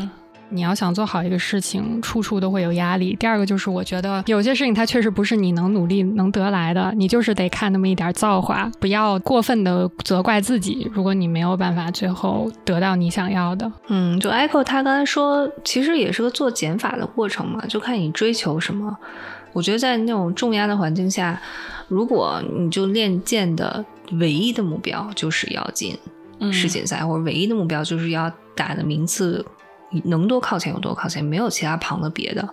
[0.54, 3.16] 你要想做好一个事情，处处都会有压力。
[3.20, 10.90] 第二个就是，我觉得有些事情它确实不是你能努力能得来的，你就是得看那么一点造化，不要过分的责怪自己。
[10.94, 18.96] 如果你没有办法最后得到你想要的，嗯，就 Echo 他刚才说，其实也是个做减法的过程嘛，就看你追求什么。
[19.54, 21.40] 我觉得在那种重压的环境下，
[21.88, 25.98] 如果你就练剑的唯一的目标就是要进
[26.52, 29.46] 世锦赛，或者唯一的目标就是要打的名次。
[30.06, 32.48] 能多靠前有多靠前，没有其他旁的别的，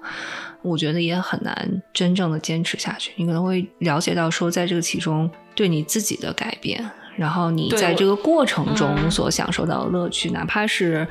[0.62, 3.12] 我觉得也很难真正的坚持下去。
[3.16, 11.06] 你可能会了解到说，在这个其中对你自己的改变，然后你在这个过程中所享受到的乐趣，哪怕是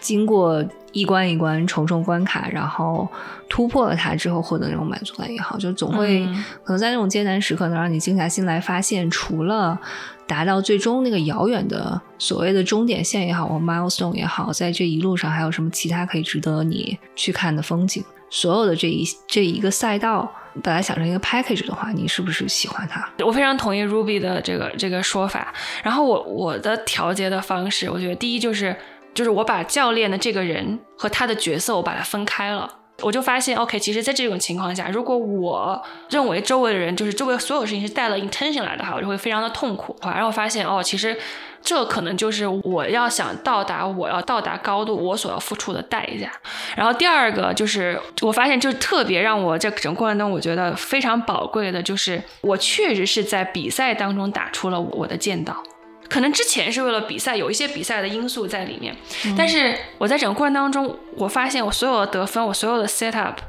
[0.00, 3.08] 经过一关一关、重重关卡，然后
[3.48, 6.24] 突破了它之后获得那种满足感也好，就总会
[6.62, 9.80] 可能在那种艰难时刻能让你静下心来发现，除了。
[10.26, 18.02] 达到最终那个遥远的所谓的终点线也好，或 milestone 也好，在这一路上还有什么其他可以值得你去看的风景？
[18.30, 20.28] 所有的这一这一个赛道，
[20.62, 23.08] 把它想成一个 package 的话，你是不是喜欢它？
[23.24, 25.54] 我非常同意 Ruby 的这个这个说法。
[25.84, 28.76] 然后我我的调节的方式，我觉得第一就是
[29.12, 32.78] 就是我把教练的这个人和他的角色我把它分开了。
[33.02, 39.96] 我就发现，OK，其实，在这种情况下，如果我认为周围的人就是周围所有事情是带了 intention 来的话，我就会非常的痛苦。
[40.02, 41.18] 然后发现，哦，其实
[41.60, 46.30] 这可能就是我要想到达我要到达高度，我所要付出的代价。
[46.76, 55.62] 然后第二个就是，我发现就特别让我在整个过程中我觉得非常宝贵的，就是我确实是在比赛当中打出了我的剑道。
[56.08, 58.94] 可能之前是为了比赛，有一些比赛的因素在里面，
[59.36, 63.40] 但是我在整个过程当中，我发现我所有的得分，我所有的 set up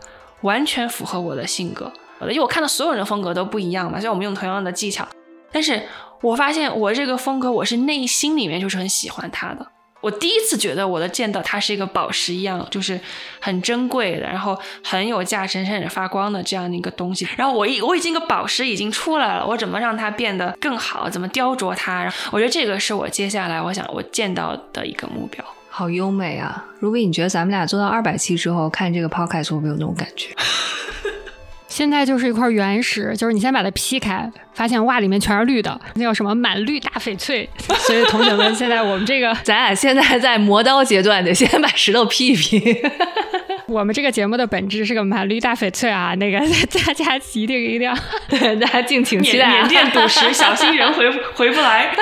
[0.41, 1.91] 完全符合我的性格，
[2.21, 5.07] 因为我看到所有人的风格都不一样嘛，虽然我们用同样的技巧，
[5.51, 5.83] 但是
[6.21, 9.67] 我发现我这个风格，我是内心里面就是很喜欢他的。
[10.05, 12.99] 我第一次觉得我的剑道它是一个宝石一样，就是
[13.39, 17.27] 很珍贵的，然后很有价值、闪闪发光的这样的一个东西。
[17.35, 21.09] 然后我已我已经个宝石已经出来了，我怎么让它变得更好？
[21.09, 22.07] 怎么雕琢它？
[22.31, 25.43] 我觉得这个是我接下来我想我见到的一个目标。
[25.69, 30.35] 好优美啊，Ruby，你觉得咱们俩做到二百期之后看这个 podcast 会不会有那种感觉？
[31.75, 37.49] 现在就是一块原石，就是你先把它劈开，发现哇，里面全是绿的，那叫什么满绿大翡翠。
[37.85, 42.81] 所以同学们，现在我们这个，咱俩现在在磨刀阶段，得先把石头劈一劈。
[43.67, 46.39] 我们这个节目的本质是个满绿大翡翠啊，那个
[46.85, 47.93] 大家一定一定要，
[48.61, 49.49] 大家敬请期待。
[49.49, 51.93] 缅甸赌石，小心人回回不来。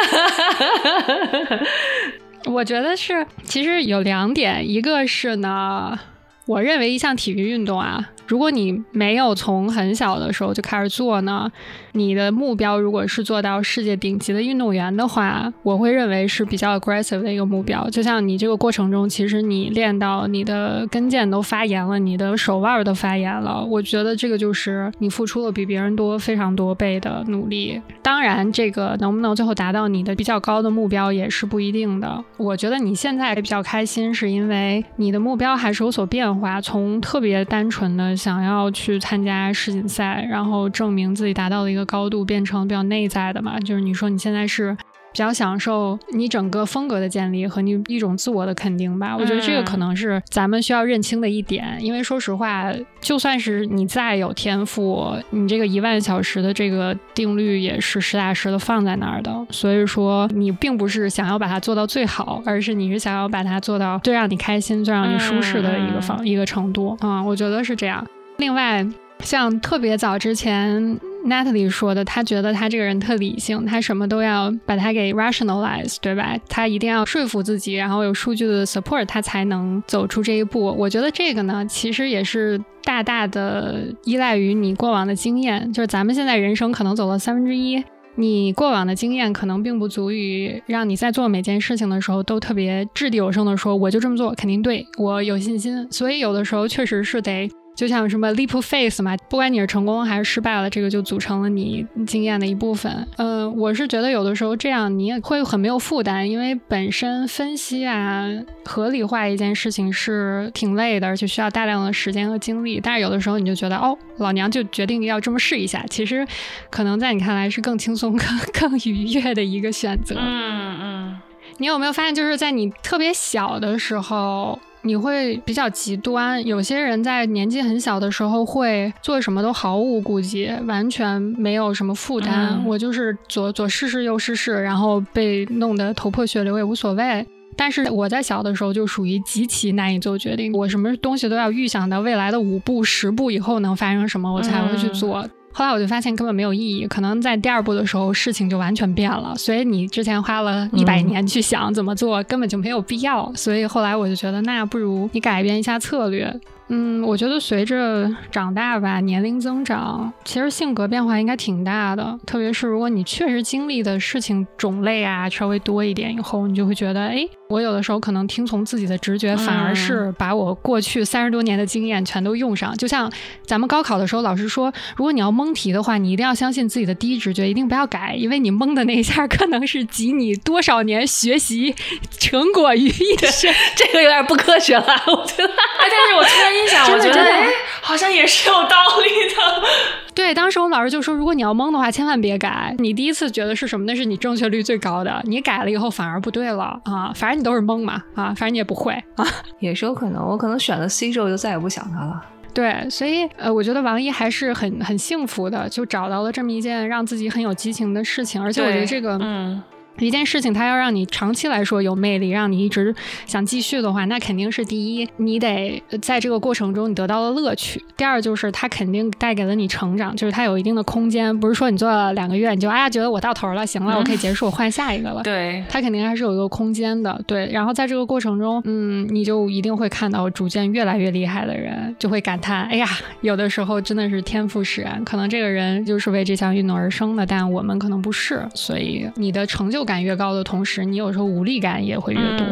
[2.46, 5.98] 我觉得是，其实有两点，一个是呢，
[6.46, 8.12] 我认为一项体育运动啊。
[8.28, 11.52] 如果你没有从很小的时候就开始做呢，
[11.92, 17.90] 你的目标如果是做到世界顶级的运动员的话，我会认为是比较 aggressive 的一个目标。
[17.90, 27.82] 就像你这个过程中，其实你练到你的跟腱都发炎了，你的手腕都发炎了，我觉得这个就是你付出了比别人多非常多倍的努力。
[28.02, 32.24] 当然，这个能不能最后达到你的比较高的目标也是不一定的。
[32.38, 38.13] 我觉得你现在比较开心，是因为你的目标还是有所变化，从特别单纯的。
[38.16, 43.60] 想要去参加世锦赛，然后证明自己达到了一个高度，变成比较内在的嘛？
[43.60, 44.76] 就是你说你现在是
[45.14, 49.16] 比较享受你整个风格的建立和你一种自我的肯定吧？
[49.16, 51.78] 我觉得这个可能是咱们需要认清的一点。
[51.80, 59.46] 因为说实话，就算是你再有天赋，你这个一万小时的这个定律也是实打实的放在那儿的。
[59.52, 66.98] 所以说，你并不是想要把它做到最好，而是你是想要把它做到最让你开心、最让你舒适的一个方一个程度。
[67.02, 68.04] 嗯，我觉得是这样。
[68.38, 68.84] 另外，
[69.20, 76.38] 像特别早之前 Natalie 说的，他觉得他这个人特理性，他什么都要把它给 rationalize，对吧？
[76.50, 80.66] 他一定要说服自己，然后有数据的 support，他才能走出这一步。
[80.78, 85.72] 我觉得这个呢，其实也是大大的依赖于你过往的经验。
[85.72, 87.82] 就是咱们现在人生可能走了三分之一，
[88.16, 95.88] 你过往的经验可能并不足以让你在做每件事情的时候都特别掷地有声的说，我就这么做肯定对，我有信心。
[95.90, 97.50] 所以有的时候确实是得。
[97.76, 103.08] 就像什么 leap face 嘛，不管你是成功还是失败了，这个就组成了你经验的一部分。
[103.18, 108.28] 嗯，我是觉得有的时候这样你也会很没有负担，因为本身分析啊、
[108.64, 112.80] 合理化一件事情是挺累的，而且需要大量的时间和精力。
[112.82, 116.26] 但是有的时候你就觉得，哦，老娘就决定要这么试一下，其实
[116.70, 118.16] 可能在你看来是更轻松、
[118.54, 120.16] 更更愉悦的一个选择。
[120.20, 121.20] 嗯嗯，
[121.58, 124.60] 你有没有发现，就是在你特别小的时候？
[124.86, 132.62] 你会比较极端，有些人在年纪很小的时候会做什么都毫无顾忌，完全没有什么负担。
[132.66, 137.26] 我就是左左试试右试试，然后被弄得头破血流也无所谓。
[137.56, 145.26] 但是我在小的时候就属于极其难以做决定，我什么东西都要预想到未来的五步十步以后能发生什么，我才会去做。
[145.54, 149.34] 后来我就发现根本没有意义，可能在第二步的时候事情就完全变了。
[149.38, 153.32] 所以你之前花了一百年去想怎么做，根本就没有必要。
[153.36, 156.34] 所以后来我就觉得，那不如你改变一下策略。
[156.76, 162.20] 嗯，我觉得随着长大吧，年龄增长，其实性格变化应该挺大的。
[162.26, 172.76] 特别是如果你确实经历的事情种类啊稍微多一点以后，你就会觉得，哎，我有的时候可能听从自己的直觉，反而是把我过去三十多年的经验全都用上。
[172.76, 173.12] 就像
[173.46, 181.76] 咱们高考的时候，老师说，如果你要蒙题的话，你一定要相信自己的第一直觉，一定不要改，因为你蒙的那一下可能是集你多少年学习
[182.18, 183.54] 成果于一身。
[183.78, 185.46] 这个有点不科学了，我觉得。
[185.46, 186.63] 哎， 但是我突然。
[186.64, 187.48] 一想，我觉得哎，
[187.82, 189.68] 好像也是有道理的。
[190.16, 192.76] 对，当时我们老师就说，如果你要蒙的话，千万别改。
[192.78, 193.86] 你第一次觉得是什么？
[193.86, 195.20] 那是你正确率最高的。
[195.26, 197.12] 你改了以后反而不对了啊！
[197.16, 198.28] 反正你都是蒙嘛啊！
[198.38, 199.26] 反正你也不会啊，
[199.60, 200.24] 也是有可能。
[200.24, 202.24] 我可能选了 C 之后就再也不想它了。
[202.54, 208.42] 对，所以呃，我觉得王一还是很很幸福的，就找到了这么一件让自己很有激情的事情。
[208.42, 209.62] 而且我觉得这个嗯。
[210.00, 212.94] 一件事情，它要让你长期来说有魅力，让你一直
[213.26, 225.22] 想继续的话，那肯定是第一，你得在这个过程中你得到了乐趣；第二，就是它肯定带给了你成长，就是它有一定的空间，不是说你做了两个月你就哎呀觉得我到头了，行了，我可以结束，我换下一个了。
[225.24, 227.22] 对，它肯定还是有一个空间的。
[227.28, 232.88] 对，然后在这个过程中，嗯，你就一定会看到逐渐越来越厉害的人，就会感叹，哎呀，
[233.22, 239.83] 有的时候真的是天赋使然，可能这个人就是为这项运动而生的，但我们可能不是，所以你的成就。
[239.84, 242.46] 感越高的同时，你有时候无力感也会越多。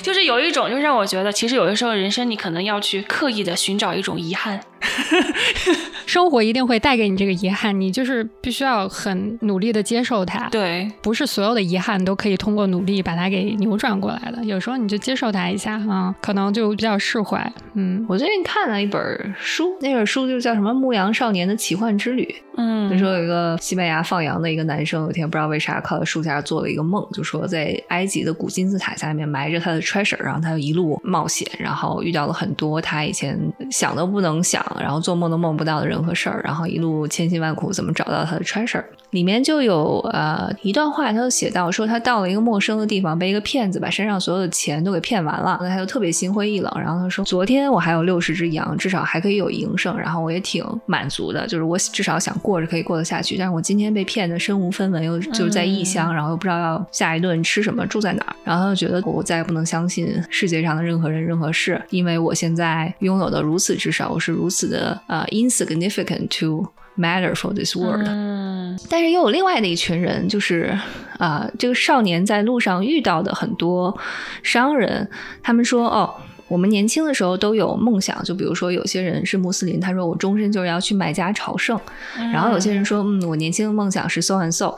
[0.00, 4.58] 就是有一种，就让我觉得，其实有的时候人生你可能要去刻意的寻找一种遗憾。
[6.06, 14.44] 生活一定会带给你这个遗憾，你就是必须要很努力的接受它。，对，不是所有的遗憾都可以通过努力把它给扭转过来的。
[14.44, 17.52] 有时候你就接受它一下，啊、可能就比较释怀。
[17.74, 22.24] 嗯，我最近看了一本书，那本书就叫什么《牧羊少年的奇幻之旅》。
[22.56, 33.36] 嗯，就说有一个西班牙放羊的一个男生，有一天不知道为啥靠在树下做了一个梦，就说在埃及的古金字塔下面埋着他的 treasure，然后他就一路冒险，然后遇到了很多他以前
[33.72, 38.84] 想都不能想，然后做梦都梦不到的人和事儿，然后一路千辛万苦怎么找到他的 treasure。
[39.14, 46.72] 里面就有呃一段话，他就写到说他到了一个陌生的地方，被一个骗子把身上所有的钱都给骗完了，那他就特别心灰意冷。
[46.76, 53.36] 然后他说，昨天我还有六十只羊，至少还可以有营生，然后我也挺满足的，就是我至少想过着可以过得下去。
[53.38, 58.34] 但是我今天被骗得身无分文，又就是在异乡，然后又不知道要下一顿吃什么，住在哪儿。
[58.42, 66.66] 然后他就觉得我再也不能相信世界上的任何人、任何事，因为我现在拥有的如此之少，我是如此的呃 insignificant to
[66.96, 68.06] matter for this world。
[68.06, 70.76] 嗯但是又有另外的一群人，就是
[71.18, 73.96] 啊、呃这个少年在路上遇到的很多
[74.42, 75.08] 商人，
[75.42, 76.14] 他们说哦。
[76.46, 81.80] 我们年轻的时候都有梦想，就比如说有些人是穆斯林，他说我终身就是要去麦加朝圣，
[82.14, 84.74] 然后有些人说，嗯，我年轻的梦想是 so and so，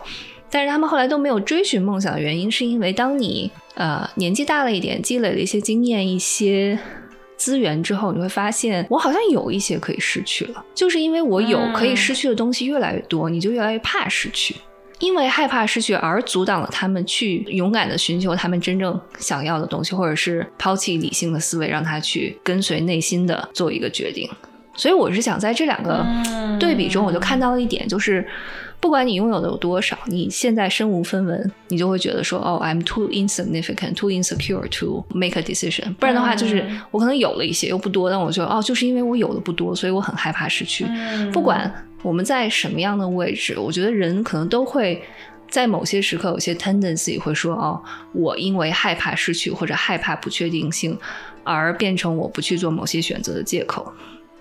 [0.48, 6.78] 但是他们后来都没有追寻梦想的原因，是因为当你呃年纪大了一点，积累了一些经验、一些
[7.36, 14.56] 资源之后，你会发现我好像有一些可以失去了，就是因为我有可以失去的东西越来越多，你就越来越怕失去。
[14.98, 24.26] 因为害怕失去而阻挡了他们去勇敢的寻求他们真正想要的东西，或者是抛弃理性的思维，让他去跟随内心的做一个决定。
[24.74, 26.02] 所以我是想在这两个
[26.58, 28.26] 对比中，我就看到了一点，就是
[28.78, 35.94] 不管你拥有的有多少，你现在身无分文，你就会觉得说，哦，I'm too insignificant, too insecure to make a decision。
[35.94, 40.84] 不然的话，就是嗯我可能有了一些又不多，但我觉得，哦，就是因为我有的不多，所以我很害怕失去。
[40.88, 41.72] 嗯不管
[42.02, 45.02] 我们在什么样的位置，我觉得人可能都会
[45.48, 47.82] 在某些时刻有些 tendency 会说哦，
[48.12, 50.96] 我因为害怕失去或者害怕不确定性，
[51.42, 53.92] 而变成我不去做某些选择的借口。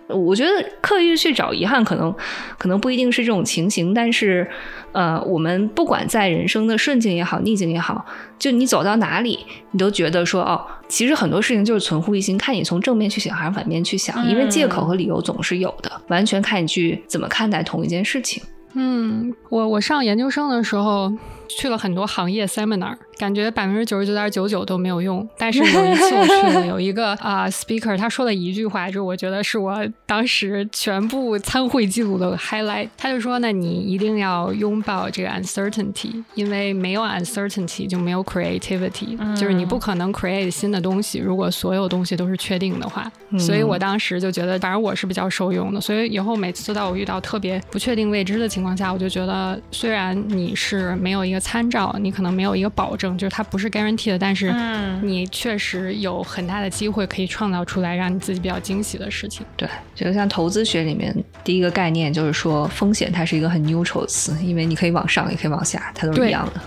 [0.08, 0.52] 我觉得
[0.82, 2.14] 刻意去找遗憾，可能
[2.58, 4.48] 可能不一定是这种情形，但是，
[4.92, 8.06] 呃，我们不管在人生的顺境也好，逆境也好，
[8.38, 9.40] 就你走到哪里，
[9.72, 18.44] 你都觉得说，哦，其实很多事情就是存乎一心，看你从正面去想还是反面去想，因为借口和理由总是有的，完全看你去怎么看待同一件事情。
[18.74, 21.12] 嗯，我我上研究生的时候
[21.50, 25.28] 去了很多行业 seminar，感觉百分之九十九点九九都没有用。
[25.38, 32.90] 但是有一次我去了， 有一个啊、speaker，他说了一句话，就我觉得是我当时全部参会记录的 highlight。
[32.98, 43.12] 他就说呢，你一定要拥抱这个 uncertainty，因为没有 uncertainty 就没有 creativity，、就是你不可能 create 新的东西，如果所有东西都是确定的话。
[43.38, 45.82] 所以我当时就觉得，反正我是比较受用的。
[45.82, 59.46] 所以以后每次到我遇到特别不确定未知的情况下，我就觉得，虽然你是没有一个参照，你可能没有一个保证，就是它不是 guarantee 的，但是嗯你确实有很大的机会可以创造出来让你自己比较惊喜的事情。
[59.56, 66.62] 对，就像投资学里面第一个概念就是说，风险它是一个很 neutral 的词，因为你可以往上，也可以往下，它都是一样的。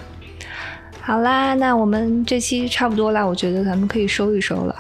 [1.01, 4.77] 好啦，那我们这期差不多啦，我觉得咱们可以收一收了。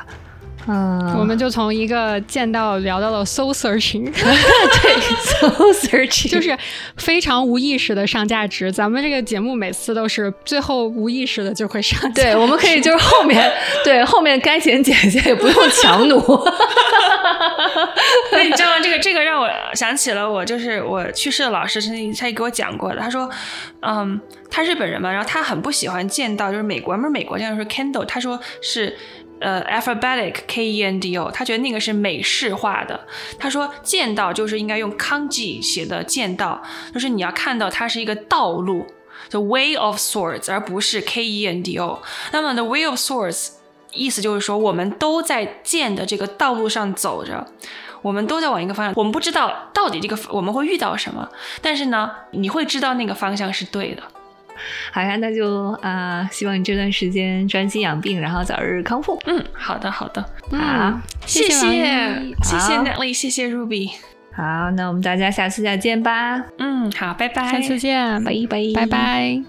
[0.70, 4.92] 嗯，我们就从一个见到聊到了 soul searching， 对
[5.24, 6.54] soul searching 就是
[6.98, 8.70] 非常无意识的上价值。
[8.70, 12.22] 咱们这个节目每次都是最后无意识的就会上价值。
[12.22, 13.50] 对，我们可以就是后面
[13.82, 16.18] 对后面该剪剪剪，也不用强弩。
[18.32, 18.78] 那你知道吗？
[18.82, 23.00] 这个这个让我想起了我就是我去世的老师，曾经他也给我讲过的。
[23.00, 23.26] 他说，
[23.80, 24.20] 嗯，
[24.50, 28.94] 他日本人嘛，然后他很不喜欢见到，就是美国，不是美国这样说 Kendo，他说是。
[29.40, 33.06] 呃，alphabetic K E N D O，他觉得那个是美式化的。
[33.38, 36.60] 他说剑道就是应该用 kanji 写的剑道，
[36.92, 38.86] 就是你要看到它是一个道路，
[39.28, 42.02] 就 way of swords，而不是 K E N D O。
[42.32, 43.50] 那么 the way of swords
[43.92, 47.46] 意思就是说，我们都在剑的这个道路上走着，
[48.02, 51.28] 我们都在往一个方向，我们不知道到底这个我们会遇到什么，
[51.62, 54.02] 但是呢，你会知道那个方向是对的。
[54.92, 59.18] 好呀，那就啊、呃希望你这段时间专心养病，然后早日康复。
[59.26, 63.90] 嗯，好的，好的，嗯好，谢谢谢谢谢好 Natalie，谢谢 Ruby。
[64.32, 69.42] 好，那我们大家下次再见吧，嗯，好，拜拜，下次见，拜拜，拜拜。